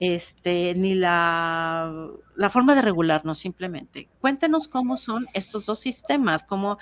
este, 0.00 0.74
ni 0.74 0.94
la, 0.94 2.10
la, 2.36 2.50
forma 2.50 2.74
de 2.74 2.82
regularnos 2.82 3.38
simplemente. 3.38 4.10
Cuéntenos 4.20 4.68
cómo 4.68 4.98
son 4.98 5.26
estos 5.32 5.64
dos 5.64 5.78
sistemas, 5.78 6.44
cómo, 6.44 6.76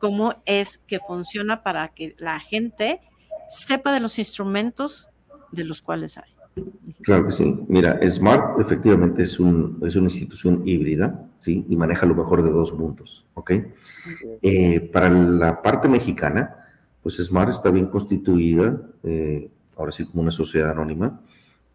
cómo 0.00 0.36
es 0.44 0.78
que 0.78 1.00
funciona 1.00 1.64
para 1.64 1.88
que 1.88 2.14
la 2.18 2.38
gente 2.38 3.00
sepa 3.48 3.92
de 3.92 4.00
los 4.00 4.20
instrumentos 4.20 5.08
de 5.50 5.64
los 5.64 5.82
cuales 5.82 6.18
hay. 6.18 6.33
Claro 7.02 7.26
que 7.26 7.32
sí. 7.32 7.64
Mira, 7.68 7.98
Smart 8.08 8.60
efectivamente 8.60 9.24
es, 9.24 9.38
un, 9.38 9.78
es 9.86 9.96
una 9.96 10.06
institución 10.06 10.62
híbrida, 10.64 11.28
¿sí? 11.40 11.66
Y 11.68 11.76
maneja 11.76 12.06
lo 12.06 12.14
mejor 12.14 12.42
de 12.42 12.50
dos 12.50 12.72
mundos, 12.72 13.26
¿ok? 13.34 13.52
Eh, 14.42 14.80
para 14.92 15.10
la 15.10 15.60
parte 15.60 15.88
mexicana, 15.88 16.56
pues 17.02 17.16
Smart 17.16 17.50
está 17.50 17.70
bien 17.70 17.86
constituida, 17.86 18.80
eh, 19.02 19.50
ahora 19.76 19.92
sí 19.92 20.06
como 20.06 20.22
una 20.22 20.30
sociedad 20.30 20.70
anónima, 20.70 21.20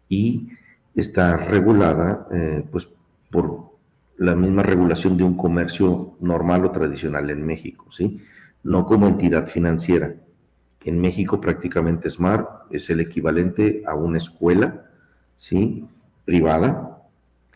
y 0.08 0.48
está 0.94 1.36
regulada, 1.36 2.26
eh, 2.32 2.64
pues, 2.70 2.88
por 3.30 3.70
la 4.16 4.34
misma 4.34 4.62
regulación 4.62 5.16
de 5.16 5.24
un 5.24 5.36
comercio 5.36 6.14
normal 6.20 6.64
o 6.64 6.70
tradicional 6.72 7.30
en 7.30 7.46
México, 7.46 7.86
¿sí? 7.92 8.20
No 8.64 8.84
como 8.84 9.06
entidad 9.06 9.46
financiera. 9.46 10.14
En 10.84 11.00
México 11.00 11.40
prácticamente 11.40 12.08
Smart 12.08 12.48
es 12.70 12.88
el 12.90 13.00
equivalente 13.00 13.82
a 13.86 13.94
una 13.94 14.18
escuela, 14.18 14.86
¿sí? 15.36 15.86
Privada 16.24 17.02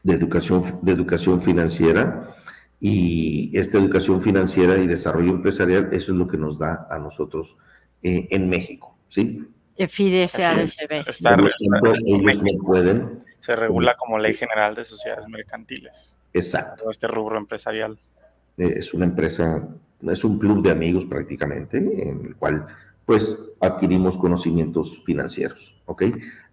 de 0.02 0.14
educación, 0.14 0.80
de 0.82 0.92
educación 0.92 1.42
financiera 1.42 2.34
y 2.80 3.56
esta 3.58 3.78
educación 3.78 4.20
financiera 4.20 4.76
y 4.76 4.86
desarrollo 4.86 5.30
empresarial, 5.30 5.88
eso 5.92 6.12
es 6.12 6.18
lo 6.18 6.28
que 6.28 6.36
nos 6.36 6.58
da 6.58 6.86
a 6.90 6.98
nosotros 6.98 7.56
eh, 8.02 8.28
en 8.30 8.48
México, 8.48 8.94
¿sí? 9.08 9.42
FIDSADCB. 9.78 11.08
Está, 11.08 11.36
pueden. 12.62 13.24
Se 13.40 13.56
regula 13.56 13.96
como 13.96 14.18
ley 14.18 14.34
general 14.34 14.74
de 14.74 14.84
sociedades 14.84 15.26
mercantiles. 15.28 16.16
Exacto. 16.32 16.90
este 16.90 17.06
rubro 17.06 17.38
empresarial. 17.38 17.98
Eh, 18.58 18.74
es 18.76 18.92
una 18.92 19.06
empresa, 19.06 19.66
es 20.02 20.24
un 20.24 20.38
club 20.38 20.62
de 20.62 20.70
amigos 20.70 21.04
prácticamente, 21.06 21.78
en 21.78 22.26
el 22.26 22.36
cual 22.36 22.66
pues 23.06 23.38
adquirimos 23.60 24.16
conocimientos 24.16 25.02
financieros, 25.04 25.76
¿ok? 25.86 26.04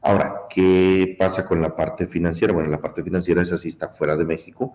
Ahora, 0.01 0.41
¿qué 0.49 1.15
pasa 1.17 1.45
con 1.45 1.61
la 1.61 1.75
parte 1.75 2.07
financiera? 2.07 2.53
Bueno, 2.53 2.69
la 2.69 2.81
parte 2.81 3.03
financiera 3.03 3.41
es 3.41 3.51
así, 3.51 3.69
está 3.69 3.89
fuera 3.89 4.15
de 4.15 4.25
México, 4.25 4.73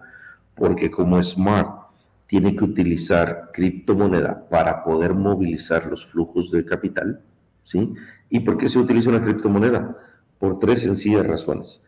porque 0.55 0.91
como 0.91 1.23
Smart 1.23 1.87
tiene 2.27 2.57
que 2.57 2.65
utilizar 2.65 3.51
criptomoneda 3.53 4.49
para 4.49 4.85
poder 4.85 5.15
movilizar 5.15 5.87
los 5.87 6.07
flujos 6.07 6.51
de 6.51 6.65
capital, 6.65 7.21
¿sí? 7.65 7.95
¿Y 8.31 8.41
por 8.41 8.59
qué 8.59 8.69
se 8.69 8.79
utiliza 8.79 9.11
una 9.11 9.23
criptomoneda? 9.23 9.97
Por 10.39 10.59
tres 10.59 10.83
sencillas 10.83 11.27
razones. 11.27 11.83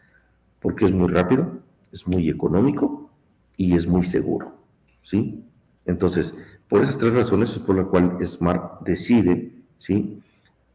Porque 0.60 0.84
es 0.86 0.92
muy 0.92 1.08
rápido, 1.08 1.60
es 1.92 2.06
muy 2.06 2.28
económico 2.28 3.10
y 3.56 3.74
es 3.74 3.86
muy 3.86 4.04
seguro, 4.04 4.56
¿sí? 5.02 5.44
Entonces, 5.84 6.36
por 6.68 6.82
esas 6.82 6.98
tres 6.98 7.14
razones 7.14 7.52
es 7.52 7.58
por 7.58 7.76
la 7.76 7.84
cual 7.84 8.18
Smart 8.26 8.82
decide, 8.82 9.57
¿sí? 9.78 10.20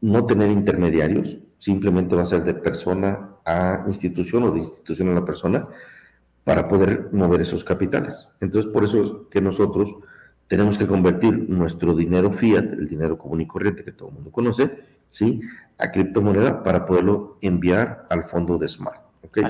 No 0.00 0.26
tener 0.26 0.50
intermediarios, 0.50 1.38
simplemente 1.58 2.16
va 2.16 2.22
a 2.22 2.26
ser 2.26 2.42
de 2.44 2.54
persona 2.54 3.30
a 3.44 3.84
institución 3.86 4.42
o 4.42 4.50
de 4.50 4.58
institución 4.58 5.10
a 5.10 5.14
la 5.14 5.24
persona 5.24 5.68
para 6.42 6.68
poder 6.68 7.08
mover 7.12 7.42
esos 7.42 7.64
capitales. 7.64 8.28
Entonces, 8.40 8.70
por 8.70 8.84
eso 8.84 9.02
es 9.02 9.12
que 9.30 9.40
nosotros 9.40 9.94
tenemos 10.48 10.76
que 10.76 10.86
convertir 10.86 11.48
nuestro 11.48 11.94
dinero 11.94 12.32
fiat, 12.32 12.64
el 12.72 12.88
dinero 12.88 13.16
común 13.16 13.40
y 13.40 13.46
corriente 13.46 13.84
que 13.84 13.92
todo 13.92 14.08
el 14.08 14.14
mundo 14.16 14.30
conoce, 14.30 14.78
¿sí? 15.10 15.40
a 15.78 15.90
criptomoneda 15.90 16.62
para 16.62 16.86
poderlo 16.86 17.38
enviar 17.40 18.06
al 18.10 18.24
fondo 18.24 18.58
de 18.58 18.68
Smart. 18.68 19.00
¿okay? 19.22 19.44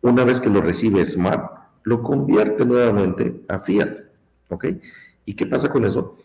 Una 0.00 0.24
vez 0.24 0.40
que 0.40 0.48
lo 0.48 0.60
recibe 0.60 1.04
Smart, 1.04 1.52
lo 1.84 2.02
convierte 2.02 2.64
nuevamente 2.64 3.42
a 3.48 3.58
fiat. 3.60 3.98
¿ok? 4.48 4.66
¿Y 5.26 5.34
qué 5.34 5.46
pasa 5.46 5.70
con 5.70 5.84
eso? 5.84 6.16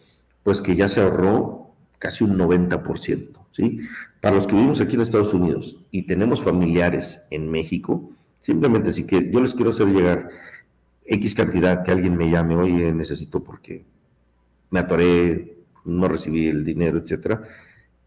Pues 0.44 0.62
que 0.62 0.76
ya 0.76 0.88
se 0.88 1.02
ahorró 1.02 1.61
casi 2.02 2.26
un 2.26 2.38
90%. 2.38 3.30
¿sí? 3.54 3.80
Para 4.20 4.36
los 4.36 4.48
que 4.48 4.56
vivimos 4.56 4.82
aquí 4.82 4.96
en 4.96 5.02
Estados 5.02 5.34
Unidos 5.34 5.78
y 5.92 6.04
tenemos 6.04 6.44
familiares 6.44 7.22
en 7.30 7.50
México, 7.50 8.12
Simplemente 8.42 8.92
si 8.92 9.06
que 9.06 9.32
yo 9.32 9.40
les 9.40 9.54
quiero 9.54 9.70
hacer 9.70 9.88
llegar 9.88 10.30
X 11.06 11.36
cantidad 11.36 11.84
que 11.84 11.92
alguien 11.92 12.18
me 12.18 12.30
llame, 12.30 12.56
oye, 12.56 12.92
necesito 12.92 13.44
porque 13.44 13.86
me 14.72 14.80
atoré, 14.80 15.58
no 15.86 16.08
recibí 16.08 16.48
el 16.48 16.66
dinero, 16.66 16.98
etcétera. 16.98 17.44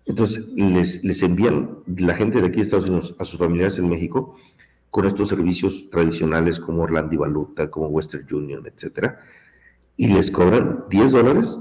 Entonces 0.06 0.48
les, 0.48 1.04
les 1.04 1.22
envían 1.22 1.78
la 1.86 2.14
gente 2.14 2.40
de 2.40 2.48
aquí 2.48 2.56
de 2.56 2.62
Estados 2.62 2.88
Unidos 2.88 3.14
a 3.18 3.24
sus 3.24 3.38
familiares 3.38 3.78
en 3.78 3.88
México 3.88 4.36
con 4.90 5.06
estos 5.06 5.28
servicios 5.28 5.88
tradicionales 5.90 6.60
como 6.60 6.82
Orlando 6.82 7.18
Valuta, 7.18 7.70
como 7.70 7.88
Western 7.88 8.26
Union, 8.32 8.66
etcétera, 8.66 9.20
y 9.96 10.08
les 10.08 10.30
cobran 10.30 10.84
10 10.90 11.12
dólares 11.12 11.58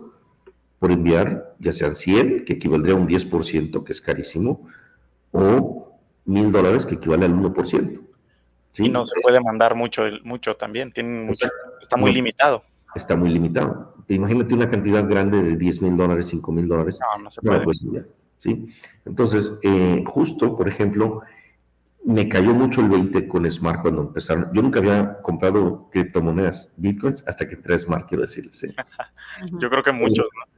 por 0.84 0.92
enviar, 0.92 1.56
ya 1.60 1.72
sean 1.72 1.96
100, 1.96 2.44
que 2.44 2.54
equivaldría 2.54 2.94
a 2.94 2.98
un 2.98 3.08
10%, 3.08 3.86
que 3.86 3.94
es 3.94 4.02
carísimo, 4.02 4.68
o 5.32 5.94
1000 6.26 6.52
dólares, 6.52 6.86
que 6.86 6.96
equivale 6.96 7.24
al 7.24 7.34
1% 7.34 8.04
y 8.78 8.90
no 8.90 9.06
se 9.06 9.20
puede 9.22 9.40
mandar 9.42 9.76
mucho, 9.76 10.04
mucho 10.24 10.56
también, 10.56 10.92
tiene 10.92 11.32
está 11.32 11.98
muy 11.98 12.12
limitado. 12.12 12.64
Está 12.96 13.16
muy 13.16 13.30
limitado. 13.30 13.96
Imagínate 14.08 14.54
una 14.54 14.70
cantidad 14.70 15.08
grande 15.08 15.42
de 15.42 15.58
10 15.58 15.82
mil 15.82 15.98
dólares, 15.98 16.28
5 16.28 16.52
mil 16.52 16.68
dólares. 16.68 17.00
No, 17.00 17.24
no 17.24 17.32
se 17.32 17.42
puede. 17.42 17.62
¿sí? 18.40 18.74
Entonces, 19.06 19.54
eh, 19.64 20.04
justo, 20.06 20.56
por 20.56 20.68
ejemplo, 20.68 21.22
me 22.04 22.28
cayó 22.28 22.54
mucho 22.54 22.82
el 22.82 22.90
20 22.90 23.28
con 23.28 23.50
Smart 23.50 23.82
cuando 23.82 24.02
empezaron. 24.02 24.50
Yo 24.54 24.62
nunca 24.62 24.80
había 24.80 25.22
comprado 25.22 25.90
criptomonedas, 25.92 26.74
bitcoins, 26.78 27.24
hasta 27.28 27.48
que 27.48 27.56
entré 27.56 27.76
a 27.76 27.80
Smart, 27.80 28.08
quiero 28.08 28.24
decirles. 28.24 28.62
Yo 29.60 29.70
creo 29.70 29.84
que 29.84 29.92
muchos, 29.92 30.26
¿no? 30.38 30.53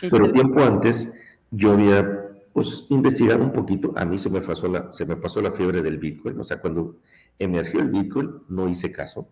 Pero 0.00 0.32
tiempo 0.32 0.62
antes, 0.62 1.12
yo 1.50 1.72
había 1.72 2.26
pues 2.52 2.86
investigado 2.88 3.44
un 3.44 3.52
poquito. 3.52 3.92
A 3.96 4.04
mí 4.04 4.18
se 4.18 4.30
me 4.30 4.40
pasó 4.40 4.68
la, 4.68 4.90
se 4.92 5.04
me 5.04 5.16
pasó 5.16 5.40
la 5.40 5.52
fiebre 5.52 5.82
del 5.82 5.98
Bitcoin. 5.98 6.40
O 6.40 6.44
sea, 6.44 6.60
cuando 6.60 6.96
emergió 7.38 7.80
el 7.80 7.90
Bitcoin, 7.90 8.30
no 8.48 8.68
hice 8.68 8.90
caso, 8.92 9.28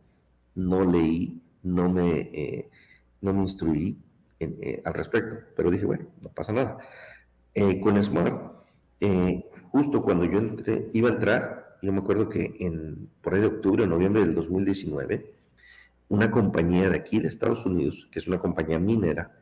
no 0.55 0.85
leí, 0.85 1.41
no 1.63 1.89
me, 1.89 2.19
eh, 2.33 2.69
no 3.23 3.33
me 3.33 3.41
instruí 3.41 3.97
eh, 4.41 4.83
al 4.85 4.95
respecto, 4.95 5.37
pero 5.57 5.71
dije, 5.71 5.87
bueno, 5.87 6.07
no 6.21 6.29
pasa 6.29 6.53
nada. 6.53 6.79
Eh, 7.55 7.81
con 7.81 8.03
Smart, 8.03 8.53
justo 9.71 10.03
cuando 10.03 10.25
yo 10.25 10.39
entré, 10.39 10.91
iba 10.93 11.09
a 11.09 11.13
entrar, 11.13 11.79
yo 11.83 11.93
me 11.93 12.01
acuerdo 12.01 12.29
que 12.29 12.57
en, 12.61 13.09
por 13.23 13.35
ahí 13.35 13.41
de 13.41 13.47
octubre 13.47 13.85
o 13.85 13.87
noviembre 13.87 14.25
del 14.25 14.35
2019, 14.35 15.35
una 16.09 16.31
compañía 16.31 16.91
de 16.91 16.97
aquí 16.97 17.21
de 17.21 17.29
Estados 17.29 17.65
Unidos, 17.65 18.09
que 18.13 18.19
es 18.19 18.29
una 18.29 18.39
compañía 18.39 18.79
minera, 18.79 19.33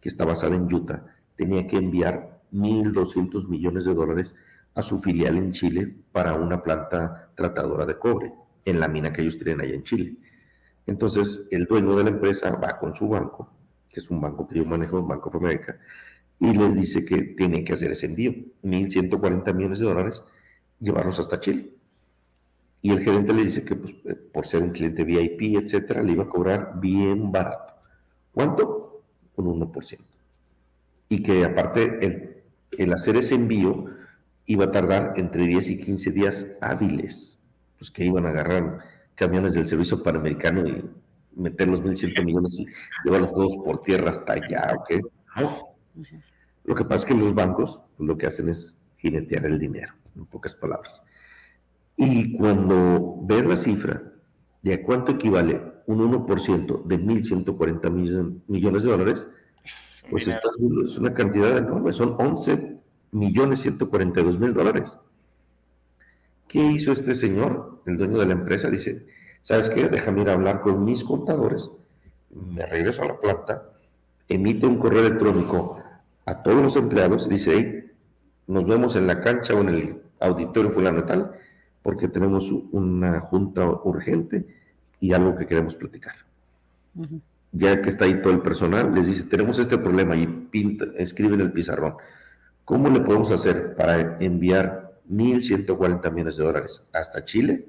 que 0.00 0.08
está 0.08 0.24
basada 0.24 0.56
en 0.56 0.72
Utah, 0.72 1.04
tenía 1.36 1.66
que 1.66 1.76
enviar 1.76 2.40
1.200 2.52 3.48
millones 3.48 3.84
de 3.84 3.94
dólares 3.94 4.34
a 4.74 4.82
su 4.82 5.00
filial 5.00 5.36
en 5.36 5.52
Chile 5.52 5.94
para 6.12 6.34
una 6.34 6.62
planta 6.62 7.30
tratadora 7.34 7.84
de 7.84 7.98
cobre 7.98 8.32
en 8.64 8.80
la 8.80 8.88
mina 8.88 9.12
que 9.12 9.22
ellos 9.22 9.38
tienen 9.38 9.60
allá 9.60 9.74
en 9.74 9.84
Chile. 9.84 10.16
Entonces, 10.86 11.46
el 11.50 11.66
dueño 11.66 11.96
de 11.96 12.04
la 12.04 12.10
empresa 12.10 12.50
va 12.52 12.78
con 12.78 12.94
su 12.94 13.08
banco, 13.08 13.50
que 13.88 14.00
es 14.00 14.10
un 14.10 14.20
banco 14.20 14.46
que 14.48 14.56
yo 14.56 14.64
manejo, 14.64 15.02
Banco 15.02 15.30
de 15.30 15.38
América, 15.38 15.78
y 16.40 16.52
le 16.52 16.70
dice 16.70 17.04
que 17.04 17.22
tiene 17.36 17.64
que 17.64 17.72
hacer 17.74 17.90
ese 17.90 18.06
envío, 18.06 18.32
1.140 18.62 19.54
millones 19.54 19.80
de 19.80 19.86
dólares, 19.86 20.22
llevarlos 20.80 21.18
hasta 21.18 21.40
Chile. 21.40 21.70
Y 22.80 22.92
el 22.92 23.00
gerente 23.00 23.32
le 23.32 23.44
dice 23.44 23.64
que 23.64 23.74
pues, 23.74 23.94
eh, 24.04 24.14
por 24.14 24.46
ser 24.46 24.62
un 24.62 24.70
cliente 24.70 25.04
VIP, 25.04 25.56
etcétera, 25.62 26.02
le 26.02 26.12
iba 26.12 26.24
a 26.24 26.28
cobrar 26.28 26.78
bien 26.80 27.32
barato. 27.32 27.74
¿Cuánto? 28.32 28.87
Un 29.38 29.60
1%. 29.60 29.98
Y 31.08 31.22
que 31.22 31.44
aparte 31.44 32.04
el, 32.04 32.42
el 32.76 32.92
hacer 32.92 33.16
ese 33.16 33.34
envío 33.34 33.86
iba 34.46 34.66
a 34.66 34.70
tardar 34.70 35.14
entre 35.16 35.46
10 35.46 35.70
y 35.70 35.80
15 35.80 36.10
días 36.10 36.56
hábiles, 36.60 37.40
pues 37.78 37.90
que 37.90 38.04
iban 38.04 38.26
a 38.26 38.30
agarrar 38.30 38.80
camiones 39.14 39.54
del 39.54 39.66
servicio 39.66 40.02
panamericano 40.02 40.66
y 40.66 40.90
meter 41.36 41.68
los 41.68 41.82
1.100 41.82 42.24
millones 42.24 42.58
y 42.58 42.66
llevarlos 43.04 43.32
todos 43.32 43.56
por 43.58 43.80
tierra 43.80 44.10
hasta 44.10 44.34
allá, 44.34 44.74
¿ok? 44.76 44.90
Lo 46.64 46.74
que 46.74 46.84
pasa 46.84 46.96
es 46.96 47.04
que 47.06 47.14
los 47.14 47.34
bancos 47.34 47.80
pues, 47.96 48.08
lo 48.08 48.18
que 48.18 48.26
hacen 48.26 48.48
es 48.48 48.80
jinetear 48.96 49.46
el 49.46 49.58
dinero, 49.58 49.92
en 50.16 50.26
pocas 50.26 50.54
palabras. 50.54 51.02
Y 51.96 52.36
cuando 52.36 53.18
ves 53.22 53.44
la 53.44 53.56
cifra 53.56 54.02
de 54.62 54.74
a 54.74 54.82
cuánto 54.82 55.12
equivale 55.12 55.60
un 55.88 56.00
1% 56.00 56.84
de 56.84 57.00
1.140 57.00 58.42
millones 58.46 58.82
de 58.82 58.90
dólares, 58.90 59.26
pues 60.10 60.26
es 60.26 60.98
una 60.98 61.14
cantidad 61.14 61.56
enorme, 61.56 61.94
son 61.94 62.14
11 62.18 62.76
millones 63.12 63.60
142 63.60 64.38
mil 64.38 64.52
dólares. 64.52 64.98
¿Qué 66.46 66.60
hizo 66.60 66.92
este 66.92 67.14
señor, 67.14 67.80
el 67.86 67.96
dueño 67.96 68.18
de 68.18 68.26
la 68.26 68.34
empresa? 68.34 68.68
Dice, 68.68 69.06
¿sabes 69.40 69.70
qué? 69.70 69.88
Déjame 69.88 70.20
ir 70.20 70.28
a 70.28 70.34
hablar 70.34 70.60
con 70.60 70.84
mis 70.84 71.02
contadores, 71.02 71.70
me 72.30 72.66
regreso 72.66 73.02
a 73.02 73.06
la 73.06 73.18
planta, 73.18 73.70
emite 74.28 74.66
un 74.66 74.78
correo 74.78 75.06
electrónico 75.06 75.82
a 76.26 76.42
todos 76.42 76.62
los 76.62 76.76
empleados, 76.76 77.30
dice, 77.30 77.52
hey, 77.54 77.90
nos 78.46 78.66
vemos 78.66 78.94
en 78.94 79.06
la 79.06 79.22
cancha 79.22 79.54
o 79.54 79.62
en 79.62 79.68
el 79.70 80.02
auditorio 80.20 80.70
fulano 80.70 81.04
tal, 81.04 81.32
porque 81.82 82.08
tenemos 82.08 82.52
una 82.72 83.20
junta 83.20 83.66
urgente 83.66 84.57
y 85.00 85.12
algo 85.12 85.36
que 85.36 85.46
queremos 85.46 85.74
platicar. 85.74 86.14
Ya 87.52 87.80
que 87.80 87.88
está 87.88 88.04
ahí 88.04 88.20
todo 88.20 88.32
el 88.32 88.40
personal, 88.40 88.94
les 88.94 89.06
dice, 89.06 89.24
tenemos 89.24 89.58
este 89.58 89.78
problema 89.78 90.16
y 90.16 90.26
pinta, 90.26 90.86
escriben 90.96 91.40
el 91.40 91.52
pizarrón. 91.52 91.94
¿Cómo 92.64 92.90
le 92.90 93.00
podemos 93.00 93.30
hacer 93.30 93.74
para 93.76 94.18
enviar 94.20 95.00
1.140 95.10 96.12
millones 96.12 96.36
de 96.36 96.44
dólares 96.44 96.84
hasta 96.92 97.24
Chile 97.24 97.64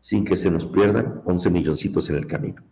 sin 0.00 0.24
que 0.24 0.36
se 0.36 0.50
nos 0.50 0.64
pierdan 0.66 1.20
11 1.24 1.50
milloncitos 1.50 2.08
en 2.08 2.16
el 2.16 2.26
camino? 2.26 2.62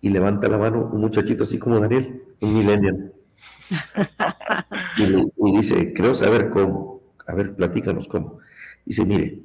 Y 0.00 0.10
levanta 0.10 0.48
la 0.48 0.58
mano 0.58 0.88
un 0.92 1.00
muchachito 1.00 1.44
así 1.44 1.58
como 1.58 1.80
Daniel, 1.80 2.22
un 2.40 2.54
millennial. 2.54 3.12
y, 4.96 5.56
dice, 5.56 5.92
creo 5.92 6.14
saber 6.14 6.50
cómo. 6.50 7.02
A 7.26 7.34
ver, 7.34 7.54
platícanos 7.54 8.08
cómo. 8.08 8.38
Dice, 8.86 9.04
mire, 9.04 9.40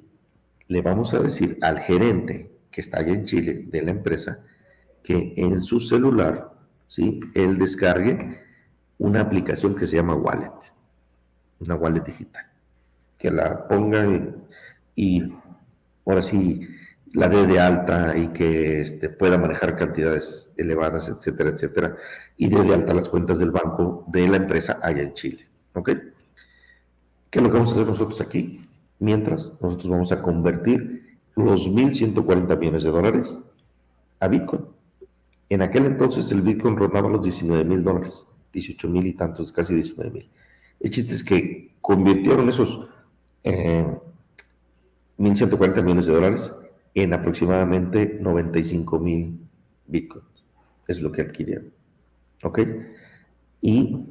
le 0.68 0.82
vamos 0.82 1.14
a 1.14 1.20
decir 1.20 1.58
al 1.62 1.80
gerente 1.80 2.53
que 2.74 2.82
está 2.82 3.00
allá 3.00 3.14
en 3.14 3.26
Chile 3.26 3.66
de 3.70 3.82
la 3.82 3.92
empresa 3.92 4.40
que 5.04 5.34
en 5.38 5.62
su 5.62 5.80
celular, 5.80 6.52
¿sí? 6.88 7.20
Él 7.34 7.58
descargue 7.58 8.42
una 8.98 9.22
aplicación 9.22 9.76
que 9.76 9.88
se 9.88 9.98
llama 9.98 10.16
Wallet 10.16 10.74
una 11.64 11.76
wallet 11.76 12.04
digital, 12.04 12.46
que 13.18 13.32
la 13.32 13.68
pongan 13.68 14.36
y, 14.96 15.24
ahora 16.06 16.22
sí 16.22 16.68
la 17.14 17.30
dé 17.30 17.46
de 17.46 17.60
alta 17.60 18.18
y 18.18 18.30
que 18.30 18.82
este, 18.82 19.10
pueda 19.10 19.38
manejar 19.38 19.78
cantidades 19.78 20.52
elevadas, 20.58 21.10
etcétera, 21.10 21.52
etcétera, 21.52 21.96
y 22.38 22.50
dé 22.50 22.62
de 22.64 22.74
alta 22.74 22.94
las 22.94 23.08
cuentas 23.08 23.38
del 23.38 23.52
banco 23.52 24.04
de 24.08 24.28
la 24.28 24.38
empresa 24.38 24.80
allá 24.82 25.04
en 25.04 25.14
Chile. 25.14 25.48
¿Ok? 25.74 25.92
¿Qué 27.30 27.40
es 27.40 27.44
lo 27.44 27.50
que 27.50 27.58
vamos 27.58 27.70
a 27.70 27.76
hacer 27.76 27.88
nosotros 27.88 28.20
aquí? 28.20 28.68
Mientras 28.98 29.54
nosotros 29.62 29.90
vamos 29.90 30.12
a 30.12 30.24
convertir 30.24 31.03
los 31.36 31.70
1.140 31.70 32.58
millones 32.58 32.84
de 32.84 32.90
dólares 32.90 33.38
a 34.20 34.28
Bitcoin. 34.28 34.66
En 35.50 35.62
aquel 35.62 35.86
entonces 35.86 36.32
el 36.32 36.42
Bitcoin 36.42 36.78
rondaba 36.78 37.10
los 37.10 37.24
19 37.24 37.66
mil 37.66 37.84
dólares, 37.84 38.26
18 38.54 38.90
mil 38.90 39.08
y 39.08 39.14
tantos, 39.14 39.52
casi 39.52 39.76
19 39.76 40.12
mil. 40.12 40.30
El 40.80 40.90
chiste 40.90 41.16
es 41.16 41.24
que 41.24 41.74
convirtieron 41.82 42.50
esos 42.50 42.88
1.140 43.44 45.78
eh, 45.78 45.82
millones 45.82 46.06
de 46.06 46.14
dólares 46.14 46.56
en 46.96 47.14
aproximadamente 47.14 48.20
95 48.22 49.00
mil 49.00 49.40
Bitcoin. 49.88 50.24
Es 50.88 51.02
lo 51.02 51.12
que 51.12 51.22
adquirieron. 51.22 51.72
¿Ok? 52.44 52.60
Y 53.62 54.06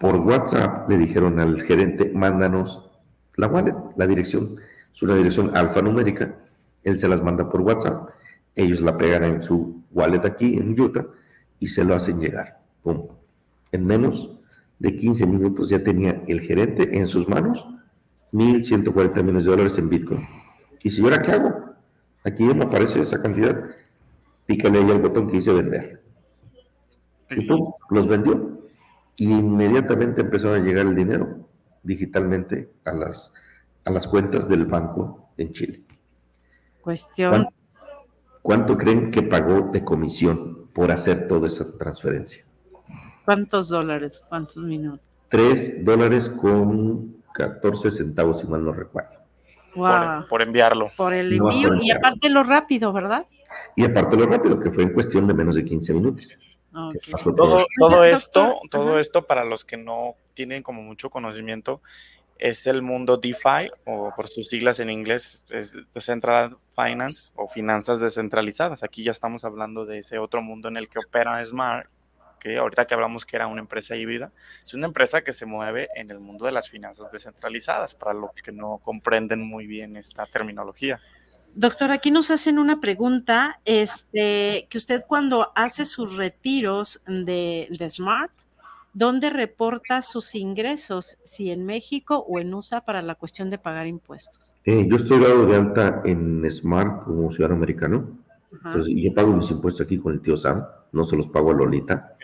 por 0.00 0.16
WhatsApp 0.16 0.88
le 0.90 0.98
dijeron 0.98 1.40
al 1.40 1.62
gerente, 1.62 2.10
mándanos 2.14 2.90
la 3.36 3.48
wallet, 3.48 3.74
la 3.96 4.06
dirección. 4.06 4.56
Es 4.96 5.02
una 5.02 5.14
dirección 5.14 5.54
alfanumérica. 5.54 6.34
Él 6.82 6.98
se 6.98 7.06
las 7.06 7.22
manda 7.22 7.50
por 7.50 7.60
WhatsApp. 7.60 8.08
Ellos 8.54 8.80
la 8.80 8.96
pegan 8.96 9.24
en 9.24 9.42
su 9.42 9.82
wallet 9.92 10.24
aquí 10.24 10.56
en 10.56 10.80
Utah 10.80 11.06
y 11.60 11.68
se 11.68 11.84
lo 11.84 11.94
hacen 11.94 12.18
llegar. 12.18 12.58
¡Pum! 12.82 13.06
En 13.72 13.84
menos 13.84 14.30
de 14.78 14.96
15 14.96 15.26
minutos 15.26 15.68
ya 15.68 15.82
tenía 15.84 16.22
el 16.26 16.40
gerente 16.40 16.96
en 16.96 17.06
sus 17.06 17.28
manos 17.28 17.66
1.140 18.32 19.16
millones 19.22 19.44
de 19.44 19.50
dólares 19.50 19.78
en 19.78 19.90
Bitcoin. 19.90 20.26
Y 20.82 20.88
si 20.88 21.02
ahora 21.02 21.20
qué 21.20 21.32
hago, 21.32 21.74
aquí 22.24 22.44
me 22.44 22.64
aparece 22.64 23.02
esa 23.02 23.20
cantidad, 23.20 23.64
pícale 24.46 24.78
ahí 24.78 24.90
al 24.90 25.02
botón 25.02 25.26
que 25.26 25.34
dice 25.36 25.52
vender. 25.52 26.02
Y 27.30 27.46
pum, 27.46 27.70
los 27.90 28.08
vendió. 28.08 28.62
Y 29.16 29.30
inmediatamente 29.30 30.22
empezó 30.22 30.54
a 30.54 30.58
llegar 30.58 30.86
el 30.86 30.94
dinero 30.94 31.48
digitalmente 31.82 32.70
a 32.84 32.92
las, 32.92 33.34
a 33.86 33.90
las 33.90 34.06
cuentas 34.06 34.48
del 34.48 34.66
banco 34.66 35.30
en 35.36 35.52
Chile. 35.52 35.80
Cuestión. 36.82 37.46
¿Cuánto 38.42 38.76
creen 38.76 39.10
que 39.10 39.22
pagó 39.22 39.70
de 39.72 39.84
comisión 39.84 40.68
por 40.72 40.90
hacer 40.90 41.26
toda 41.26 41.48
esa 41.48 41.76
transferencia? 41.78 42.44
¿Cuántos 43.24 43.68
dólares? 43.68 44.24
¿Cuántos 44.28 44.58
minutos? 44.58 45.08
Tres 45.28 45.84
dólares 45.84 46.28
con 46.28 47.22
14 47.34 47.90
centavos, 47.90 48.40
si 48.40 48.46
mal 48.46 48.64
no 48.64 48.72
recuerdo. 48.72 49.16
Wow. 49.74 50.26
Por, 50.28 50.42
enviarlo. 50.42 50.90
Por 50.96 51.12
el 51.12 51.32
envío 51.32 51.74
y 51.80 51.90
aparte 51.90 52.28
lo 52.28 52.42
rápido, 52.42 52.92
¿verdad? 52.92 53.26
Y 53.74 53.84
aparte 53.84 54.16
lo 54.16 54.26
rápido, 54.26 54.58
que 54.58 54.70
fue 54.70 54.84
en 54.84 54.92
cuestión 54.92 55.26
de 55.26 55.34
menos 55.34 55.54
de 55.54 55.64
15 55.64 55.94
minutos. 55.94 56.58
Todo, 57.36 57.66
todo 57.78 58.04
esto, 58.04 58.60
todo 58.70 58.98
esto 58.98 59.26
para 59.26 59.44
los 59.44 59.64
que 59.64 59.76
no 59.76 60.14
tienen 60.34 60.62
como 60.62 60.82
mucho 60.82 61.10
conocimiento, 61.10 61.82
es 62.38 62.66
el 62.66 62.82
mundo 62.82 63.16
DeFi, 63.16 63.70
o 63.84 64.12
por 64.14 64.28
sus 64.28 64.48
siglas 64.48 64.80
en 64.80 64.90
inglés, 64.90 65.44
es 65.50 65.76
Decentralized 65.92 66.56
Finance 66.74 67.30
o 67.34 67.46
finanzas 67.46 68.00
descentralizadas. 68.00 68.82
Aquí 68.82 69.02
ya 69.02 69.10
estamos 69.10 69.44
hablando 69.44 69.86
de 69.86 69.98
ese 69.98 70.18
otro 70.18 70.42
mundo 70.42 70.68
en 70.68 70.76
el 70.76 70.88
que 70.88 70.98
opera 70.98 71.44
Smart, 71.44 71.88
que 72.38 72.58
ahorita 72.58 72.86
que 72.86 72.94
hablamos 72.94 73.24
que 73.24 73.36
era 73.36 73.46
una 73.46 73.60
empresa 73.60 73.96
híbrida, 73.96 74.30
es 74.62 74.74
una 74.74 74.86
empresa 74.86 75.22
que 75.22 75.32
se 75.32 75.46
mueve 75.46 75.88
en 75.94 76.10
el 76.10 76.20
mundo 76.20 76.46
de 76.46 76.52
las 76.52 76.68
finanzas 76.68 77.10
descentralizadas, 77.10 77.94
para 77.94 78.12
los 78.14 78.30
que 78.32 78.52
no 78.52 78.78
comprenden 78.84 79.40
muy 79.40 79.66
bien 79.66 79.96
esta 79.96 80.26
terminología. 80.26 81.00
Doctor, 81.54 81.90
aquí 81.90 82.10
nos 82.10 82.30
hacen 82.30 82.58
una 82.58 82.80
pregunta, 82.80 83.60
este, 83.64 84.66
que 84.68 84.76
usted 84.76 85.04
cuando 85.08 85.52
hace 85.54 85.86
sus 85.86 86.16
retiros 86.16 87.02
de, 87.06 87.66
de 87.70 87.88
Smart, 87.88 88.30
¿dónde 88.96 89.28
reporta 89.28 90.00
sus 90.00 90.34
ingresos? 90.34 91.18
Si 91.22 91.50
en 91.50 91.66
México 91.66 92.24
o 92.26 92.40
en 92.40 92.52
USA 92.54 92.80
para 92.80 93.02
la 93.02 93.14
cuestión 93.14 93.50
de 93.50 93.58
pagar 93.58 93.86
impuestos. 93.86 94.54
Eh, 94.64 94.86
yo 94.88 94.96
estoy 94.96 95.20
dado 95.20 95.46
de 95.46 95.56
alta 95.56 96.02
en 96.04 96.50
Smart 96.50 97.04
como 97.04 97.30
ciudadano 97.30 97.56
americano. 97.56 98.18
Entonces, 98.50 98.94
yo 98.96 99.12
pago 99.12 99.32
mis 99.32 99.50
impuestos 99.50 99.84
aquí 99.84 99.98
con 99.98 100.14
el 100.14 100.20
tío 100.20 100.36
Sam, 100.36 100.64
no 100.92 101.04
se 101.04 101.14
los 101.14 101.28
pago 101.28 101.50
a 101.50 101.54
Lolita. 101.54 102.16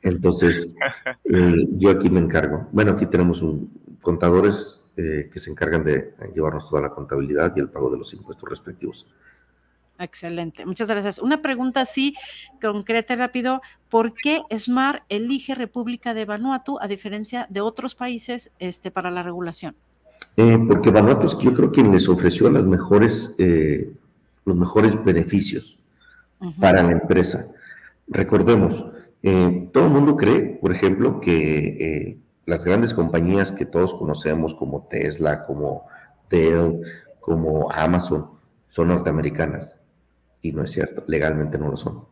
Entonces, 0.00 0.74
eh, 1.24 1.66
yo 1.72 1.90
aquí 1.90 2.08
me 2.08 2.20
encargo. 2.20 2.66
Bueno, 2.72 2.92
aquí 2.92 3.04
tenemos 3.04 3.42
un, 3.42 3.70
contadores 4.00 4.80
eh, 4.96 5.28
que 5.30 5.38
se 5.38 5.50
encargan 5.50 5.84
de 5.84 6.14
llevarnos 6.34 6.70
toda 6.70 6.80
la 6.80 6.90
contabilidad 6.90 7.52
y 7.54 7.60
el 7.60 7.68
pago 7.68 7.90
de 7.90 7.98
los 7.98 8.14
impuestos 8.14 8.48
respectivos. 8.48 9.06
Excelente, 10.00 10.64
muchas 10.64 10.88
gracias. 10.88 11.18
Una 11.18 11.42
pregunta 11.42 11.82
así 11.82 12.14
concreta 12.60 13.12
y 13.12 13.16
rápido, 13.18 13.60
¿por 13.90 14.14
qué 14.14 14.40
Smart 14.56 15.02
elige 15.10 15.54
República 15.54 16.14
de 16.14 16.24
Vanuatu 16.24 16.78
a 16.80 16.88
diferencia 16.88 17.46
de 17.50 17.60
otros 17.60 17.94
países 17.94 18.50
este, 18.58 18.90
para 18.90 19.10
la 19.10 19.22
regulación? 19.22 19.76
Eh, 20.38 20.58
porque 20.66 20.90
Vanuatu 20.90 21.26
es 21.26 21.38
yo 21.38 21.52
creo 21.52 21.70
que 21.70 21.82
les 21.82 22.08
ofreció 22.08 22.50
las 22.50 22.64
mejores, 22.64 23.34
eh, 23.38 23.92
los 24.46 24.56
mejores 24.56 25.04
beneficios 25.04 25.78
para 26.58 26.82
la 26.82 26.92
empresa. 26.92 27.48
Recordemos, 28.08 28.86
eh, 29.22 29.68
todo 29.70 29.84
el 29.84 29.90
mundo 29.90 30.16
cree, 30.16 30.58
por 30.62 30.74
ejemplo, 30.74 31.20
que 31.20 32.16
las 32.46 32.64
grandes 32.64 32.94
compañías 32.94 33.52
que 33.52 33.66
todos 33.66 33.92
conocemos 33.92 34.54
como 34.54 34.86
Tesla, 34.88 35.44
como 35.44 35.84
Dell, 36.30 36.80
como 37.20 37.70
Amazon, 37.70 38.30
son 38.68 38.88
norteamericanas 38.88 39.79
y 40.42 40.52
no 40.52 40.64
es 40.64 40.72
cierto, 40.72 41.04
legalmente 41.06 41.58
no 41.58 41.68
lo 41.68 41.76
son. 41.76 42.04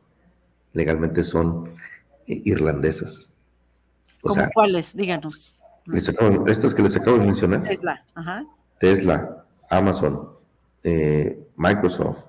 Legalmente 0.72 1.24
son 1.24 1.74
eh, 2.26 2.42
irlandesas. 2.44 3.32
¿Cómo 4.20 4.42
cuáles? 4.52 4.96
Díganos. 4.96 5.56
estas 6.46 6.74
que 6.74 6.82
les 6.82 6.96
acabo 6.96 7.18
de 7.18 7.26
mencionar. 7.26 7.62
Tesla, 7.62 8.04
ajá. 8.14 8.44
Tesla, 8.78 9.44
Amazon, 9.70 10.30
eh, 10.82 11.46
Microsoft. 11.56 12.24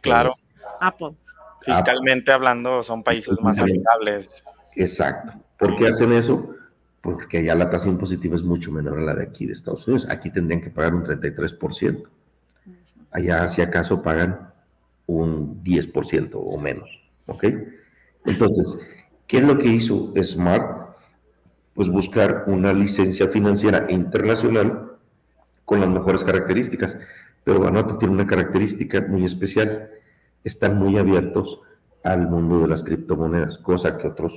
Claro. 0.00 0.34
Apple. 0.80 1.14
Fiscalmente 1.62 2.32
hablando, 2.32 2.82
son 2.82 3.02
países 3.02 3.40
más 3.40 3.58
amigables. 3.58 4.44
Exacto. 4.74 5.32
¿Por 5.58 5.76
qué 5.76 5.88
hacen 5.88 6.12
eso? 6.12 6.54
Porque 7.00 7.38
allá 7.38 7.54
la 7.54 7.70
tasa 7.70 7.88
impositiva 7.88 8.36
es 8.36 8.42
mucho 8.42 8.70
menor 8.70 8.98
a 8.98 9.02
la 9.02 9.14
de 9.14 9.24
aquí 9.24 9.46
de 9.46 9.52
Estados 9.52 9.86
Unidos. 9.86 10.06
Aquí 10.10 10.30
tendrían 10.30 10.60
que 10.60 10.70
pagar 10.70 10.94
un 10.94 11.04
33%. 11.04 12.04
Allá, 13.12 13.48
si 13.48 13.62
acaso, 13.62 14.02
pagan 14.02 14.52
un 15.06 15.62
10% 15.62 16.30
o 16.34 16.58
menos. 16.58 16.88
¿Ok? 17.26 17.44
Entonces, 18.24 18.78
¿qué 19.26 19.38
es 19.38 19.44
lo 19.44 19.58
que 19.58 19.68
hizo 19.68 20.12
Smart? 20.22 20.96
Pues 21.74 21.88
buscar 21.88 22.44
una 22.46 22.72
licencia 22.72 23.28
financiera 23.28 23.86
internacional 23.90 24.92
con 25.64 25.80
las 25.80 25.88
mejores 25.88 26.24
características. 26.24 26.96
Pero 27.44 27.60
Vanuatu 27.60 27.98
tiene 27.98 28.14
una 28.14 28.26
característica 28.26 29.02
muy 29.02 29.24
especial. 29.24 29.90
Están 30.42 30.78
muy 30.78 30.96
abiertos 30.96 31.60
al 32.02 32.28
mundo 32.28 32.60
de 32.60 32.68
las 32.68 32.84
criptomonedas, 32.84 33.58
cosa 33.58 33.98
que 33.98 34.06
otros, 34.06 34.32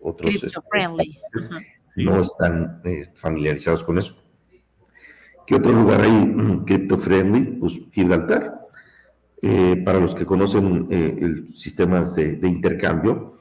otros 0.00 0.34
este, 0.34 0.48
no 1.96 2.20
están 2.20 2.80
eh, 2.84 3.04
familiarizados 3.14 3.82
con 3.84 3.98
eso. 3.98 4.14
¿Qué 5.46 5.54
otro 5.54 5.72
lugar 5.72 6.02
hay 6.02 6.10
mm, 6.12 6.64
cripto 6.64 6.98
friendly? 6.98 7.58
Pues 7.58 7.80
Gibraltar. 7.92 8.59
Eh, 9.42 9.82
para 9.84 10.00
los 10.00 10.14
que 10.14 10.26
conocen 10.26 10.86
eh, 10.90 11.16
el 11.18 11.54
sistema 11.54 12.02
de, 12.02 12.46
intercambio, 12.46 13.34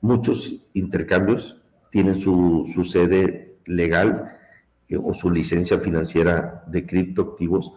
muchos 0.00 0.54
intercambios 0.74 1.60
tienen 1.90 2.20
su, 2.20 2.64
sede 2.84 3.56
legal 3.66 4.38
eh, 4.88 4.96
o 4.96 5.12
su 5.12 5.30
licencia 5.30 5.78
financiera 5.78 6.62
de 6.68 6.86
criptoactivos 6.86 7.72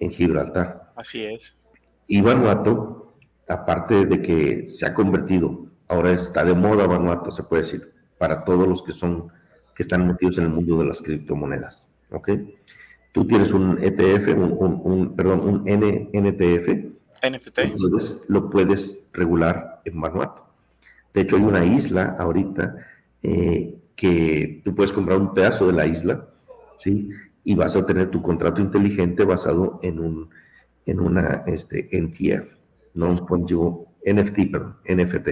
en 0.00 0.10
Gibraltar. 0.10 0.92
Así 0.96 1.22
es. 1.22 1.56
Y 2.08 2.20
Vanuatu, 2.20 3.12
aparte 3.48 4.04
de 4.04 4.20
que 4.20 4.68
se 4.68 4.84
ha 4.84 4.92
convertido, 4.92 5.66
ahora 5.86 6.12
está 6.12 6.44
de 6.44 6.54
moda 6.54 6.88
Vanuatu, 6.88 7.30
se 7.30 7.44
puede 7.44 7.62
decir, 7.62 7.92
para 8.18 8.44
todos 8.44 8.66
los 8.66 8.82
que 8.82 8.92
son, 8.92 9.28
que 9.76 9.84
están 9.84 10.08
metidos 10.08 10.38
en 10.38 10.44
el 10.44 10.50
mundo 10.50 10.78
de 10.78 10.86
las 10.86 11.00
criptomonedas. 11.00 11.88
¿Ok? 12.10 12.30
Tú 13.12 13.26
tienes 13.26 13.52
un 13.52 13.78
ETF, 13.80 14.34
un, 14.36 15.14
perdón, 15.14 15.40
un 15.44 15.62
NTF, 15.66 16.92
NFT. 17.22 17.58
Lo 18.28 18.50
puedes, 18.50 19.08
regular 19.12 19.80
en 19.84 20.00
Vanuatu. 20.00 20.42
De 21.14 21.22
hecho, 21.22 21.36
hay 21.36 21.42
una 21.42 21.64
isla 21.64 22.16
ahorita 22.18 22.76
eh, 23.22 23.74
que 23.96 24.62
tú 24.64 24.74
puedes 24.74 24.92
comprar 24.92 25.18
un 25.18 25.34
pedazo 25.34 25.66
de 25.66 25.72
la 25.74 25.86
isla, 25.86 26.26
¿sí? 26.78 27.10
Y 27.44 27.54
vas 27.54 27.76
a 27.76 27.84
tener 27.86 28.10
tu 28.10 28.22
contrato 28.22 28.60
inteligente 28.60 29.24
basado 29.24 29.78
en 29.82 29.98
un 29.98 30.30
en 30.86 31.00
una 31.00 31.44
este, 31.46 31.88
NTF, 31.92 32.56
no 32.94 33.10
un 33.10 33.86
NFT, 34.04 34.50
perdón, 34.50 34.76
NFT. 34.84 35.28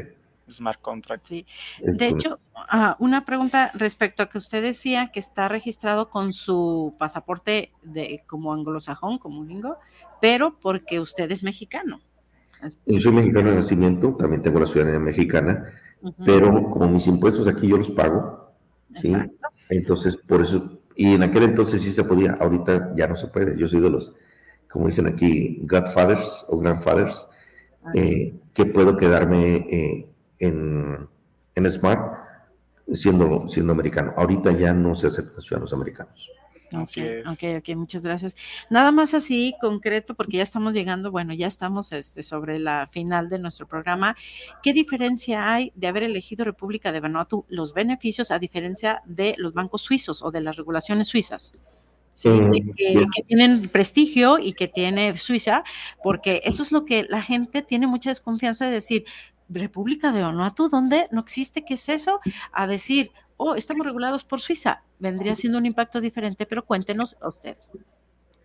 Smart 0.51 0.81
contract. 0.81 1.25
Sí. 1.25 1.47
De 1.83 2.09
hecho, 2.09 2.41
ah, 2.55 2.97
una 2.99 3.25
pregunta 3.25 3.71
respecto 3.75 4.23
a 4.23 4.29
que 4.29 4.39
usted 4.39 4.63
decía 4.63 5.09
que 5.09 5.21
está 5.21 5.49
registrado 5.49 6.11
con 6.11 6.33
su 6.33 6.95
pasaporte 6.99 7.73
de 7.83 8.23
como 8.27 8.53
anglosajón, 8.53 9.19
como 9.19 9.45
gringo, 9.45 9.77
pero 10.21 10.59
porque 10.61 11.01
usted 11.01 11.31
es 11.31 11.43
mexicano. 11.43 12.01
Yo 12.87 13.01
soy 13.01 13.13
mexicano 13.13 13.51
de 13.51 13.57
nacimiento, 13.57 14.15
también 14.17 14.43
tengo 14.43 14.61
la 14.61 14.67
ciudadanía 14.67 15.01
mexicana, 15.01 15.73
pero 16.25 16.71
como 16.71 16.89
mis 16.89 17.07
impuestos 17.07 17.47
aquí 17.49 17.69
yo 17.69 17.79
los 17.79 17.91
pago, 17.91 18.53
¿sí? 18.93 19.15
Entonces, 19.71 20.17
por 20.17 20.43
eso, 20.43 20.81
y 20.97 21.15
en 21.15 21.23
aquel 21.23 21.45
entonces 21.45 21.81
sí 21.81 21.93
se 21.93 22.05
podía, 22.05 22.33
ahorita 22.33 22.95
ya 22.97 23.07
no 23.07 23.17
se 23.17 23.29
puede. 23.29 23.57
Yo 23.57 23.69
soy 23.69 23.81
de 23.81 23.91
los, 23.91 24.13
como 24.69 24.87
dicen 24.87 25.07
aquí, 25.07 25.61
godfathers 25.63 26.45
o 26.49 26.59
grandfathers, 26.59 27.27
eh, 27.95 28.35
que 28.53 28.67
puedo 28.67 28.97
quedarme 28.97 29.57
eh, 29.71 30.07
en, 30.41 31.09
en 31.55 31.73
Smart 31.73 32.19
siendo, 32.93 33.49
siendo 33.49 33.73
americano. 33.73 34.13
Ahorita 34.17 34.53
ya 34.53 34.73
no 34.73 34.95
se 34.95 35.07
aceptan 35.07 35.41
ciudadanos 35.41 35.73
americanos. 35.73 36.29
Es. 36.73 37.29
Ok, 37.29 37.43
ok, 37.59 37.77
muchas 37.77 38.03
gracias. 38.05 38.37
Nada 38.71 38.93
más 38.93 39.13
así 39.13 39.57
concreto, 39.61 40.15
porque 40.15 40.37
ya 40.37 40.45
estamos 40.45 40.73
llegando, 40.73 41.11
bueno, 41.11 41.35
ya 41.35 41.49
estamos 41.49 41.91
este, 41.91 42.23
sobre 42.23 42.61
la 42.61 42.87
final 42.87 43.29
de 43.29 43.41
nuestro 43.41 43.67
programa. 43.67 44.17
¿Qué 44.63 44.73
diferencia 44.73 45.53
hay 45.53 45.73
de 45.75 45.89
haber 45.89 46.05
elegido 46.05 46.45
República 46.45 46.93
de 46.93 47.01
Vanuatu 47.01 47.45
los 47.49 47.75
beneficios 47.75 48.31
a 48.31 48.39
diferencia 48.39 49.03
de 49.05 49.35
los 49.37 49.53
bancos 49.53 49.83
suizos 49.83 50.23
o 50.23 50.31
de 50.31 50.43
las 50.43 50.57
regulaciones 50.57 51.09
suizas? 51.09 51.53
Sí, 52.15 52.29
Eh, 52.29 52.73
que, 52.77 52.93
yes. 52.93 53.11
que 53.17 53.23
tienen 53.23 53.69
prestigio 53.69 54.39
y 54.39 54.53
que 54.53 54.69
tiene 54.69 55.17
Suiza, 55.17 55.65
porque 56.05 56.43
eso 56.45 56.63
es 56.63 56.71
lo 56.71 56.85
que 56.85 57.05
la 57.09 57.23
gente 57.23 57.63
tiene 57.63 57.87
mucha 57.87 58.11
desconfianza 58.11 58.67
de 58.67 58.73
decir, 58.73 59.05
República 59.51 60.13
de 60.13 60.23
Vanuatu, 60.23 60.69
¿dónde 60.69 61.07
no 61.11 61.21
existe? 61.21 61.65
¿Qué 61.65 61.75
es 61.75 61.89
eso? 61.89 62.21
A 62.53 62.67
decir, 62.67 63.11
oh, 63.37 63.55
estamos 63.55 63.85
regulados 63.85 64.25
por 64.25 64.41
Suiza. 64.41 64.83
Vendría 64.99 65.35
siendo 65.35 65.59
un 65.59 65.67
impacto 65.67 66.01
diferente, 66.01 66.47
pero 66.47 66.65
cuéntenos 66.65 67.17
a 67.21 67.29
usted. 67.29 67.57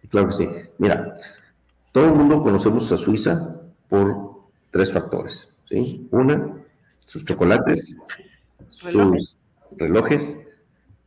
Claro 0.09 0.27
que 0.27 0.33
sí. 0.33 0.49
Mira, 0.77 1.17
todo 1.91 2.05
el 2.05 2.13
mundo 2.13 2.41
conocemos 2.41 2.91
a 2.91 2.97
Suiza 2.97 3.61
por 3.89 4.41
tres 4.71 4.91
factores. 4.91 5.53
¿sí? 5.69 6.07
Una, 6.11 6.53
sus 7.05 7.23
chocolates, 7.25 7.97
Relojes. 8.83 9.37
sus 9.69 9.77
relojes 9.77 10.39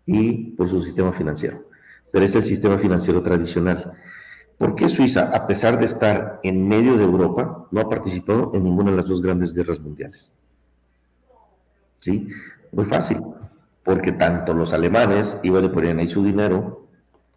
y 0.07 0.51
por 0.53 0.69
su 0.69 0.81
sistema 0.81 1.13
financiero. 1.13 1.65
Pero 2.13 2.25
es 2.25 2.35
el 2.35 2.45
sistema 2.45 2.79
financiero 2.79 3.23
tradicional. 3.23 3.93
¿Por 4.59 4.75
qué 4.75 4.91
Suiza, 4.91 5.31
a 5.33 5.47
pesar 5.47 5.79
de 5.79 5.87
estar 5.87 6.41
en 6.43 6.67
medio 6.67 6.97
de 6.99 7.05
Europa, 7.05 7.69
no 7.71 7.81
ha 7.81 7.89
participado 7.89 8.51
en 8.55 8.65
ninguna 8.65 8.91
de 8.91 8.97
las 8.97 9.07
dos 9.07 9.23
grandes 9.23 9.55
guerras 9.55 9.79
mundiales? 9.79 10.33
¿Sí? 12.01 12.29
Muy 12.73 12.85
fácil, 12.85 13.19
porque 13.85 14.11
tanto 14.13 14.53
los 14.55 14.73
alemanes 14.73 15.39
iban 15.45 15.65
y 15.65 15.69
ponían 15.69 16.01
ahí 16.01 16.09
su 16.09 16.25
dinero, 16.25 16.87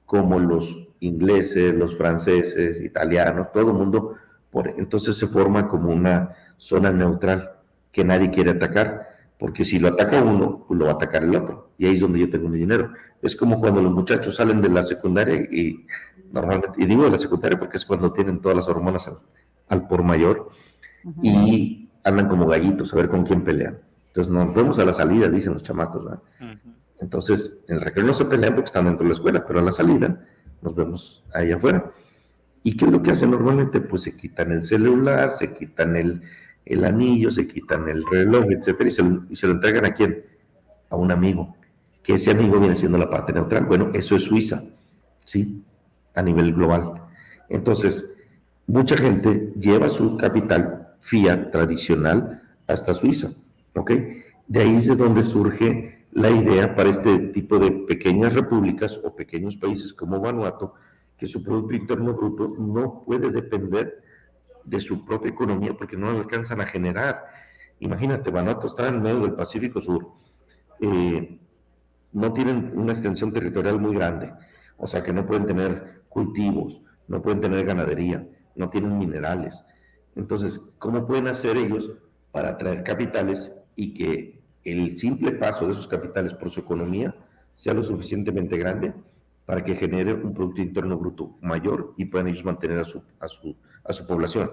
como 0.07 0.39
los 0.39 0.89
ingleses, 0.99 1.75
los 1.75 1.95
franceses, 1.95 2.81
italianos, 2.81 3.51
todo 3.53 3.71
el 3.71 3.77
mundo, 3.77 4.15
por, 4.49 4.67
entonces 4.67 5.15
se 5.15 5.27
forma 5.27 5.67
como 5.67 5.91
una 5.91 6.35
zona 6.57 6.91
neutral 6.91 7.51
que 7.91 8.03
nadie 8.03 8.31
quiere 8.31 8.51
atacar, 8.51 9.10
porque 9.41 9.65
si 9.65 9.79
lo 9.79 9.87
ataca 9.87 10.21
uno, 10.21 10.65
pues 10.67 10.79
lo 10.79 10.85
va 10.85 10.91
a 10.91 10.93
atacar 10.93 11.23
el 11.23 11.35
otro, 11.35 11.71
y 11.75 11.87
ahí 11.87 11.95
es 11.95 12.01
donde 12.01 12.19
yo 12.19 12.29
tengo 12.29 12.47
mi 12.47 12.59
dinero. 12.59 12.93
Es 13.23 13.35
como 13.35 13.59
cuando 13.59 13.81
los 13.81 13.91
muchachos 13.91 14.35
salen 14.35 14.61
de 14.61 14.69
la 14.69 14.83
secundaria 14.83 15.35
y 15.35 15.83
normalmente, 16.31 16.79
y 16.79 16.85
digo 16.85 17.05
de 17.05 17.09
la 17.09 17.17
secundaria 17.17 17.57
porque 17.57 17.77
es 17.77 17.85
cuando 17.87 18.13
tienen 18.13 18.39
todas 18.39 18.55
las 18.55 18.69
hormonas 18.69 19.07
al, 19.07 19.17
al 19.67 19.87
por 19.87 20.03
mayor, 20.03 20.51
y 21.23 21.89
andan 22.03 22.29
como 22.29 22.45
gallitos 22.45 22.93
a 22.93 22.97
ver 22.97 23.09
con 23.09 23.23
quién 23.23 23.43
pelean. 23.43 23.79
Entonces 24.09 24.31
nos 24.31 24.53
vemos 24.53 24.77
a 24.77 24.85
la 24.85 24.93
salida, 24.93 25.27
dicen 25.27 25.53
los 25.53 25.63
chamacos, 25.63 26.05
¿verdad? 26.05 26.21
Ujú. 26.39 26.75
Entonces, 26.99 27.61
en 27.67 27.77
el 27.77 27.81
recreo 27.81 28.05
no 28.05 28.13
se 28.13 28.25
pelean 28.25 28.53
porque 28.53 28.67
están 28.67 28.85
dentro 28.85 29.05
de 29.05 29.09
la 29.09 29.15
escuela, 29.15 29.43
pero 29.47 29.57
a 29.57 29.63
la 29.63 29.71
salida 29.71 30.23
nos 30.61 30.75
vemos 30.75 31.23
ahí 31.33 31.51
afuera. 31.51 31.91
¿Y 32.61 32.77
qué 32.77 32.85
es 32.85 32.91
lo 32.91 33.01
que 33.01 33.09
hacen 33.09 33.31
normalmente? 33.31 33.81
Pues 33.81 34.03
se 34.03 34.15
quitan 34.15 34.51
el 34.51 34.61
celular, 34.61 35.31
se 35.31 35.51
quitan 35.51 35.95
el, 35.95 36.21
el 36.65 36.83
anillo, 36.85 37.31
se 37.31 37.47
quitan 37.47 37.87
el 37.89 38.05
reloj, 38.05 38.45
etcétera, 38.51 38.87
y 38.87 39.35
se, 39.35 39.47
lo- 39.47 39.53
entregan 39.53 39.85
a 39.85 39.93
quién? 39.93 40.23
A 40.89 40.95
un 40.95 41.11
amigo. 41.11 41.55
Que 42.03 42.15
ese 42.15 42.31
amigo 42.31 42.59
viene 42.59 42.75
siendo 42.75 42.97
la 42.97 43.09
parte 43.09 43.33
neutral. 43.33 43.65
Bueno, 43.65 43.91
eso 43.93 44.15
es 44.15 44.23
Suiza, 44.23 44.63
¿sí? 45.25 45.63
A 46.15 46.21
nivel 46.21 46.53
global. 46.53 46.93
Entonces, 47.49 48.09
mucha 48.67 48.97
gente 48.97 49.53
lleva 49.59 49.89
su 49.89 50.17
capital 50.17 50.89
fiat 51.01 51.51
tradicional 51.51 52.41
hasta 52.67 52.93
Suiza, 52.93 53.29
¿ok? 53.75 53.91
De 54.47 54.59
ahí 54.61 54.75
es 54.75 54.87
de 54.87 54.95
donde 54.95 55.23
surge 55.23 56.05
la 56.13 56.29
idea 56.29 56.75
para 56.75 56.89
este 56.89 57.17
tipo 57.29 57.57
de 57.57 57.71
pequeñas 57.71 58.33
repúblicas 58.33 58.99
o 59.03 59.15
pequeños 59.15 59.55
países 59.57 59.93
como 59.93 60.19
Vanuatu, 60.19 60.71
que 61.17 61.25
su 61.27 61.43
Producto 61.43 61.73
Interno 61.75 62.13
Bruto 62.13 62.55
no 62.57 63.03
puede 63.05 63.29
depender 63.31 64.01
de 64.63 64.79
su 64.79 65.05
propia 65.05 65.31
economía 65.31 65.73
porque 65.73 65.97
no 65.97 66.09
alcanzan 66.09 66.61
a 66.61 66.65
generar. 66.65 67.25
Imagínate, 67.79 68.31
Vanuatu 68.31 68.67
está 68.67 68.87
en 68.87 69.01
medio 69.01 69.21
del 69.21 69.33
Pacífico 69.33 69.81
Sur, 69.81 70.07
eh, 70.79 71.39
no 72.13 72.33
tienen 72.33 72.73
una 72.75 72.91
extensión 72.91 73.31
territorial 73.31 73.79
muy 73.79 73.95
grande, 73.95 74.33
o 74.77 74.87
sea 74.87 75.03
que 75.03 75.13
no 75.13 75.25
pueden 75.25 75.45
tener 75.45 76.01
cultivos, 76.09 76.81
no 77.07 77.21
pueden 77.21 77.41
tener 77.41 77.65
ganadería, 77.65 78.27
no 78.55 78.69
tienen 78.69 78.97
minerales. 78.97 79.63
Entonces, 80.15 80.61
¿cómo 80.77 81.07
pueden 81.07 81.27
hacer 81.27 81.57
ellos 81.57 81.91
para 82.31 82.49
atraer 82.49 82.83
capitales 82.83 83.55
y 83.75 83.93
que 83.93 84.41
el 84.63 84.97
simple 84.97 85.31
paso 85.33 85.65
de 85.65 85.73
esos 85.73 85.87
capitales 85.87 86.33
por 86.33 86.49
su 86.49 86.59
economía 86.59 87.15
sea 87.51 87.73
lo 87.73 87.83
suficientemente 87.83 88.57
grande 88.57 88.93
para 89.45 89.63
que 89.63 89.75
genere 89.75 90.13
un 90.13 90.33
Producto 90.33 90.61
Interno 90.61 90.97
Bruto 90.97 91.37
mayor 91.41 91.93
y 91.97 92.05
puedan 92.05 92.27
ellos 92.27 92.45
mantener 92.45 92.79
a 92.79 92.85
su, 92.85 93.03
a 93.19 93.27
su, 93.27 93.55
a 93.83 93.93
su 93.93 94.05
población? 94.07 94.51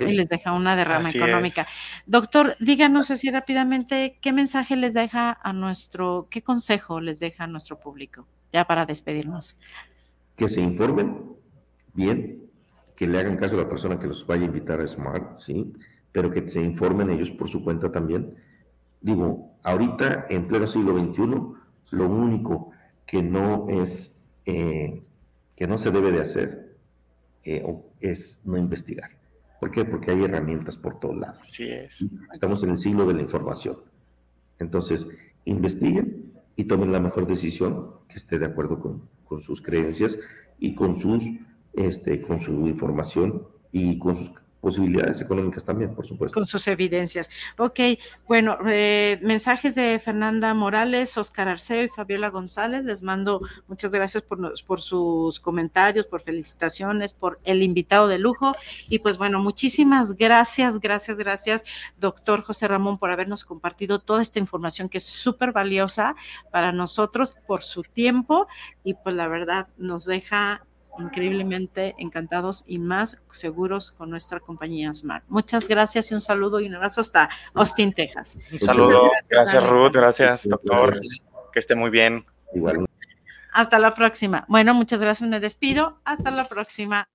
Y 0.00 0.12
les 0.12 0.30
deja 0.30 0.52
una 0.52 0.76
derrama 0.76 1.08
Así 1.08 1.18
económica. 1.18 1.62
es. 1.62 1.68
Doctor, 2.06 2.56
díganos 2.58 3.10
así 3.10 3.30
rápidamente, 3.30 4.18
¿qué 4.22 4.32
mensaje 4.32 4.76
les 4.76 4.94
deja 4.94 5.38
a 5.42 5.52
nuestro, 5.52 6.26
qué 6.30 6.42
consejo 6.42 7.00
les 7.00 7.20
deja 7.20 7.44
a 7.44 7.46
nuestro 7.46 7.78
público? 7.78 8.26
Ya 8.52 8.64
para 8.66 8.86
despedirnos. 8.86 9.58
que 10.36 10.48
se 10.48 10.60
informen 10.60 11.36
bien, 11.92 12.50
que 12.96 13.06
le 13.06 13.18
hagan 13.18 13.36
caso 13.36 13.56
a 13.56 13.62
la 13.62 13.68
persona 13.68 13.98
que 13.98 14.06
los 14.06 14.26
vaya 14.26 14.42
a 14.42 14.46
invitar 14.46 14.80
a 14.80 14.86
Smart, 14.86 15.36
¿sí? 15.38 15.72
Pero 16.12 16.30
que 16.30 16.50
se 16.50 16.60
informen 16.62 17.10
ellos 17.10 17.30
por 17.30 17.48
su 17.48 17.62
cuenta 17.62 17.92
también. 17.92 18.34
Digo, 19.00 19.56
ahorita 19.62 20.26
en 20.30 20.48
pleno 20.48 20.66
siglo 20.66 20.98
XXI, 20.98 21.96
lo 21.96 22.08
único 22.08 22.70
que 23.06 23.22
no 23.22 23.66
es, 23.68 24.20
eh, 24.46 25.02
que 25.56 25.66
no 25.66 25.76
se 25.78 25.90
debe 25.90 26.10
de 26.10 26.22
hacer 26.22 26.63
eh, 27.44 27.64
es 28.00 28.40
no 28.44 28.56
investigar. 28.58 29.10
¿Por 29.60 29.70
qué? 29.70 29.84
Porque 29.84 30.10
hay 30.10 30.24
herramientas 30.24 30.76
por 30.76 31.00
todos 31.00 31.16
lados. 31.16 31.40
Así 31.44 31.64
es. 31.68 32.04
Estamos 32.32 32.62
en 32.62 32.70
el 32.70 32.78
siglo 32.78 33.06
de 33.06 33.14
la 33.14 33.22
información. 33.22 33.76
Entonces, 34.58 35.06
investiguen 35.44 36.32
y 36.56 36.64
tomen 36.64 36.92
la 36.92 37.00
mejor 37.00 37.26
decisión 37.26 37.90
que 38.08 38.16
esté 38.16 38.38
de 38.38 38.46
acuerdo 38.46 38.78
con, 38.80 39.08
con 39.24 39.40
sus 39.40 39.62
creencias 39.62 40.18
y 40.58 40.74
con 40.74 40.96
sus 40.96 41.24
este, 41.76 42.22
con 42.22 42.40
su 42.40 42.68
información 42.68 43.46
y 43.72 43.98
con 43.98 44.14
sus 44.14 44.32
posibilidades 44.64 45.20
económicas 45.20 45.62
también, 45.62 45.94
por 45.94 46.06
supuesto. 46.06 46.34
Con 46.34 46.46
sus 46.46 46.66
evidencias. 46.66 47.28
Ok, 47.58 47.80
bueno, 48.26 48.56
eh, 48.66 49.20
mensajes 49.22 49.74
de 49.74 50.00
Fernanda 50.02 50.54
Morales, 50.54 51.18
Oscar 51.18 51.48
Arceo 51.48 51.84
y 51.84 51.88
Fabiola 51.88 52.30
González. 52.30 52.82
Les 52.84 53.02
mando 53.02 53.42
muchas 53.68 53.92
gracias 53.92 54.22
por, 54.22 54.54
por 54.64 54.80
sus 54.80 55.38
comentarios, 55.38 56.06
por 56.06 56.22
felicitaciones, 56.22 57.12
por 57.12 57.38
el 57.44 57.62
invitado 57.62 58.08
de 58.08 58.18
lujo. 58.18 58.54
Y 58.88 59.00
pues 59.00 59.18
bueno, 59.18 59.38
muchísimas 59.38 60.16
gracias, 60.16 60.80
gracias, 60.80 61.18
gracias, 61.18 61.64
doctor 61.98 62.42
José 62.42 62.66
Ramón, 62.66 62.98
por 62.98 63.10
habernos 63.10 63.44
compartido 63.44 63.98
toda 63.98 64.22
esta 64.22 64.38
información 64.38 64.88
que 64.88 64.98
es 64.98 65.04
súper 65.04 65.52
valiosa 65.52 66.16
para 66.50 66.72
nosotros, 66.72 67.36
por 67.46 67.62
su 67.62 67.82
tiempo. 67.82 68.48
Y 68.82 68.94
pues 68.94 69.14
la 69.14 69.28
verdad 69.28 69.66
nos 69.76 70.06
deja 70.06 70.64
increíblemente 70.98 71.94
encantados 71.98 72.64
y 72.66 72.78
más 72.78 73.20
seguros 73.30 73.92
con 73.92 74.10
nuestra 74.10 74.40
compañía 74.40 74.92
Smart. 74.92 75.24
Muchas 75.28 75.68
gracias 75.68 76.10
y 76.10 76.14
un 76.14 76.20
saludo 76.20 76.60
y 76.60 76.66
un 76.66 76.74
abrazo 76.74 77.00
hasta 77.00 77.28
Austin, 77.54 77.92
Texas. 77.92 78.38
Un 78.52 78.60
saludo. 78.60 79.10
gracias. 79.28 79.68
Ruth. 79.68 79.92
Gracias, 79.92 80.48
doctor. 80.48 80.94
Que 81.52 81.58
esté 81.58 81.74
muy 81.74 81.90
bien. 81.90 82.24
Igual. 82.54 82.86
Hasta 83.52 83.78
la 83.78 83.94
próxima. 83.94 84.44
Bueno, 84.48 84.74
muchas 84.74 85.00
gracias, 85.00 85.28
me 85.28 85.40
despido. 85.40 86.00
Hasta 86.04 86.30
la 86.30 86.44
próxima. 86.44 87.08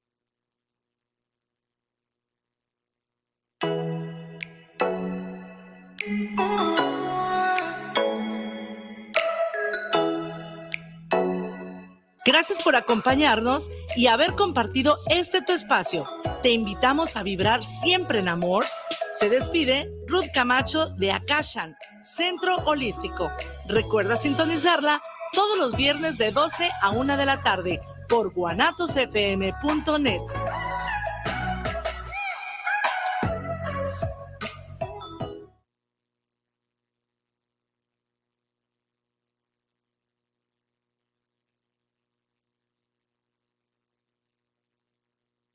Gracias 12.25 12.59
por 12.61 12.75
acompañarnos 12.75 13.69
y 13.95 14.07
haber 14.07 14.35
compartido 14.35 14.97
este 15.09 15.41
tu 15.41 15.53
espacio. 15.53 16.05
Te 16.43 16.49
invitamos 16.49 17.15
a 17.15 17.23
vibrar 17.23 17.63
siempre 17.63 18.19
en 18.19 18.27
Amors. 18.27 18.73
Se 19.09 19.29
despide 19.29 19.89
Ruth 20.07 20.27
Camacho 20.33 20.89
de 20.89 21.11
Akashan, 21.11 21.77
Centro 22.01 22.57
Holístico. 22.65 23.31
Recuerda 23.67 24.17
sintonizarla 24.17 25.01
todos 25.31 25.57
los 25.57 25.75
viernes 25.75 26.17
de 26.17 26.31
12 26.31 26.69
a 26.81 26.89
1 26.89 27.17
de 27.17 27.25
la 27.25 27.41
tarde 27.41 27.79
por 28.09 28.33
guanatosfm.net. 28.33 30.21